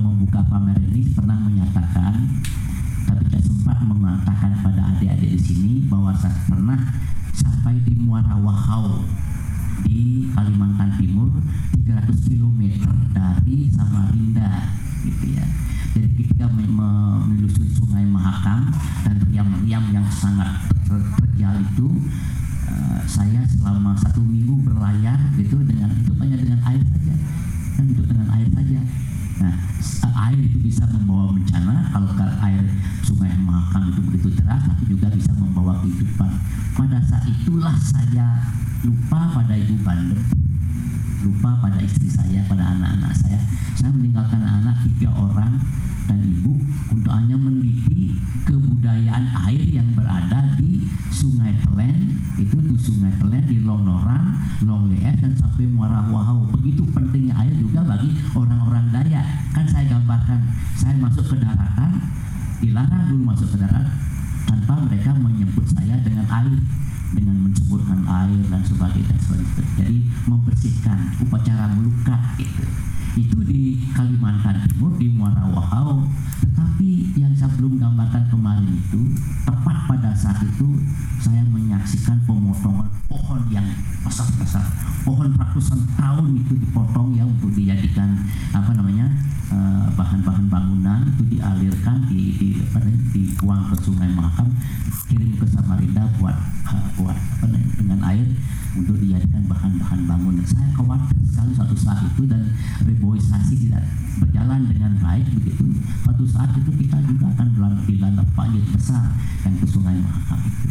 Membuka 0.00 0.40
pamer 0.48 0.76
ini 0.80 1.12
pernah 1.12 1.36
menyatakan 1.36 2.14
tapi 3.06 3.20
tidak 3.28 3.42
sempat 3.44 3.76
mengatakan 3.84 4.50
pada 4.64 4.96
adik-adik 4.96 5.36
di 5.36 5.40
sini 5.40 5.72
bahwa 5.86 6.12
saya 6.16 6.34
pernah 6.48 6.80
sampai 7.34 7.76
di 7.84 7.94
Muara 7.96 8.36
Wahau 8.40 9.04
di 9.84 10.28
Kalimantan 10.32 10.96
Timur 11.00 11.28
300 11.84 12.28
km 12.28 12.60
dari 13.10 13.68
Samarinda 13.72 14.70
gitu 15.02 15.26
ya. 15.34 15.44
Jadi 15.96 16.08
ketika 16.16 16.46
me- 16.52 16.70
me- 16.70 17.20
menelusuri 17.26 17.72
Sungai 17.72 18.04
Mahakam 18.06 18.70
dan 19.02 19.16
riam-riam 19.26 19.84
yang 19.90 20.06
sangat 20.06 20.70
ter- 20.86 21.10
terjal 21.24 21.56
itu 21.58 21.88
eh, 22.68 23.00
saya 23.08 23.42
selama 23.48 23.96
satu 23.98 24.20
minggu 24.22 24.60
berlayar 24.62 25.18
gitu 25.34 25.58
dengan 25.64 25.90
itu 25.96 26.12
hanya 26.20 26.36
dengan 26.36 26.60
air 26.68 26.82
saja 26.84 27.14
kan 27.74 27.84
hidup 27.88 28.06
dengan 28.06 28.28
air 28.36 28.48
saja 28.52 28.80
air 30.04 30.38
itu 30.38 30.58
bisa 30.62 30.84
membawa 30.88 31.34
bencana. 31.34 31.90
Kalau 31.90 32.08
ka- 32.14 32.38
air 32.46 32.62
sungai 33.02 33.32
Mahakam 33.42 33.90
itu 33.90 34.00
begitu 34.06 34.28
deras 34.38 34.62
tapi 34.64 34.84
juga 34.88 35.06
bisa 35.10 35.32
membawa 35.36 35.78
kehidupan. 35.82 36.30
Pada 36.76 36.98
saat 37.04 37.24
itulah 37.28 37.76
saya 37.76 38.46
lupa 38.86 39.36
pada 39.36 39.54
ibu 39.58 39.76
bandel 39.84 40.39
lupa 41.20 41.52
pada 41.60 41.80
istri 41.84 42.08
saya 42.08 42.40
pada 42.48 42.76
anak-anak 42.76 43.12
saya. 43.12 43.40
Saya 43.76 43.92
meninggalkan 43.92 44.40
anak 44.40 44.80
tiga 44.88 45.12
orang 45.12 45.60
dan 46.08 46.18
ibu 46.24 46.56
untuk 46.92 47.12
hanya 47.12 47.36
meneliti 47.36 48.16
kebudayaan 48.48 49.28
air 49.48 49.64
yang 49.68 49.88
berada 49.92 50.56
di 50.56 50.88
Sungai 51.12 51.52
Pelen. 51.60 52.16
Itu 52.40 52.56
di 52.56 52.76
Sungai 52.80 53.12
Pelen 53.20 53.44
di 53.44 53.60
Lonoran, 53.60 54.36
Longlees 54.64 55.20
dan 55.20 55.36
sampai 55.36 55.68
Muara 55.68 56.08
Wahau. 56.08 56.48
Begitu 56.56 56.88
pentingnya 56.88 57.36
air 57.36 57.52
juga 57.56 57.84
bagi 57.84 58.16
orang-orang 58.32 58.88
Dayak. 58.88 59.26
Kan 59.52 59.68
saya 59.68 59.84
gambarkan 59.92 60.40
saya 60.76 60.96
masuk 60.96 61.24
ke 61.28 61.36
daratan 61.36 62.00
dilarang 62.60 63.08
dulu 63.08 63.32
masuk 63.32 63.48
ke 63.56 63.56
darat 63.56 63.88
tanpa 64.44 64.76
mereka 64.84 65.16
menyebut 65.16 65.64
saya 65.72 65.96
dengan 66.04 66.28
air 66.28 66.52
dengan 67.14 67.36
menceburkan 67.48 68.06
air 68.06 68.40
dan 68.48 68.62
sebagainya 68.62 69.10
dan 69.10 69.20
sebagainya. 69.20 69.64
Jadi 69.80 69.98
membersihkan 70.26 70.98
upacara 71.26 71.64
melukat 71.74 72.20
gitu. 72.38 72.64
itu 73.18 73.38
di 73.42 73.62
Kalimantan 73.90 74.62
Timur 74.70 74.94
di 74.94 75.10
Muara 75.10 75.42
Wahau 75.50 76.06
tetapi 76.60 77.16
yang 77.16 77.32
saya 77.32 77.48
belum 77.56 77.80
gambarkan 77.80 78.28
kemarin 78.28 78.68
itu 78.68 79.16
tepat 79.48 79.88
pada 79.88 80.12
saat 80.12 80.44
itu 80.44 80.76
saya 81.16 81.40
menyaksikan 81.48 82.20
pemotongan 82.28 82.84
pohon 83.08 83.40
yang 83.48 83.64
besar-besar. 84.04 84.60
Pohon 85.00 85.32
ratusan 85.40 85.80
tahun 85.96 86.36
itu 86.36 86.60
dipotong 86.60 87.16
ya 87.16 87.24
untuk 87.24 87.56
dijadikan 87.56 88.12
apa 88.52 88.76
namanya 88.76 89.08
eh, 89.56 89.88
bahan-bahan 89.96 90.52
bangunan. 90.52 91.00
Itu 91.16 91.32
dialirkan 91.32 92.04
di 92.12 92.36
di 92.36 92.48
apa 92.60 92.84
dituang 93.16 93.64
ke 93.72 93.76
Sungai 93.80 94.12
Mahakam 94.12 94.52
kirim 95.08 95.40
ke 95.40 95.48
Samarinda 95.48 96.12
buat 96.20 96.36
buat 97.00 97.16
apa 97.16 97.56
dengan 97.56 98.04
air 98.04 98.28
untuk 98.78 98.96
dijadikan 99.02 99.42
bahan-bahan 99.50 100.00
bangunan 100.06 100.46
saya 100.46 100.70
khawatir 100.78 101.18
sekali 101.26 101.52
suatu 101.54 101.76
saat 101.76 102.06
itu 102.06 102.22
dan 102.30 102.42
reboisasi 102.86 103.54
tidak 103.66 103.82
berjalan 104.22 104.66
dengan 104.70 104.92
baik 105.02 105.26
begitu. 105.34 105.64
Suatu 106.06 106.24
saat 106.28 106.54
itu 106.54 106.70
kita 106.86 106.98
juga 107.06 107.34
akan 107.34 107.50
dilanda 107.90 108.24
banjir 108.38 108.62
besar 108.70 109.10
yang 109.42 109.54
ke 109.58 109.66
Sungai 109.66 109.98
Mahakam 109.98 110.40
itu. 110.46 110.66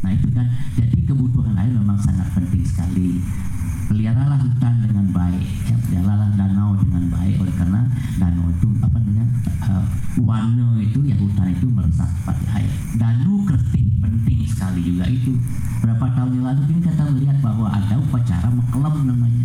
Nah 0.00 0.10
itu 0.12 0.28
kan. 0.32 0.46
Jadi 0.74 0.98
kebutuhan 1.04 1.54
air 1.54 1.70
memang 1.70 2.00
sangat 2.00 2.28
penting 2.34 2.64
sekali 2.64 3.20
peliharalah 3.88 4.38
hutan 4.40 4.74
dengan 4.84 5.06
baik. 5.12 5.46
Ya, 5.68 5.76
peliharalah 5.88 6.28
danau 6.36 6.76
dengan 6.80 7.04
baik. 7.10 7.34
Oleh 7.40 7.54
karena 7.56 7.80
danau 8.20 8.46
itu 8.52 8.68
apa 8.80 8.96
namanya 9.00 9.26
uh, 9.68 9.84
warna 10.22 10.66
itu 10.80 10.98
ya 11.04 11.16
hutan 11.18 11.52
itu 11.52 11.66
meresap 11.68 12.08
seperti 12.20 12.44
air. 12.54 12.72
Danu 12.96 13.44
kerting 13.48 13.88
penting 14.00 14.38
sekali 14.48 14.80
juga 14.84 15.04
itu. 15.08 15.36
Berapa 15.84 16.06
tahun 16.16 16.40
yang 16.40 16.44
lalu 16.48 16.60
kita 16.80 17.04
melihat 17.12 17.38
bahwa 17.44 17.66
ada 17.68 17.94
upacara 18.00 18.48
mekelem 18.48 18.94
namanya 19.04 19.44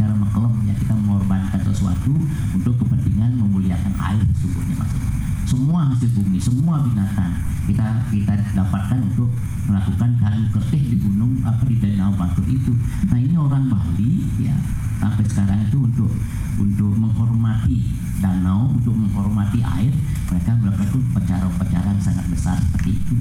upacara 0.00 0.16
mekelem 0.16 0.54
ya 0.64 0.74
kita 0.80 0.94
mengorbankan 0.96 1.60
sesuatu 1.60 2.12
untuk 2.56 2.72
kepentingan 2.80 3.36
memuliakan 3.36 3.92
air 4.00 4.24
sesungguhnya 4.32 4.80
maksudnya 4.80 5.12
semua 5.44 5.80
hasil 5.92 6.08
bumi 6.16 6.40
semua 6.40 6.80
binatang 6.80 7.36
kita 7.68 7.84
kita 8.08 8.32
dapatkan 8.56 8.96
untuk 9.12 9.28
melakukan 9.68 10.16
kayu 10.16 10.44
kertih 10.56 10.82
di 10.88 10.96
gunung 11.04 11.36
apa 11.44 11.68
di 11.68 11.76
danau 11.84 12.16
batur 12.16 12.48
itu. 12.48 12.72
Nah 13.12 13.20
ini 13.20 13.36
orang 13.36 13.68
Bali 13.68 14.24
ya 14.40 14.56
sampai 15.04 15.20
sekarang 15.28 15.68
itu 15.68 15.84
untuk 15.84 16.08
untuk 16.56 16.96
menghormati 16.96 17.92
danau 18.24 18.72
untuk 18.72 18.96
menghormati 18.96 19.60
air 19.60 19.92
mereka 20.32 20.56
melakukan 20.56 20.96
upacara-upacara 21.12 21.92
yang 21.92 22.00
sangat 22.00 22.24
besar 22.32 22.56
seperti 22.56 22.96
itu. 22.96 23.16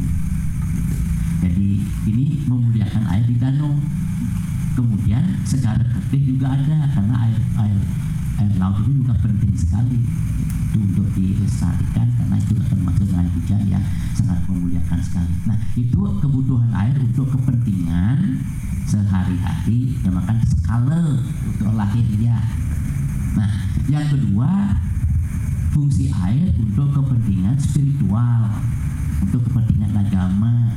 Jadi 1.44 1.84
ini 2.08 2.40
memuliakan 2.48 3.04
air 3.12 3.28
di 3.28 3.36
danau 3.36 3.76
segala 5.50 5.82
kertih 5.82 6.38
juga 6.38 6.54
ada 6.54 6.86
karena 6.94 7.16
air 7.26 7.42
air 7.58 7.82
air 8.38 8.54
laut 8.62 8.86
itu 8.86 9.02
juga 9.02 9.18
penting 9.18 9.58
sekali 9.58 9.98
itu 10.70 10.78
untuk 10.78 11.10
dilestarikan 11.18 12.06
karena 12.14 12.38
itu 12.38 12.54
termasuk 12.70 13.10
dengan 13.10 13.26
hujan 13.34 13.62
yang 13.66 13.82
sangat 14.14 14.46
memuliakan 14.46 15.02
sekali. 15.02 15.34
Nah 15.50 15.58
itu 15.74 15.98
kebutuhan 16.22 16.70
air 16.78 16.94
untuk 17.02 17.34
kepentingan 17.34 18.46
sehari-hari 18.86 19.98
namakan 20.06 20.38
skala 20.46 21.18
untuk 21.42 21.74
lahiriah. 21.74 22.46
Nah 23.34 23.50
yang 23.90 24.06
kedua 24.06 24.78
fungsi 25.74 26.14
air 26.14 26.54
untuk 26.62 26.94
kepentingan 26.94 27.58
spiritual 27.58 28.54
untuk 29.26 29.42
kepentingan 29.50 29.98
agama 29.98 30.70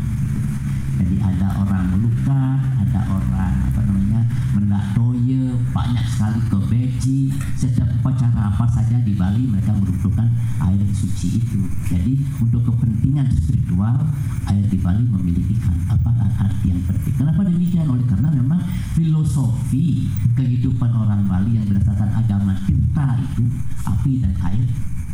jadi 1.03 1.18
ada 1.34 1.59
orang 1.59 1.90
melukat 1.90 2.62
ada 2.78 3.00
orang 3.11 3.55
apa 3.66 3.80
namanya 3.90 4.22
mendak 4.55 4.84
toye 4.94 5.50
banyak 5.74 6.07
sekali 6.07 6.38
ke 6.46 6.59
beji 6.70 7.20
setiap 7.59 7.90
upacara 7.98 8.55
apa 8.55 8.62
saja 8.70 9.03
di 9.03 9.18
Bali 9.18 9.50
mereka 9.50 9.74
membutuhkan 9.74 10.30
air 10.62 10.78
suci 10.94 11.42
itu. 11.42 11.66
Jadi 11.90 12.22
untuk 12.38 12.70
kepentingan 12.70 13.26
spiritual 13.34 14.07
air 14.46 14.62
di 14.70 14.78
Bali 14.78 15.03
memiliki 15.03 15.59
kan- 15.59 15.90
apa 15.90 16.11
arti 16.38 16.70
yang 16.70 16.82
penting. 16.86 17.14
Kenapa 17.18 17.50
demikian? 17.50 17.90
Oleh 17.90 18.07
karena 18.07 18.30
memang 18.30 18.62
filosofi 18.94 20.07
kehidupan 20.38 20.90
orang 20.94 21.26
Bali 21.26 21.59
yang 21.59 21.66
berdasarkan 21.66 22.14
agama 22.14 22.55
kita 22.62 23.18
itu 23.18 23.42
api 23.90 24.22
dan 24.22 24.34
air 24.46 24.62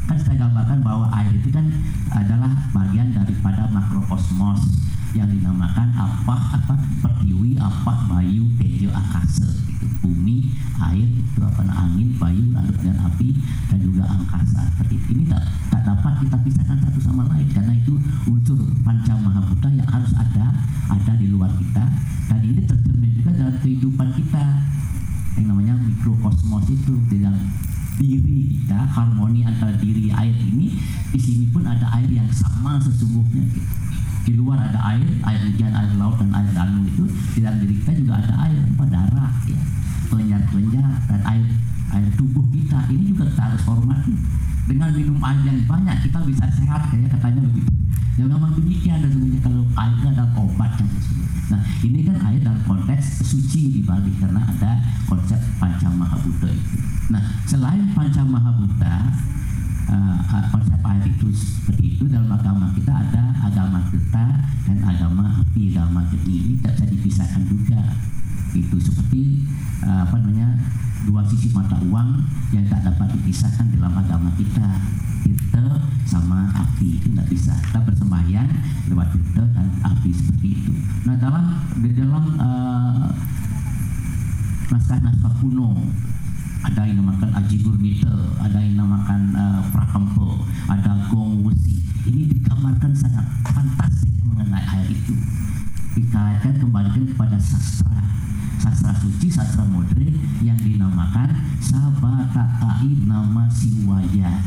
kan 0.09 0.17
saya 0.17 0.49
gambarkan 0.49 0.81
bahwa 0.81 1.13
air 1.13 1.37
itu 1.37 1.53
kan 1.53 1.69
adalah 2.17 2.49
bagian 2.73 3.13
daripada 3.13 3.69
makrokosmos 3.69 4.81
yang 5.13 5.29
dinamakan 5.29 5.93
apa 5.93 6.35
apa? 6.57 6.75
Pertiwi 7.05 7.61
apa 7.61 8.09
bayu 8.09 8.49
tejo 8.57 8.89
akasa 8.91 9.47
itu 9.69 9.87
bumi 10.01 10.49
air 10.81 11.07
itu 11.07 11.39
apa 11.45 11.63
angin 11.69 12.17
bayu 12.17 12.41
lalu 12.57 12.73
dengan 12.81 13.13
api 13.13 13.37
dan 13.69 13.79
juga 13.85 14.09
angkasa. 14.09 14.65
Seperti 14.75 14.97
ini 15.13 15.29
tak, 15.29 15.45
tak 15.69 15.85
dapat 15.85 16.25
kita 16.25 16.37
pisahkan 16.41 16.79
satu 16.81 17.01
sama 17.05 17.29
lain. 17.29 17.47
Karena 17.53 17.77
itu 17.77 18.01
unsur 18.25 18.59
panca 18.81 19.13
mahabhuta 19.13 19.69
yang 19.69 19.89
harus 19.93 20.13
ada 20.17 20.57
ada 20.89 21.13
di 21.21 21.29
luar 21.29 21.53
kita. 21.61 21.85
Dan 22.33 22.41
ini 22.45 22.65
tercermin 22.65 23.13
juga 23.21 23.31
dalam 23.37 23.57
kehidupan 23.61 24.09
kita. 24.17 24.45
Yang 25.37 25.45
namanya 25.55 25.75
mikrokosmos 25.79 26.67
itu 26.73 26.99
di 27.13 27.23
dalam 27.23 27.39
diri 27.99 28.55
kita 28.55 28.79
harmoni 28.95 29.43
antara 29.43 29.75
diri 29.75 30.09
air 30.15 30.35
ini 30.39 30.79
di 31.11 31.21
sini 31.21 31.45
pun 31.51 31.67
ada 31.67 31.85
air 31.99 32.07
yang 32.09 32.31
sama 32.31 32.79
sesungguhnya. 32.79 33.43
Di 34.23 34.33
luar 34.39 34.71
ada 34.71 34.79
air 34.95 35.09
air 35.27 35.41
hujan 35.51 35.73
air 35.75 35.93
laut 35.99 36.17
dan 36.23 36.31
air 36.31 36.49
danau 36.55 36.85
itu 36.87 37.05
di 37.35 37.39
dalam 37.43 37.59
diri 37.59 37.75
kita 37.83 37.93
juga 37.99 38.23
ada 38.23 38.33
air 38.47 38.61
apa 38.63 38.85
darah 38.87 39.33
ya. 39.51 39.61
Kelenjar 40.09 40.41
kelenjar 40.49 40.87
dan 41.11 41.21
air 41.27 41.47
air 41.99 42.09
tubuh 42.15 42.47
kita. 42.55 42.79
Ini 42.87 43.03
juga 43.13 43.25
kita 43.35 43.43
harus 43.51 43.63
hormati. 43.67 44.15
Dengan 44.69 44.93
minum 44.95 45.19
air 45.25 45.43
yang 45.43 45.59
banyak 45.67 45.97
kita 46.07 46.19
bisa 46.29 46.45
sehat 46.55 46.93
kayak 46.95 47.11
katanya 47.19 47.43
begitu. 47.51 47.73
Ya 48.15 48.25
memang 48.27 48.55
demikian 48.55 49.03
dan 49.03 49.11
sebenarnya 49.11 49.41
kalau 49.43 49.63
air 49.75 49.99
adalah 50.07 50.31
obat 50.39 50.71
yang 50.79 50.91
sesungguhnya 50.91 51.38
nah 51.49 51.61
ini 51.81 52.05
kan 52.05 52.17
air 52.29 52.41
dalam 52.45 52.61
konteks 52.69 53.25
suci 53.25 53.73
di 53.73 53.81
Bali 53.81 54.13
karena 54.21 54.45
ada 54.45 54.81
konsep 55.09 55.41
panca 55.57 55.89
mahabhuta 55.89 56.49
itu. 56.53 56.77
Nah 57.09 57.25
selain 57.49 57.89
panca 57.97 58.21
mahabhuta 58.21 58.95
uh, 59.89 60.45
konsep 60.53 60.81
air 60.85 61.05
itu 61.09 61.33
seperti 61.33 61.97
itu 61.97 62.05
dalam 62.09 62.29
agama 62.29 62.69
kita 62.77 62.93
ada 62.93 63.33
agama 63.41 63.81
kita 63.89 64.27
dan 64.69 64.79
agama 64.85 65.41
api 65.41 65.73
agama 65.73 66.05
ini 66.13 66.61
tidak 66.61 66.77
bisa 66.77 66.87
dipisahkan 66.93 67.43
juga 67.49 67.81
itu 68.55 68.77
seperti 68.81 69.45
uh, 69.85 70.09
apa 70.09 70.17
namanya 70.23 70.57
dua 71.05 71.25
sisi 71.25 71.53
mata 71.53 71.77
uang 71.85 72.25
yang 72.53 72.65
tak 72.69 72.85
dapat 72.85 73.13
dipisahkan 73.19 73.69
dalam 73.73 73.93
agama 73.97 74.33
kita 74.37 74.67
tirta 75.25 75.85
sama 76.09 76.49
api 76.53 77.01
itu 77.01 77.13
tidak 77.13 77.29
bisa 77.29 77.53
kita 77.69 77.81
bersembahyang 77.85 78.49
lewat 78.93 79.09
tirta 79.13 79.45
dan 79.53 79.67
api 79.85 80.11
seperti 80.13 80.49
itu 80.61 80.73
nah 81.05 81.17
dalam 81.17 81.45
di 81.81 81.91
dalam 81.93 82.25
uh, 82.41 83.09
naskah-naskah 84.69 85.33
kuno 85.41 85.77
ada 86.67 86.83
yang 86.85 87.07
namakan 87.07 87.31
Aji 87.39 87.63
Gurnita, 87.63 88.13
ada 88.43 88.59
yang 88.59 88.83
namakan 88.83 89.31
uh, 89.33 89.63
Prakampo, 89.71 90.43
ada 90.67 91.07
Gong 91.07 91.47
Wesi. 91.47 91.81
Ini 92.05 92.35
digambarkan 92.35 92.93
sangat 92.93 93.25
fantastik 93.47 94.13
mengenai 94.27 94.67
air 94.67 94.91
itu. 94.91 95.15
Dikaitkan 95.95 96.59
kembalikan 96.59 97.09
kepada 97.09 97.39
sastra, 97.39 98.03
sastra 98.59 98.93
suci, 98.99 99.31
sastra 99.31 99.65
modern 99.65 100.15
yang 100.43 100.59
dinamakan 100.59 101.31
Sabakaai 101.59 103.07
nama 103.07 103.51
Siwaya. 103.51 104.39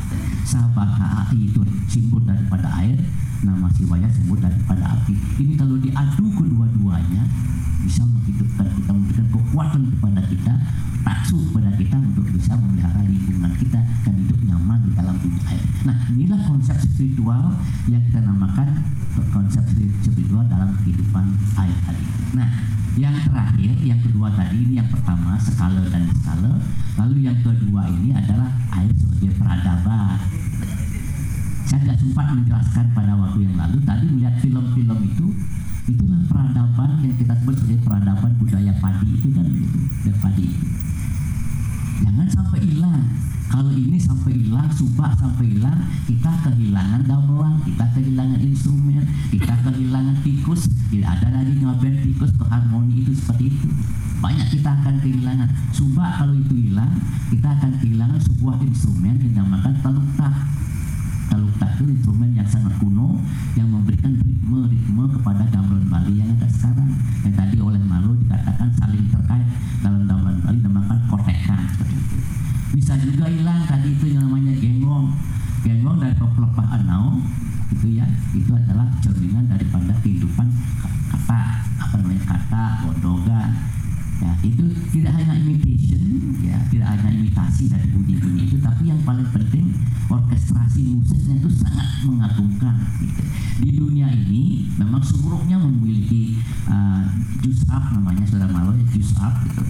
Sabakaai 0.47 1.51
itu 1.51 1.59
simbol 1.91 2.23
daripada 2.23 2.67
air, 2.79 2.95
nama 3.43 3.67
Siwaya 3.75 4.07
simbol 4.07 4.39
daripada 4.39 4.95
api. 4.99 5.15
Ini 5.39 5.53
kalau 5.59 5.75
diadu 5.79 6.25
kedua-duanya 6.35 7.23
bisa 7.83 8.05
menghidupkan 8.07 8.67
kita, 8.77 8.91
memberikan 8.93 9.27
kekuatan 9.33 9.83
kepada 9.95 10.21
kita, 10.29 10.53
taksu 11.03 11.37
kepada 11.49 11.71
kita 11.75 11.97
untuk 11.99 12.25
bisa 12.31 12.53
memelihara 12.55 13.01
lingkungan 13.03 13.51
kita 13.57 13.79
dan 14.07 14.13
hidup 14.21 14.39
nyaman 14.45 14.79
di 14.87 14.91
dalam 14.95 15.15
bumi 15.19 15.41
air. 15.49 15.65
Nah, 15.83 15.97
inilah 16.13 16.41
konsep 16.47 16.77
spiritual 16.77 17.57
yang 17.89 18.01
kita 18.07 18.21
namakan 18.21 18.69
konsep 19.33 19.65
spiritual 20.05 20.45
dalam 20.47 20.71
kehidupan 20.81 21.25
air 21.57 21.75
tadi. 21.83 22.05
Nah, 22.37 22.49
yang 22.95 23.15
kedua 24.01 24.27
tadi 24.33 24.57
ini 24.65 24.73
yang 24.81 24.89
pertama 24.89 25.37
skala 25.37 25.85
dan 25.87 26.09
skala, 26.21 26.51
lalu 26.97 27.29
yang 27.29 27.37
kedua 27.39 27.87
ini 27.87 28.11
adalah 28.11 28.49
air 28.81 28.91
sebagai 28.97 29.31
peradaban. 29.37 30.17
Saya 31.69 31.79
tidak 31.87 31.97
sempat 32.03 32.25
menjelaskan 32.35 32.85
pada 32.91 33.13
waktu 33.15 33.47
yang 33.47 33.55
lalu. 33.55 33.77
Tadi 33.85 34.05
melihat 34.11 34.35
film-film 34.43 34.99
itu, 35.07 35.25
itulah 35.87 36.21
peradaban 36.27 36.89
yang 37.05 37.15
kita 37.15 37.33
sebut 37.39 37.55
sebagai 37.61 37.79
peradaban 37.87 38.31
budaya 38.41 38.73
padi 38.81 39.07
itu 39.15 39.27
kan 39.31 39.45
itu, 39.47 39.79
dan 40.03 40.15
padi. 40.19 40.47
Jangan 42.01 42.27
sampai 44.11 44.31
hilang. 44.35 44.67
Subak 44.75 45.11
sampai 45.15 45.45
hilang, 45.55 45.79
kita 46.03 46.31
kehilangan 46.43 47.01
gamelan, 47.07 47.55
kita 47.63 47.85
kehilangan 47.95 48.39
instrumen, 48.43 49.03
kita 49.31 49.55
kehilangan 49.63 50.15
tikus, 50.21 50.67
tidak 50.91 51.09
ada 51.17 51.27
lagi 51.39 51.53
ngeband 51.55 51.97
tikus 52.03 52.31
ke 52.35 52.43
harmoni 52.51 52.95
itu 53.07 53.11
seperti 53.15 53.55
itu. 53.55 53.67
Banyak 54.21 54.47
kita 54.51 54.69
akan 54.69 54.95
kehilangan. 55.01 55.49
Subak 55.71 56.11
kalau 56.19 56.35
itu 56.35 56.53
hilang, 56.69 56.93
kita 57.31 57.47
akan 57.57 57.71
kehilangan 57.79 58.19
sebuah 58.21 58.55
instrumen 58.61 59.15
yang 59.17 59.19
dinamakan 59.31 59.73
taluktak. 59.81 60.35
Taluktak 61.31 61.69
itu 61.79 61.83
instrumen 61.95 62.29
yang 62.35 62.47
sangat 62.51 62.75
kuno 62.77 63.17
yang 63.55 63.71
memberikan 63.71 63.90
Pelepah 76.41 76.73
anau 76.73 77.21
itu 77.69 78.01
ya. 78.01 78.07
Itu 78.33 78.57
adalah 78.57 78.89
cerminan 78.97 79.45
daripada 79.45 79.93
kehidupan 80.01 80.49
kata 81.13 81.61
apa 81.77 81.93
namanya 82.01 82.33
kata 82.33 82.63
godogan 82.81 83.53
ya 84.25 84.33
itu 84.41 84.73
tidak 84.89 85.21
hanya 85.21 85.37
imitation 85.37 86.01
ya 86.41 86.57
tidak 86.73 86.97
hanya 86.97 87.13
imitasi 87.13 87.69
dari 87.69 87.85
bunyi-bunyi 87.93 88.49
itu 88.49 88.57
tapi 88.57 88.89
yang 88.89 88.97
paling 89.05 89.29
penting 89.29 89.69
orkestrasi 90.09 90.97
musiknya 90.97 91.45
itu 91.45 91.49
sangat 91.61 91.89
mengagumkan 92.09 92.73
gitu. 93.01 93.21
di 93.61 93.69
dunia 93.77 94.09
ini 94.09 94.65
memang 94.81 95.05
seluruhnya 95.05 95.61
memiliki 95.61 96.41
uh, 96.65 97.05
jus 97.45 97.61
up 97.69 97.93
namanya 97.93 98.25
saudara 98.25 98.49
malo 98.49 98.73
ya 98.73 98.85
jus 98.97 99.13
up 99.21 99.45
gitu 99.45 99.61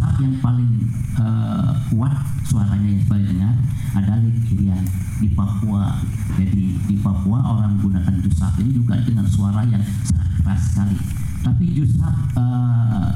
up 0.00 0.16
yang 0.20 0.36
paling 0.40 0.88
uh, 1.20 1.72
kuat 1.92 2.14
suaranya 2.46 2.88
yang 2.88 3.04
paling 3.04 3.26
dengar 3.28 3.54
adalah 3.94 4.20
di 4.20 4.30
Irian 4.54 4.84
di 5.20 5.28
Papua. 5.32 6.00
Jadi 6.40 6.66
di 6.88 6.96
Papua 6.98 7.38
orang 7.42 7.78
gunakan 7.80 8.14
jus 8.24 8.40
up 8.42 8.56
ini 8.60 8.70
juga 8.74 8.98
dengan 9.04 9.26
suara 9.28 9.62
yang 9.68 9.82
sangat 10.06 10.28
keras 10.40 10.60
sekali. 10.72 10.96
Tapi 11.44 11.64
jus 11.76 11.96
up 12.00 12.16
uh, 12.38 13.12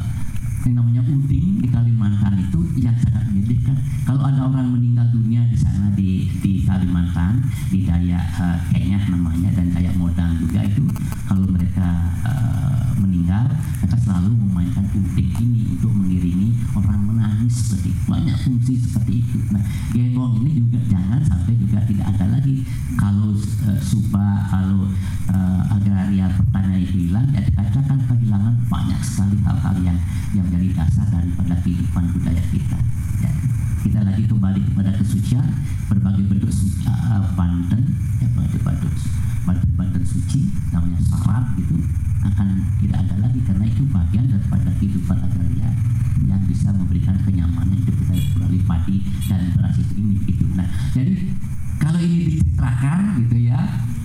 yang 0.69 0.85
namanya 0.85 1.03
uding 1.07 1.63
di 1.63 1.69
Kalimantan 1.71 2.45
itu 2.45 2.61
yang 2.79 2.97
sangat 3.01 3.25
Kalau 4.05 4.25
ada 4.25 4.45
orang 4.45 4.73
meninggal 4.73 5.09
dunia 5.09 5.45
di 5.49 5.57
sana 5.57 5.89
di 5.97 6.29
di 6.45 6.65
Kalimantan, 6.69 7.45
di 7.73 7.85
Dayak 7.85 8.25
uh, 8.41 8.61
Kenyat 8.73 9.09
namanya 9.09 9.53
dan 9.57 9.73
Dayak 9.73 9.97
Modang 9.97 10.37
juga 10.41 10.65
itu 10.65 10.85
kalau 11.25 11.49
mereka 11.49 12.13
uh, 12.25 12.93
meninggal, 13.01 13.49
mereka 13.81 13.97
selalu 14.01 14.33
memainkan 14.33 14.85
uding 14.93 15.33
ini 15.45 15.77
untuk 15.77 15.93
mengiringi 15.93 16.57
orang 16.77 17.01
menangis 17.05 17.69
seperti 17.69 17.93
itu. 17.93 18.05
banyak 18.09 18.37
fungsi 18.41 18.75
seperti 18.81 19.13
itu. 19.21 19.39
Nah, 19.53 19.65
genggong 19.93 20.33
ini 20.45 20.51
juga 20.65 20.81
jangan 20.89 21.21
sampai 21.25 21.53
juga 21.61 21.79
tidak 21.85 22.07
ada 22.17 22.27
lagi 22.33 22.65
kalau 22.97 23.33
uh, 23.37 23.81
suba 23.81 24.45
kalau 24.49 24.89
uh, 25.29 25.63
agraria 25.73 26.33
pertanian 26.33 26.85
hilang, 26.89 27.29
ya 27.37 27.45
dikatakan 27.45 27.99
kehilangan 28.09 28.55
banyak 28.73 29.01
sekali 29.05 29.37
hal-hal 29.45 29.77
yang 29.85 29.99
yang 30.33 30.45
menjadi 30.49 30.85
dasar 30.85 31.07
daripada 31.13 31.55
kehidupan 31.61 32.05
budaya 32.17 32.45
kita. 32.49 32.79
Ya. 33.21 33.33
Kita 33.89 34.05
lagi 34.05 34.29
kembali 34.29 34.61
kepada 34.69 34.93
kesucian, 35.01 35.49
berbagai 35.89 36.29
bentuk 36.29 36.53
suci, 36.53 36.85
uh, 36.85 37.25
banten, 37.33 37.89
ya 38.21 38.29
berbagai 38.37 38.85
bentuk 39.49 39.73
banten 39.81 40.05
suci, 40.05 40.45
namanya 40.77 41.01
syarat 41.09 41.57
gitu 41.57 41.81
akan 42.21 42.69
tidak 42.85 43.01
ada 43.09 43.17
lagi 43.17 43.41
karena 43.49 43.65
itu 43.65 43.89
bagian 43.89 44.29
daripada 44.29 44.69
kehidupan 44.77 45.17
agraria 45.25 45.73
yang 46.21 46.37
bisa 46.45 46.69
memberikan 46.77 47.17
kenyamanan 47.25 47.81
hidup 47.81 47.97
kita 47.97 48.13
melalui 48.37 48.61
padi 48.69 48.97
dan 49.25 49.57
beras 49.57 49.81
itu 49.81 49.95
ini 49.97 50.21
gitu. 50.29 50.45
Nah, 50.53 50.69
jadi 50.93 51.15
kalau 51.81 51.99
ini 52.05 52.17
dicitrakan 52.29 53.25
gitu 53.25 53.37
ya, 53.41 53.61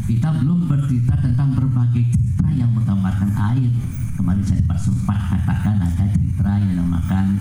kita 0.08 0.32
belum 0.32 0.72
bercerita 0.72 1.20
tentang 1.20 1.60
berbagai 1.60 2.08
citra 2.08 2.56
yang 2.56 2.72
menggambarkan 2.72 3.36
air 3.52 3.68
kemarin 4.16 4.48
saya 4.48 4.64
sempat 4.80 5.20
katakan 5.28 5.76
ada 5.84 6.08
citra 6.08 6.56
yang 6.64 6.72
dinamakan 6.72 7.36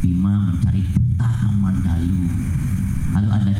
Bima 0.00 0.48
mencari 0.48 1.03
peta 1.24 1.48
Amandalu 1.48 2.28
lalu 3.16 3.28
ada 3.32 3.52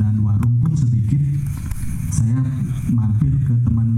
dan 0.00 0.16
warung 0.24 0.56
pun 0.64 0.72
sedikit. 0.72 1.20
Saya 2.08 2.40
mampir 2.88 3.36
ke 3.44 3.54
teman 3.62 3.88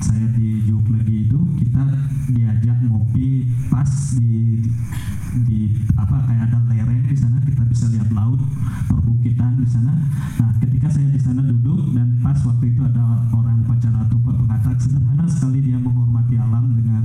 saya 0.00 0.32
di 0.32 0.64
Joglegi 0.64 1.28
itu 1.28 1.38
kita 1.60 1.84
diajak 2.32 2.80
ngopi 2.88 3.46
pas 3.68 4.16
di 4.16 4.64
di 5.46 5.60
apa 5.94 6.24
kayak 6.24 6.48
ada 6.48 6.58
lereng 6.72 7.04
di 7.04 7.16
sana 7.16 7.38
kita 7.44 7.62
bisa 7.68 7.86
lihat 7.92 8.08
laut 8.16 8.40
perbukitan 8.88 9.60
di 9.60 9.68
sana. 9.68 9.92
Nah 10.40 10.56
ketika 10.64 10.88
saya 10.88 11.12
di 11.12 11.20
sana 11.20 11.44
duduk 11.44 11.92
dan 11.92 12.16
pas 12.24 12.40
waktu 12.48 12.72
itu 12.72 12.80
ada 12.82 13.28
orang 13.30 13.60
upacara 13.62 14.08
tumpah 14.08 14.34
pengatakan 14.34 14.80
sederhana 14.80 15.24
sekali 15.28 15.60
dia 15.60 15.76
menghormati 15.76 16.40
alam 16.40 16.72
dengan 16.72 17.04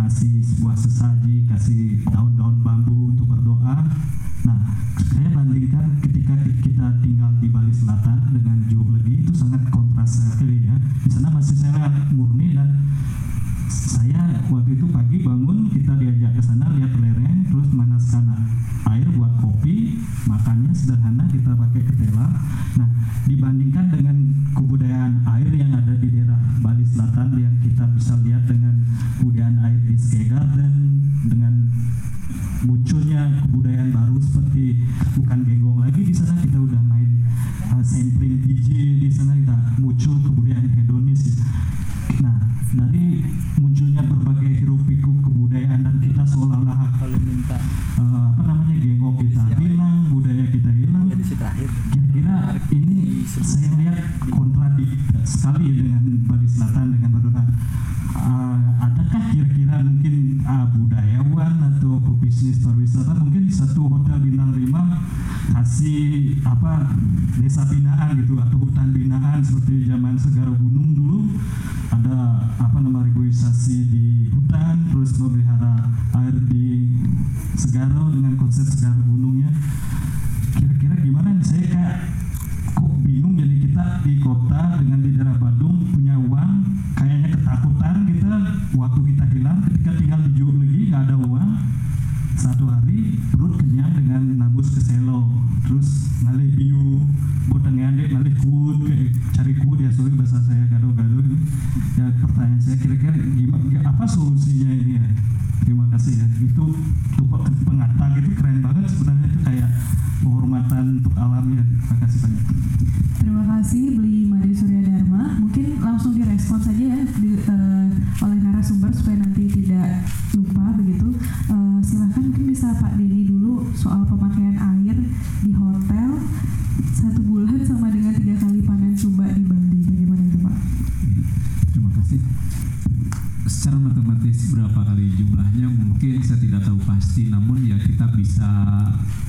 ngasih 0.00 0.40
sebuah 0.42 0.76
sesaji 0.80 1.44
kasih 1.52 2.00
daun-daun 2.08 2.64
bambu 2.64 3.12
untuk 3.14 3.28
berdoa. 3.30 3.84
Nah 4.48 4.60
nah 22.76 22.88
dibandingkan 23.24 23.63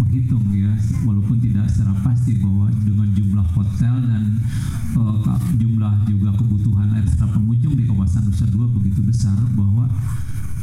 menghitung 0.01 0.45
ya, 0.56 0.74
walaupun 1.03 1.38
tidak 1.39 1.68
secara 1.72 1.93
pasti 2.03 2.39
bahwa 2.39 2.68
dengan 2.84 3.10
jumlah 3.16 3.47
hotel 3.56 3.95
dan 4.06 4.24
ka- 4.95 5.41
jumlah 5.60 5.93
juga 6.08 6.30
kebutuhan 6.39 6.88
air 6.95 7.06
secara 7.08 7.36
pengunjung 7.36 7.76
di 7.76 7.84
kawasan 7.84 8.28
Nusa 8.30 8.47
Dua 8.47 8.68
begitu 8.72 9.03
besar 9.03 9.36
bahwa 9.56 9.89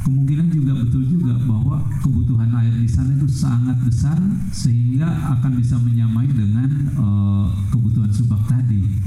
kemungkinan 0.02 0.50
juga 0.50 0.72
betul 0.82 1.06
juga 1.06 1.38
bahwa 1.46 1.78
kebutuhan 2.02 2.50
air 2.58 2.74
di 2.74 2.90
sana 2.90 3.14
itu 3.14 3.28
sangat 3.30 3.78
besar 3.86 4.18
sehingga 4.50 5.06
akan 5.38 5.52
bisa 5.60 5.78
menyamai 5.78 6.26
dengan 6.26 6.70
eh, 6.90 7.46
kebutuhan 7.70 8.10
subak 8.10 8.42
tadi. 8.50 8.98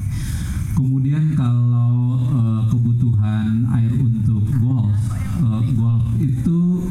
Kemudian 0.75 1.35
kalau 1.35 2.15
eh, 2.19 2.61
kebutuhan 2.71 3.67
air 3.75 3.91
untuk 3.99 4.43
golf, 4.63 4.95
eh, 5.43 5.61
golf 5.75 6.05
itu 6.19 6.87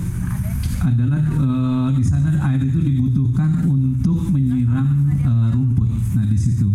adalah 0.85 1.23
air 1.25 1.74
itu 2.65 2.79
dibutuhkan 2.81 3.65
untuk 3.69 4.33
menyiram 4.33 5.13
eh, 5.13 5.49
rumput. 5.53 5.91
Nah 6.17 6.25
di 6.25 6.39
situ 6.39 6.73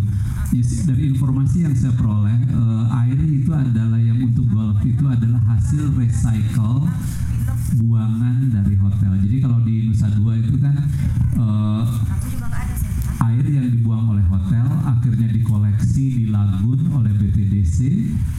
dari 0.90 1.14
informasi 1.14 1.70
yang 1.70 1.76
saya 1.78 1.94
peroleh 1.94 2.34
eh, 2.50 3.00
air 3.06 3.20
itu 3.22 3.54
adalah 3.54 4.02
yang 4.02 4.18
untuk 4.26 4.50
golf 4.50 4.82
itu 4.82 5.06
adalah 5.06 5.38
hasil 5.54 5.94
recycle 5.94 6.90
buangan 7.86 8.50
dari 8.50 8.74
hotel. 8.82 9.14
Jadi 9.22 9.38
kalau 9.38 9.62
di 9.62 9.86
Nusa 9.86 10.10
Dua 10.18 10.34
itu 10.34 10.58
kan 10.58 10.74
eh, 11.38 11.86
air 13.30 13.46
yang 13.46 13.70
dibuang 13.70 14.18
oleh 14.18 14.26
hotel 14.26 14.66
akhirnya 14.90 15.30
dikoleksi 15.30 16.04
di 16.18 16.26
lagun 16.34 16.82
oleh 16.98 17.14
BPDC 17.14 17.78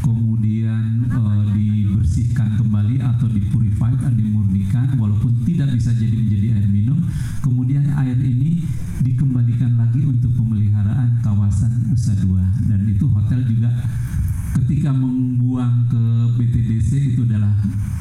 kemudian 0.03 1.07
eh, 1.07 1.45
dibersihkan 1.55 2.59
kembali 2.59 2.99
atau 2.99 3.31
dipurified 3.31 4.03
atau 4.03 4.11
dimurnikan 4.19 4.99
walaupun 4.99 5.47
tidak 5.47 5.71
bisa 5.79 5.95
jadi 5.95 6.17
menjadi 6.19 6.40
dan 12.69 12.81
itu 12.89 13.05
hotel 13.09 13.41
juga 13.47 13.71
ketika 14.61 14.91
membuang 14.93 15.87
ke 15.89 16.03
BTDC 16.37 16.91
itu 17.15 17.23
adalah 17.27 17.55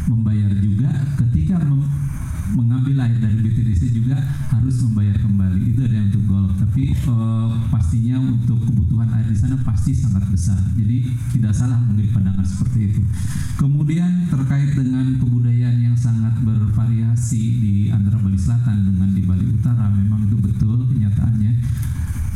membayar 0.09 0.51
juga. 0.57 0.89
Ketika 1.17 1.61
mem- 1.61 1.87
mengambil 2.57 3.05
air 3.05 3.17
dari 3.21 3.37
BTDC 3.45 3.93
juga 3.93 4.17
harus 4.49 4.81
membayar 4.85 5.17
kembali. 5.21 5.73
Itu 5.73 5.85
ada 5.85 5.99
untuk 6.09 6.23
golf. 6.25 6.51
Tapi 6.57 6.93
eh, 6.93 7.49
pastinya 7.69 8.17
untuk 8.17 8.57
kebutuhan 8.65 9.09
air 9.13 9.27
di 9.29 9.37
sana 9.37 9.57
pasti 9.61 9.93
sangat 9.93 10.25
besar. 10.33 10.57
Jadi 10.73 11.09
tidak 11.37 11.53
salah 11.53 11.77
mungkin 11.77 12.09
pandangan 12.09 12.45
seperti 12.45 12.79
itu. 12.89 13.01
Kemudian 13.59 14.31
terkait 14.31 14.73
dengan 14.73 15.19
kebudayaan 15.19 15.77
yang 15.83 15.97
sangat 15.97 16.37
bervariasi 16.41 17.41
di 17.59 17.75
antara 17.91 18.17
Bali 18.17 18.39
Selatan 18.39 18.87
dengan 18.87 19.09
di 19.11 19.21
Bali 19.27 19.45
Utara 19.45 19.91
memang 19.91 20.25
itu 20.25 20.39
betul 20.39 20.87
kenyataannya 20.87 21.51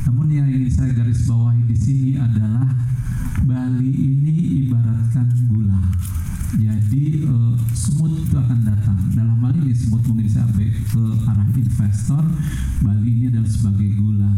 namun 0.06 0.28
yang 0.30 0.48
ingin 0.52 0.72
saya 0.72 0.92
garis 0.94 1.26
bawahi 1.26 1.64
di 1.68 1.78
sini 1.78 2.12
adalah 2.20 2.68
Bali 3.44 3.92
ini 3.92 4.64
ibaratkan 4.64 5.33
akan 8.54 8.70
datang. 8.70 9.00
Dalam 9.18 9.42
hal 9.42 9.58
ini 9.66 9.74
semut 9.74 10.06
mungkin 10.06 10.30
saya 10.30 10.46
ke 10.54 11.02
arah 11.26 11.50
investor. 11.58 12.22
Bali 12.86 13.10
ini 13.10 13.26
adalah 13.34 13.50
sebagai 13.50 13.90
gula. 13.98 14.30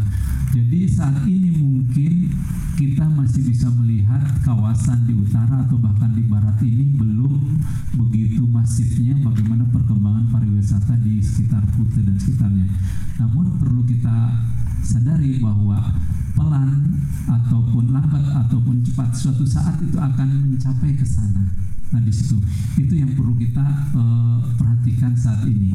Jadi 0.56 0.88
saat 0.88 1.20
ini 1.28 1.52
mungkin 1.52 2.32
kita 2.80 3.04
masih 3.12 3.44
bisa 3.44 3.68
melihat 3.76 4.24
kawasan 4.40 5.04
di 5.04 5.12
utara 5.20 5.68
atau 5.68 5.76
bahkan 5.76 6.16
di 6.16 6.24
barat 6.24 6.56
ini 6.64 6.96
belum 6.96 7.60
begitu 7.92 8.48
masifnya 8.48 9.20
bagaimana 9.20 9.68
perkembangan 9.68 10.32
pariwisata 10.32 10.96
di 11.04 11.20
sekitar 11.20 11.60
Kuta 11.76 12.00
dan 12.00 12.16
sekitarnya. 12.16 12.72
Namun 13.20 13.60
perlu 13.60 13.84
kita 13.84 14.32
sadari 14.80 15.44
bahwa 15.44 15.92
pelan 16.32 17.04
ataupun 17.28 17.92
lambat 17.92 18.24
ataupun 18.48 18.80
cepat 18.80 19.12
suatu 19.12 19.44
saat 19.44 19.76
itu 19.84 20.00
akan 20.00 20.56
mencapai 20.56 20.96
ke 20.96 21.04
sana. 21.04 21.52
Nah 21.94 22.00
di 22.02 22.12
situ 22.12 22.40
itu 22.80 22.94
yang 22.98 23.12
perlu 23.14 23.34
kita 23.38 23.66
eh, 23.94 24.38
perhatikan 24.58 25.12
saat 25.14 25.46
ini. 25.46 25.74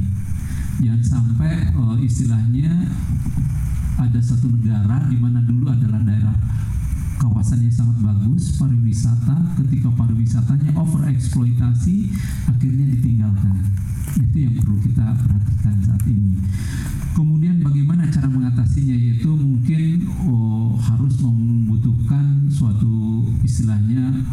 Jangan 0.81 1.03
sampai 1.03 1.71
eh, 1.71 1.97
istilahnya 2.03 2.71
ada 4.01 4.19
satu 4.19 4.49
negara 4.49 5.05
di 5.07 5.17
mana 5.19 5.45
dulu 5.45 5.69
adalah 5.69 6.01
daerah 6.01 6.33
kawasannya 7.21 7.69
sangat 7.69 8.01
bagus 8.01 8.57
pariwisata 8.57 9.53
ketika 9.61 9.93
pariwisatanya 9.93 10.73
overeksploitasi 10.73 12.09
akhirnya 12.49 12.89
ditinggalkan 12.97 13.61
Itu 14.17 14.37
yang 14.41 14.57
perlu 14.57 14.81
kita 14.81 15.05
perhatikan 15.21 15.75
saat 15.85 16.03
ini. 16.09 16.41
Kemudian 17.13 17.61
bagaimana 17.61 18.09
cara 18.09 18.25
mengatasinya 18.25 18.97
yaitu 18.97 19.29
mungkin 19.37 20.09
oh, 20.25 20.73
harus 20.81 21.21
membutuhkan 21.21 22.49
suatu 22.49 23.29
istilahnya 23.45 24.25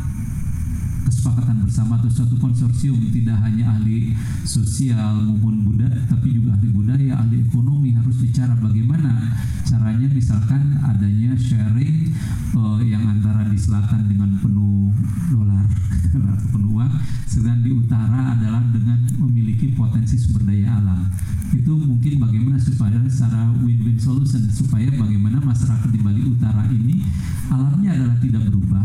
kesepakatan 1.29 1.61
bersama 1.61 2.01
atau 2.01 2.09
suatu 2.09 2.41
konsorsium 2.41 2.97
tidak 3.13 3.37
hanya 3.45 3.77
ahli 3.77 4.17
sosial 4.49 5.21
maupun 5.29 5.61
budaya 5.61 6.01
tapi 6.09 6.33
juga 6.33 6.57
ahli 6.57 6.69
budaya 6.73 7.13
ahli 7.21 7.45
ekonomi 7.45 7.93
harus 7.93 8.17
bicara 8.17 8.57
bagaimana 8.57 9.37
caranya 9.69 10.09
misalkan 10.09 10.81
adanya 10.81 11.37
sharing 11.37 12.09
eh, 12.57 12.81
yang 12.89 13.05
antara 13.05 13.45
di 13.53 13.59
selatan 13.61 14.09
dengan 14.09 14.41
penuh 14.41 14.89
dolar 15.29 15.69
penuh 16.57 16.73
uang 16.73 16.93
sedang 17.29 17.61
di 17.61 17.77
utara 17.77 18.33
adalah 18.33 18.65
dengan 18.73 18.97
memiliki 19.21 19.77
potensi 19.77 20.17
sumber 20.17 20.49
daya 20.49 20.81
alam 20.81 21.05
itu 21.53 21.73
mungkin 21.77 22.17
bagaimana 22.17 22.57
supaya 22.57 22.97
secara 23.05 23.53
win-win 23.61 24.01
solution 24.01 24.49
supaya 24.49 24.89
bagaimana 24.89 25.37
masyarakat 25.45 25.89
di 25.93 26.01
Bali 26.01 26.21
Utara 26.25 26.65
ini 26.73 27.05
alamnya 27.53 27.93
adalah 27.93 28.17
tidak 28.21 28.49
berubah 28.49 28.85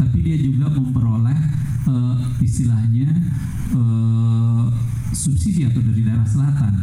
tapi 0.00 0.24
dia 0.24 0.40
juga 0.40 0.72
memperoleh 0.72 1.40
eh, 1.84 2.16
istilahnya 2.40 3.08
eh, 3.76 4.64
subsidi 5.12 5.66
atau 5.66 5.82
dari 5.82 6.06
daerah 6.06 6.28
selatan. 6.28 6.74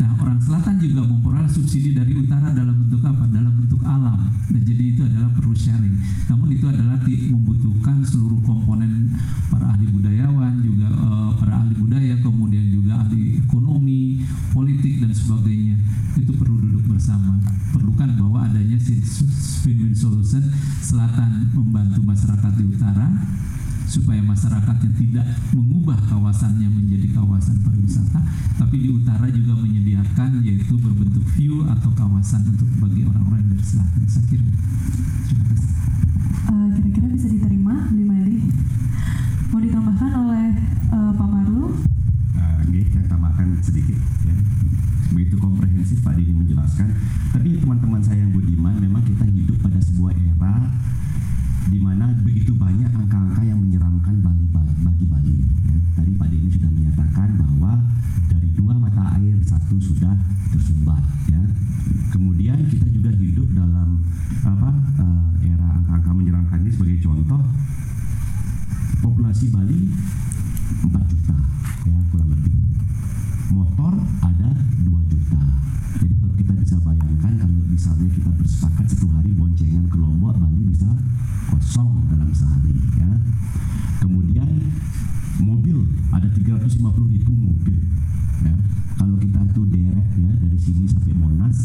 Nah, 0.00 0.16
orang 0.16 0.40
selatan 0.40 0.80
juga 0.80 1.04
memperoleh 1.04 1.52
subsidi 1.52 1.92
dari 1.92 2.16
utara 2.16 2.48
dalam 2.56 2.72
bentuk 2.72 3.04
apa? 3.04 3.28
Dalam 3.28 3.52
bentuk 3.52 3.84
alam. 3.84 4.32
Dan 4.48 4.62
jadi 4.64 4.84
itu 4.96 5.04
adalah 5.04 5.28
perlu 5.36 5.52
sharing. 5.52 5.96
Namun 6.32 6.48
itu 6.56 6.64
adalah 6.72 6.96
membutuhkan 7.04 8.00
seluruh 8.00 8.40
komponen 8.40 9.12
para 9.52 9.76
ahli 9.76 9.84
budayawan, 9.92 10.64
juga 10.64 10.88
eh, 10.88 11.30
para 11.36 11.52
ahli 11.60 11.74
budaya, 11.76 12.16
kemudian 12.24 12.64
juga 12.72 13.04
ahli 13.04 13.44
ekonomi, 13.44 14.24
politik 14.56 15.04
dan 15.04 15.12
sebagainya. 15.12 15.76
Itu 16.16 16.32
perlu 16.32 16.56
duduk 16.64 16.96
bersama. 16.96 17.36
Perlukan 17.76 18.16
bahwa 18.16 18.48
adanya 18.48 18.80
win-win 19.68 19.92
solution 19.92 20.42
selatan 20.80 21.52
membantu 21.52 22.00
masyarakat 22.00 22.52
di 22.56 22.64
utara 22.72 23.06
supaya 23.90 24.22
masyarakatnya 24.22 24.90
tidak 24.94 25.26
mengubah 25.50 25.98
kawasannya 26.06 26.70
menjadi 26.70 27.10
kawasan 27.10 27.58
pariwisata, 27.66 28.22
tapi 28.54 28.86
di 28.86 28.88
utara 28.94 29.26
juga 29.34 29.58
menyediakan 29.58 30.46
yaitu 30.46 30.78
berbentuk 30.78 31.26
view 31.34 31.66
atau 31.66 31.90
kawasan 31.98 32.46
untuk 32.54 32.70
bagi 32.78 33.02
orang-orang 33.02 33.50
dari 33.50 33.64
selatan. 33.66 34.06
Saya 34.06 34.24
kira. 34.30 34.46
Terima 35.26 35.44
kasih. 35.50 35.70
Eh, 36.54 36.66
kira-kira 36.78 37.06
bisa 37.10 37.26
diterima 37.34 37.74
Bli 37.90 38.04
Mali 38.06 38.38
mau 39.50 39.58
ditambahkan 39.58 40.10
oleh 40.14 40.46
eh, 40.94 41.12
Pak 41.18 41.26
Marlu 41.26 41.74
Uh, 42.30 42.62
nggih, 42.70 42.86
saya 42.94 43.04
tambahkan 43.10 43.58
sedikit 43.58 43.98
ya. 44.22 44.34
Begitu 45.10 45.34
komprehensif 45.34 45.98
Pak 46.00 46.14
Dini 46.14 46.30
menjelaskan. 46.30 46.94
Tapi 47.34 47.58
teman-teman 47.58 47.98
saya 48.00 48.22
yang 48.22 48.30
budiman, 48.30 48.78
memang 48.78 49.02
kita 49.02 49.26
hidup 49.26 49.58
pada 49.60 49.82
sebuah 49.82 50.14
era 50.14 50.30
di 51.70 51.78
mana 51.78 52.10
begitu 52.26 52.50
banyak 52.58 52.90
angka-angka 52.90 53.46
yang 53.46 53.62
menyeramkan 53.62 54.18
Bali 54.18 54.44
bagi 54.82 55.06
Bali. 55.06 55.34
ya. 55.38 55.76
Tadi 55.94 56.10
Pak 56.18 56.26
Dini 56.26 56.50
sudah 56.50 56.70
menyatakan 56.74 57.28
bahwa 57.38 57.72
dari 58.26 58.50
dua 58.58 58.74
mata 58.74 59.14
air 59.22 59.38
satu 59.46 59.78
sudah 59.78 60.18
tersumbat. 60.50 60.98
Ya. 61.30 61.38
Kemudian 62.10 62.58
kita 62.66 62.90
juga 62.90 63.14
hidup 63.14 63.54
dalam 63.54 64.02
apa 64.42 64.70
uh, 64.98 65.30
era 65.46 65.78
angka-angka 65.78 66.10
menyeramkan 66.10 66.58
ini 66.66 66.74
sebagai 66.74 66.98
contoh 67.06 67.38
populasi 68.98 69.54
Bali 69.54 69.86
4 70.70 71.12
juta 71.12 71.36
ya 71.86 71.96
kurang 72.14 72.30
lebih. 72.30 72.54
Motor 73.50 73.92
ada 74.22 74.50
2 74.86 75.10
juta. 75.10 75.40
Jadi 75.98 76.14
kalau 76.22 76.34
kita 76.38 76.52
bisa 76.54 76.76
bayangkan 76.86 77.32
kalau 77.34 77.62
misalnya 77.66 78.08
kita 78.14 78.30
bersepakat 78.38 78.86
satu 78.94 79.06
hari 79.10 79.30
boncengan 79.34 79.90
ke 79.90 79.96
Lombok 79.98 80.38
Bali 80.38 80.62
bisa 80.70 80.90
kosong 81.50 82.06
dalam 82.14 82.30
sehari 82.30 82.74
ya. 82.94 83.10
Kemudian 83.98 84.48
mobil 85.42 85.82
ada 86.14 86.28
350 86.30 87.14
ribu 87.14 87.32
mobil 87.34 87.76
ya 88.44 88.54
kalau 88.96 89.16
kita 89.20 89.40
tuh 89.52 89.64
deret 89.68 90.08
ya 90.16 90.32
dari 90.36 90.58
sini 90.60 90.84
sampai 90.88 91.14
Monas 91.16 91.58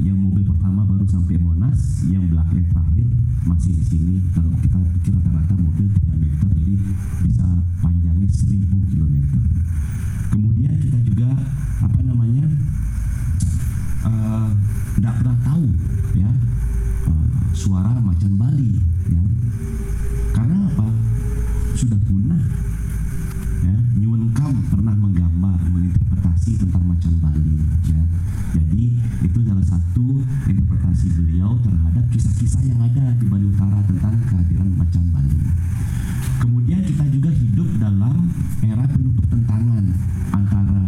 yang 0.00 0.18
mobil 0.22 0.46
pertama 0.46 0.86
baru 0.86 1.02
sampai 1.02 1.34
Monas, 1.42 2.06
yang 2.06 2.30
belakang 2.30 2.62
terakhir 2.62 3.10
masih 3.42 3.74
di 3.74 3.84
sini. 3.90 4.16
Kalau 4.30 4.54
kita 4.62 4.78
pikir 4.78 5.18
rata-rata 5.18 5.54
mobil 5.58 5.90
3 5.90 6.14
meter, 6.14 6.46
jadi 6.54 6.74
bisa 7.26 7.46
panjangnya 7.82 8.28
1000 8.30 8.70
km. 8.70 9.16
Kemudian 10.30 10.78
kita 10.78 10.98
juga 11.02 11.34
apa 11.82 12.00
namanya 12.06 12.46
tidak 15.00 15.16
pernah 15.16 15.38
tahu 15.48 15.64
ya 16.12 16.30
eh, 17.08 17.26
suara 17.56 17.96
macan 18.04 18.36
Bali 18.36 18.76
ya 19.08 19.22
karena 20.36 20.68
apa 20.68 20.86
sudah 21.72 21.96
punah 22.04 22.42
ya. 23.64 23.76
Nyuwun 24.00 24.32
Kam 24.32 24.56
pernah 24.72 24.94
menggambar 24.96 25.60
menginterpretasi 25.68 26.60
tentang 26.60 26.84
macan 26.86 27.14
Bali 27.20 27.60
ya. 27.88 28.02
Jadi 28.56 28.84
itu 29.20 29.38
salah 29.44 29.66
satu 29.66 30.24
interpretasi 30.48 31.06
beliau 31.20 31.58
terhadap 31.60 32.04
kisah-kisah 32.08 32.62
yang 32.64 32.80
ada 32.80 33.14
di 33.20 33.24
Bali 33.28 33.46
Utara 33.48 33.84
tentang 33.84 34.16
kehadiran 34.26 34.70
macan 34.74 35.04
Bali. 35.12 35.38
Kemudian 36.40 36.80
kita 36.82 37.04
juga 37.12 37.30
hidup 37.36 37.68
dalam 37.76 38.32
era 38.64 38.84
penuh 38.88 39.12
pertentangan 39.12 39.84
antara 40.32 40.80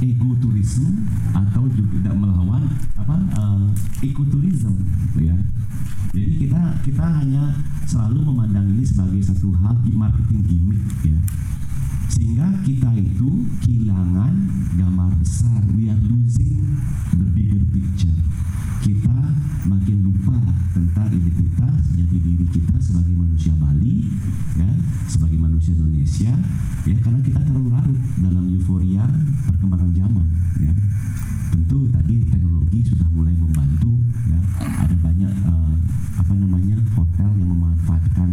ekoturisme 0.00 1.04
atau 1.36 1.68
juga 1.68 1.90
tidak 2.00 2.14
melawan 2.16 2.64
apa 2.96 3.16
uh, 3.36 3.68
ekoturism 4.00 4.80
ya. 5.20 5.36
Jadi 6.10 6.32
kita 6.48 6.62
kita 6.82 7.04
hanya 7.06 7.54
selalu 7.86 8.24
memandang 8.26 8.66
ini 8.72 8.82
sebagai 8.86 9.20
satu 9.22 9.50
hal 9.60 9.78
marketing 9.90 10.42
gimmick 10.46 10.82
ya 11.04 11.18
itu 13.20 13.28
kehilangan 13.60 14.32
gambar 14.80 15.12
besar. 15.20 15.60
We 15.76 15.92
are 15.92 16.00
losing 16.08 16.56
the 17.12 17.28
bigger 17.36 17.60
picture. 17.68 18.16
Kita 18.80 19.12
makin 19.68 20.08
lupa 20.08 20.40
tentang 20.72 21.12
identitas 21.12 21.84
jati 22.00 22.16
diri 22.16 22.48
kita 22.48 22.80
sebagai 22.80 23.12
manusia 23.12 23.52
Bali 23.60 24.08
ya 24.56 24.72
sebagai 25.04 25.36
manusia 25.36 25.76
Indonesia 25.76 26.32
ya 26.88 26.96
karena 27.04 27.20
kita 27.20 27.44
terlalu 27.44 27.68
larut 27.68 28.00
dalam 28.24 28.48
euforia 28.56 29.04
perkembangan 29.52 29.92
zaman 29.92 30.26
ya. 30.56 30.72
Tentu 31.52 31.92
tadi 31.92 32.24
teknologi 32.24 32.80
sudah 32.88 33.04
mulai 33.12 33.36
membantu 33.36 34.00
ya 34.32 34.40
ada 34.64 34.96
banyak 34.96 35.28
eh, 35.28 35.74
apa 36.16 36.32
namanya 36.32 36.80
hotel 36.96 37.28
yang 37.36 37.52
memanfaatkan 37.52 38.28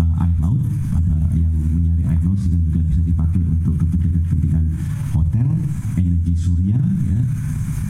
eh, 0.00 0.22
air 0.24 0.36
laut 0.40 0.64
ada 0.96 1.20
yang 1.36 1.52
menyari 1.52 2.08
air 2.08 2.20
laut 2.24 2.40
sehingga 2.40 2.64
juga 2.64 2.80
bisa 2.88 3.02
dipakai 3.04 3.40
untuk 3.44 3.76
kepentingan-kepentingan 3.76 4.64
hotel 5.12 5.48
energi 5.96 6.32
surya 6.34 6.78
ya 7.04 7.20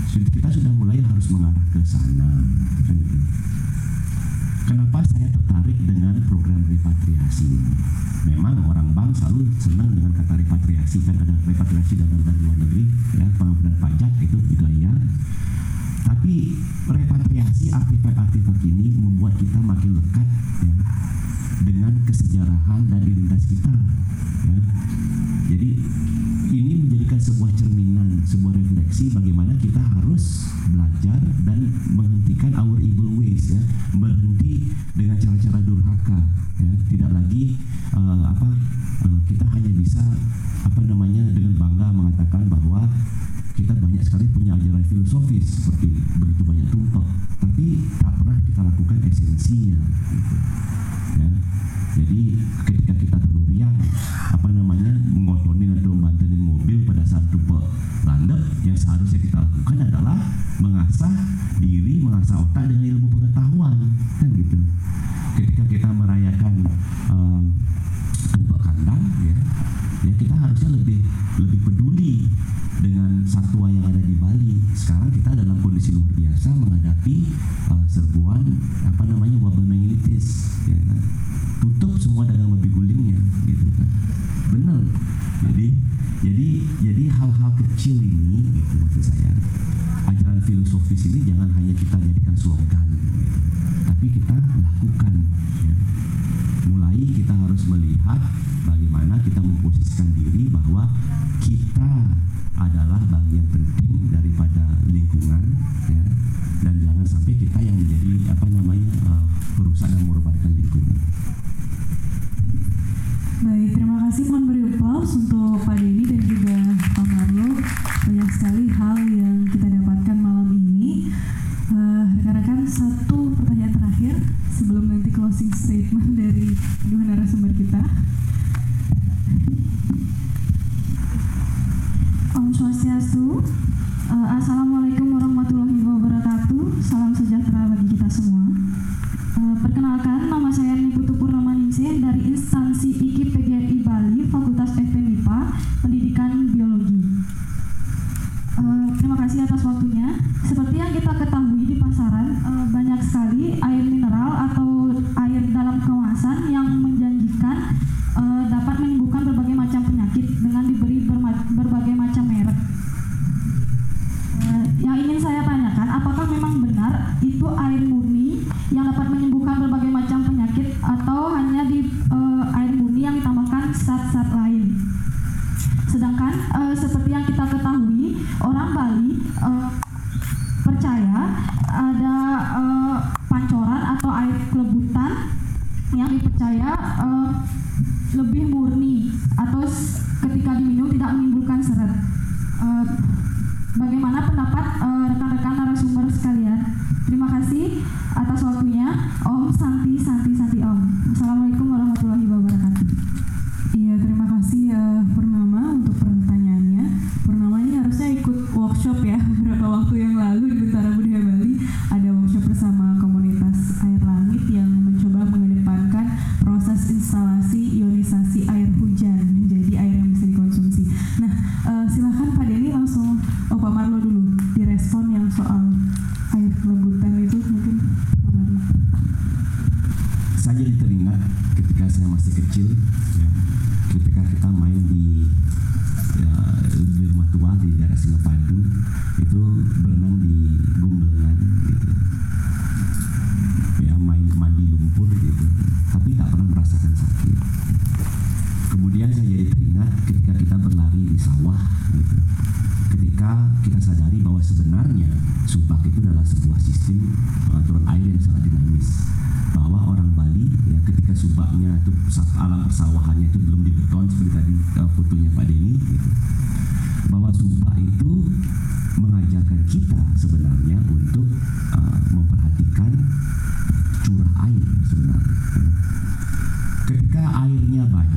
Sudah- 0.09 0.28
kita 0.28 0.49
sudah 0.51 0.72
mulai 0.74 0.99
harus 1.01 1.26
mengarah 1.30 1.64
ke 1.72 1.80
sana 1.84 2.28
kan 2.84 2.97
gitu. 2.97 3.18
Kenapa 4.62 5.01
saya 5.09 5.28
tertarik 5.28 5.78
dengan 5.82 6.16
program 6.24 6.61
repatriasi 6.64 7.45
ini? 7.49 7.72
Memang 8.28 8.61
orang 8.68 8.93
bank 8.93 9.11
selalu 9.16 9.49
senang 9.57 9.90
dengan 9.93 10.12
kata 10.12 10.36
kan 11.01 11.16
ada 11.16 11.32
repatriasi 11.49 11.97
dalam 11.97 12.20
luar 12.20 12.57
negeri 12.61 12.84
ya 13.16 13.24
pengampunan 13.40 13.72
pajak 13.80 14.12
itu 14.20 14.36
juga 14.53 14.68
ya. 14.76 14.93
Tapi 16.05 16.61
repatriasi 16.84 17.72
artefak-artefak 17.72 18.59
ini 18.68 18.93
membuat 18.93 19.33
kita 19.41 19.57
makin 19.57 19.96
lekat 19.96 20.29
ya 20.68 20.75
dengan 21.64 21.92
kesejarahan 22.04 22.80
dan 22.92 23.00
identitas 23.00 23.49
kita 23.49 23.72
ya. 24.50 24.58
Jadi 25.49 25.71
ini 26.53 26.72
menjadikan 26.84 27.17
sebuah 27.17 27.50
cerminan, 27.57 28.21
sebuah 28.29 28.53
refleksi 28.53 29.08
bagaimana 29.17 29.57
kita 29.57 29.80
harus 29.80 30.53
belajar 30.68 31.21
dan 31.49 31.72
menghentikan 31.96 32.53
our 32.61 32.76
evil 32.76 33.17
ways 33.17 33.49
ya, 33.57 33.62
berhenti 33.96 34.68
dengan 34.92 35.17
cara-cara 35.17 35.32
filosofis 44.93 45.49
seperti 45.49 45.89
begitu 46.21 46.43
banyak 46.45 46.69
tumpeng, 46.69 47.09
tapi 47.41 47.81
tak 47.97 48.13
pernah 48.21 48.37
kita 48.45 48.61
lakukan 48.61 48.99
esensinya 49.09 49.81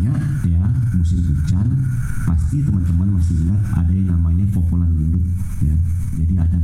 biasanya 0.05 0.45
ya 0.45 0.63
musim 0.93 1.19
hujan 1.25 1.67
pasti 2.29 2.61
teman-teman 2.61 3.17
masih 3.17 3.35
ingat 3.41 3.61
ada 3.73 3.89
yang 3.93 4.09
namanya 4.13 4.45
popolan 4.53 4.89
gendut 4.93 5.25
ya. 5.65 5.75
Jadi 6.21 6.33
ada 6.37 6.57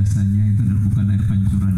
biasanya 0.00 0.44
itu 0.48 0.64
bukan 0.88 1.12
air 1.12 1.22
pancuran 1.28 1.69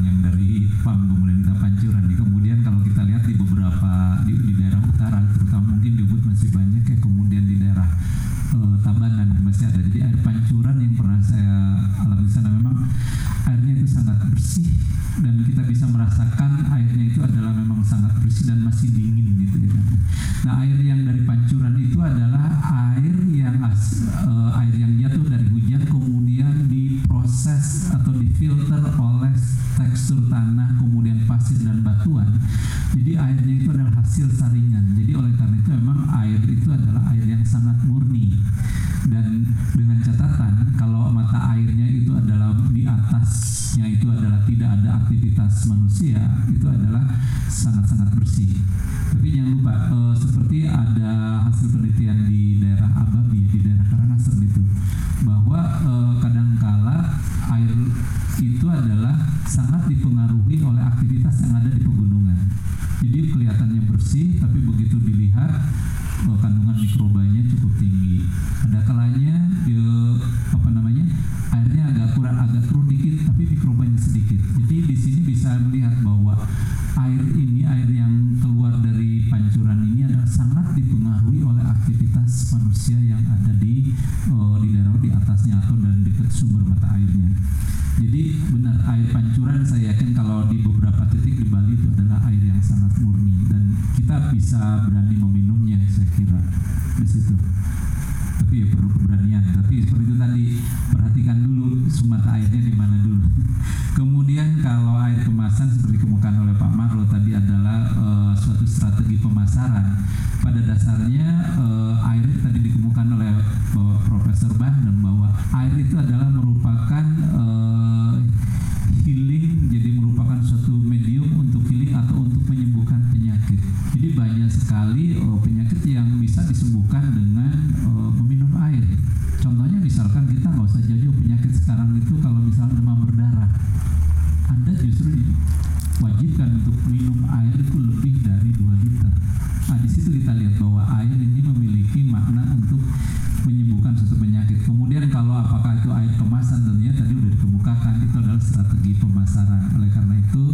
sasaran. 149.32 149.72
Oleh 149.80 149.88
karena 149.88 150.14
itu 150.20 150.44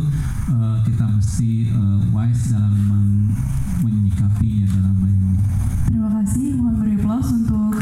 eh, 0.54 0.76
kita 0.86 1.04
mesti 1.10 1.50
eh, 1.74 2.00
wise 2.14 2.54
dalam 2.54 2.74
menyikapinya 3.82 4.66
dalam 4.70 4.96
ini. 5.02 5.34
Terima 5.90 6.10
kasih, 6.22 6.46
mohon 6.54 6.74
beri 6.78 6.96
untuk 7.34 7.77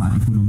mendapatkan 0.00 0.32
manfaat 0.32 0.39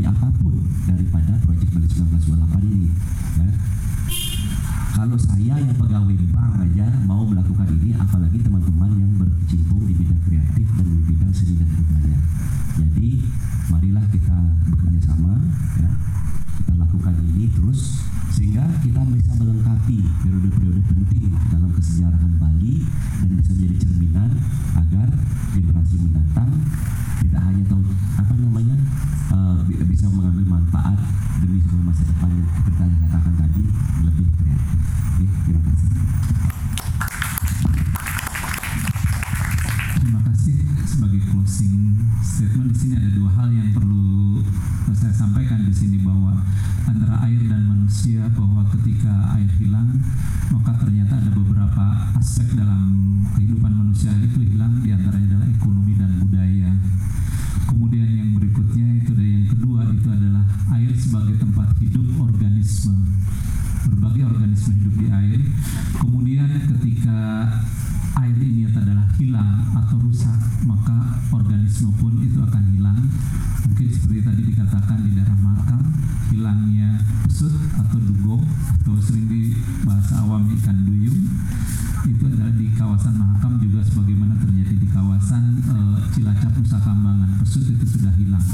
kawasan 83.01 83.17
Mahakam 83.17 83.57
juga 83.57 83.81
sebagaimana 83.81 84.37
terjadi 84.37 84.77
di 84.77 84.85
kawasan 84.85 85.57
eh, 85.57 85.97
Cilacap 86.13 86.53
Nusa 86.53 86.77
Kambangan 86.77 87.33
pesut 87.41 87.65
itu 87.65 87.97
sudah 87.97 88.13
hilang. 88.13 88.45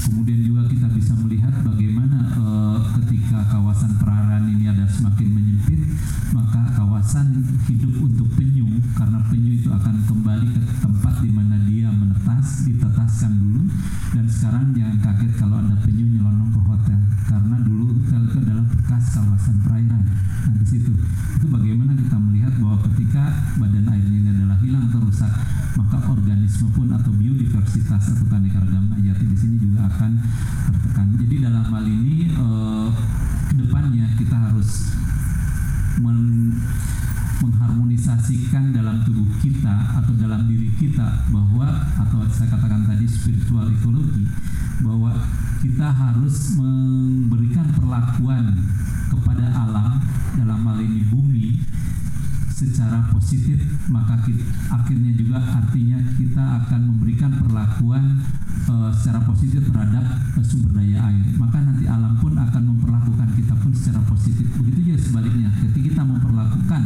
Kemudian 0.00 0.40
juga 0.40 0.64
kita 0.72 0.88
bisa 0.88 1.12
melihat 1.20 1.52
bagaimana 1.60 2.32
eh, 2.32 2.78
ketika 2.96 3.44
kawasan 3.52 4.00
perairan 4.00 4.48
ini 4.56 4.72
ada 4.72 4.88
semakin 4.88 5.28
menyempit, 5.28 5.84
maka 6.32 6.64
kawasan 6.80 7.44
hidup 7.68 7.92
untuk 8.00 8.32
penyu 8.40 8.80
karena 8.96 9.20
penyu 9.28 9.60
itu 9.60 9.68
akan 9.68 10.00
kembali 10.08 10.48
ke 10.48 10.60
tempat 10.80 11.20
di 11.20 11.28
mana 11.36 11.60
dia 11.68 11.92
menetas, 11.92 12.64
ditetaskan 12.72 13.36
dulu 13.36 13.68
dan 14.16 14.24
sekarang 14.32 14.72
jangan 14.72 14.96
kaget 14.96 15.32
kalau 15.36 15.60
ada 15.60 15.76
penyu 15.84 16.08
nyelonong 16.08 16.48
ke 16.56 16.60
hotel 16.64 17.00
karena 17.28 17.56
dulu 17.60 18.00
hotel 18.00 18.20
itu 18.24 18.36
adalah 18.48 18.64
bekas 18.64 18.99
kawasan 19.10 19.56
perairan. 19.66 20.04
Nah 20.46 20.54
di 20.56 20.66
situ 20.66 20.92
itu 21.36 21.46
bagaimana 21.50 21.92
kita 21.98 22.16
melihat 22.16 22.54
bahwa 22.62 22.78
ketika 22.90 23.24
badan 23.58 23.86
airnya 23.90 24.18
ini 24.22 24.30
adalah 24.30 24.58
hilang 24.62 24.86
atau 24.86 25.00
rusak, 25.02 25.32
maka 25.74 25.98
organisme 26.06 26.70
pun 26.70 26.88
atau 26.94 27.10
biodiversitas 27.12 28.14
atau 28.14 28.24
keanekaragaman 28.30 28.94
hayati 29.02 29.24
di 29.26 29.36
sini 29.36 29.56
juga 29.58 29.90
akan 29.90 30.10
tertekan. 30.70 31.06
Jadi 31.18 31.34
dalam 31.42 31.64
hal 31.66 31.84
ini 31.84 32.30
eh, 32.30 32.88
ke 33.50 33.54
depannya 33.58 34.06
kita 34.14 34.36
harus 34.36 34.94
men- 35.98 36.54
mengharmonisasikan 37.40 38.70
dalam 38.76 39.00
tubuh 39.02 39.26
kita 39.40 39.96
atau 39.96 40.12
dalam 40.20 40.44
diri 40.44 40.68
kita 40.76 41.24
bahwa 41.32 41.88
atau 41.96 42.20
saya 42.28 42.52
katakan 42.52 42.84
tadi 42.84 43.08
spiritual 43.08 43.64
ekologi 43.72 44.28
bahwa 44.84 45.16
kita 45.60 45.88
harus 45.88 46.56
memberikan 46.56 47.68
perlakuan 47.72 48.60
kepada 49.10 49.50
alam 49.50 49.98
dalam 50.38 50.60
hal 50.62 50.78
ini 50.78 51.02
bumi 51.10 51.58
secara 52.60 53.08
positif 53.08 53.56
maka 53.88 54.20
kita, 54.20 54.44
akhirnya 54.68 55.16
juga 55.16 55.40
artinya 55.40 55.96
kita 56.20 56.44
akan 56.60 56.80
memberikan 56.92 57.32
perlakuan 57.40 58.20
eh, 58.68 58.90
secara 58.92 59.24
positif 59.24 59.64
terhadap 59.64 60.04
eh, 60.36 60.44
sumber 60.44 60.76
daya 60.76 61.08
air. 61.08 61.24
Maka 61.40 61.64
nanti 61.64 61.88
alam 61.88 62.20
pun 62.20 62.36
akan 62.36 62.62
memperlakukan 62.76 63.28
kita 63.32 63.56
pun 63.56 63.72
secara 63.72 64.04
positif. 64.04 64.44
Begitu 64.60 64.92
juga 64.92 64.98
sebaliknya. 65.00 65.48
Ketika 65.56 65.80
kita 65.88 66.02
memperlakukan 66.04 66.82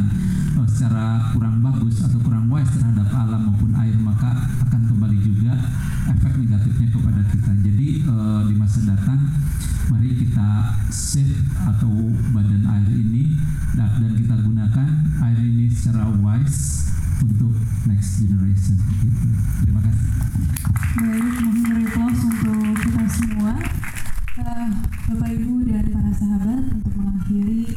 eh, 0.63 0.67
secara 0.71 1.35
kurang 1.35 1.59
bagus 1.59 1.99
atau 2.07 2.19
kurang 2.23 2.47
wise 2.47 2.71
terhadap 2.71 3.11
alam 3.11 3.51
maupun 3.51 3.75
air 3.75 3.99
maka 3.99 4.47
akan 4.63 4.81
kembali 4.95 5.19
juga 5.19 5.59
efek 6.07 6.39
negatifnya 6.39 6.87
kepada 6.87 7.21
kita. 7.35 7.51
Jadi 7.65 7.87
di 8.45 8.53
masa 8.53 8.79
datang 8.85 9.19
mari 9.89 10.11
kita 10.17 10.73
save 10.89 11.45
atau 11.61 12.11
badan 12.33 12.63
air 12.65 12.89
ini 12.89 13.37
dan, 13.75 14.11
kita 14.15 14.35
gunakan 14.41 14.89
air 15.21 15.39
ini 15.39 15.69
secara 15.69 16.09
wise 16.21 16.89
untuk 17.21 17.53
next 17.85 18.23
generation 18.23 18.77
gitu. 19.03 19.27
terima 19.63 19.81
kasih 19.83 20.05
Baik, 20.95 21.27
mohon 21.43 21.59
beri 21.67 21.85
untuk 22.07 22.59
kita 22.79 23.03
semua. 23.11 23.53
Eh, 24.39 24.67
Bapak 25.11 25.27
Ibu 25.27 25.67
dan 25.67 25.85
para 25.91 26.11
sahabat 26.15 26.63
untuk 26.71 26.93
mengakhiri 26.95 27.67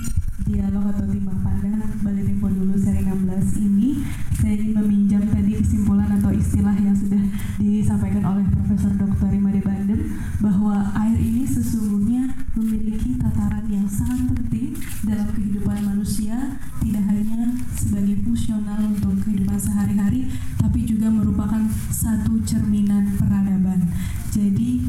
dialog 0.49 0.85
atau 0.97 1.05
timbang 1.05 1.37
pandang 1.45 1.77
balik 2.01 2.25
Tempo 2.25 2.49
dulu 2.49 2.73
seri 2.81 3.05
16 3.05 3.61
ini 3.61 4.01
saya 4.33 4.57
ingin 4.57 4.81
meminjam 4.81 5.23
tadi 5.29 5.61
kesimpulan 5.61 6.09
atau 6.17 6.33
istilah 6.33 6.73
yang 6.81 6.97
sudah 6.97 7.21
disampaikan 7.61 8.25
oleh 8.25 8.45
Profesor 8.49 8.97
Dr. 8.97 9.29
Imade 9.29 9.61
Bandem 9.61 10.17
bahwa 10.41 10.89
air 10.97 11.21
ini 11.21 11.45
sesungguhnya 11.45 12.33
memiliki 12.57 13.21
tataran 13.21 13.69
yang 13.69 13.85
sangat 13.85 14.33
penting 14.41 14.73
dalam 15.05 15.29
kehidupan 15.37 15.85
manusia 15.85 16.57
tidak 16.81 17.05
hanya 17.13 17.53
sebagai 17.77 18.17
fungsional 18.25 18.81
untuk 18.89 19.21
kehidupan 19.29 19.61
sehari-hari 19.61 20.33
tapi 20.57 20.89
juga 20.89 21.13
merupakan 21.13 21.69
satu 21.93 22.41
cerminan 22.49 23.21
peradaban 23.21 23.85
jadi 24.33 24.81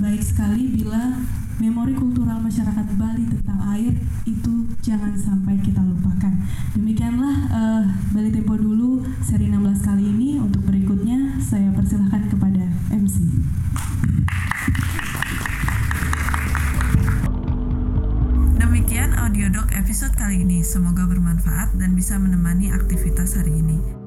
baik 0.00 0.22
sekali 0.24 0.70
bila 0.80 1.20
memori 1.62 1.94
kultural 1.94 2.42
masyarakat 2.42 2.86
Bali 2.98 3.24
tentang 3.30 3.60
air 3.74 3.94
itu 4.26 4.54
jangan 4.82 5.14
sampai 5.14 5.58
kita 5.62 5.80
lupakan. 5.80 6.32
Demikianlah 6.74 7.36
uh, 7.50 7.84
Bali 8.10 8.30
Tempo 8.34 8.58
dulu 8.58 9.06
seri 9.22 9.46
16 9.50 9.86
kali 9.86 10.04
ini. 10.04 10.30
Untuk 10.42 10.66
berikutnya 10.66 11.38
saya 11.38 11.70
persilahkan 11.72 12.26
kepada 12.30 12.64
MC. 12.90 13.16
Demikian 18.58 19.14
audiodoc 19.14 19.70
episode 19.72 20.14
kali 20.18 20.42
ini. 20.42 20.60
Semoga 20.66 21.06
bermanfaat 21.06 21.78
dan 21.78 21.94
bisa 21.94 22.18
menemani 22.18 22.74
aktivitas 22.74 23.38
hari 23.38 23.62
ini. 23.62 24.03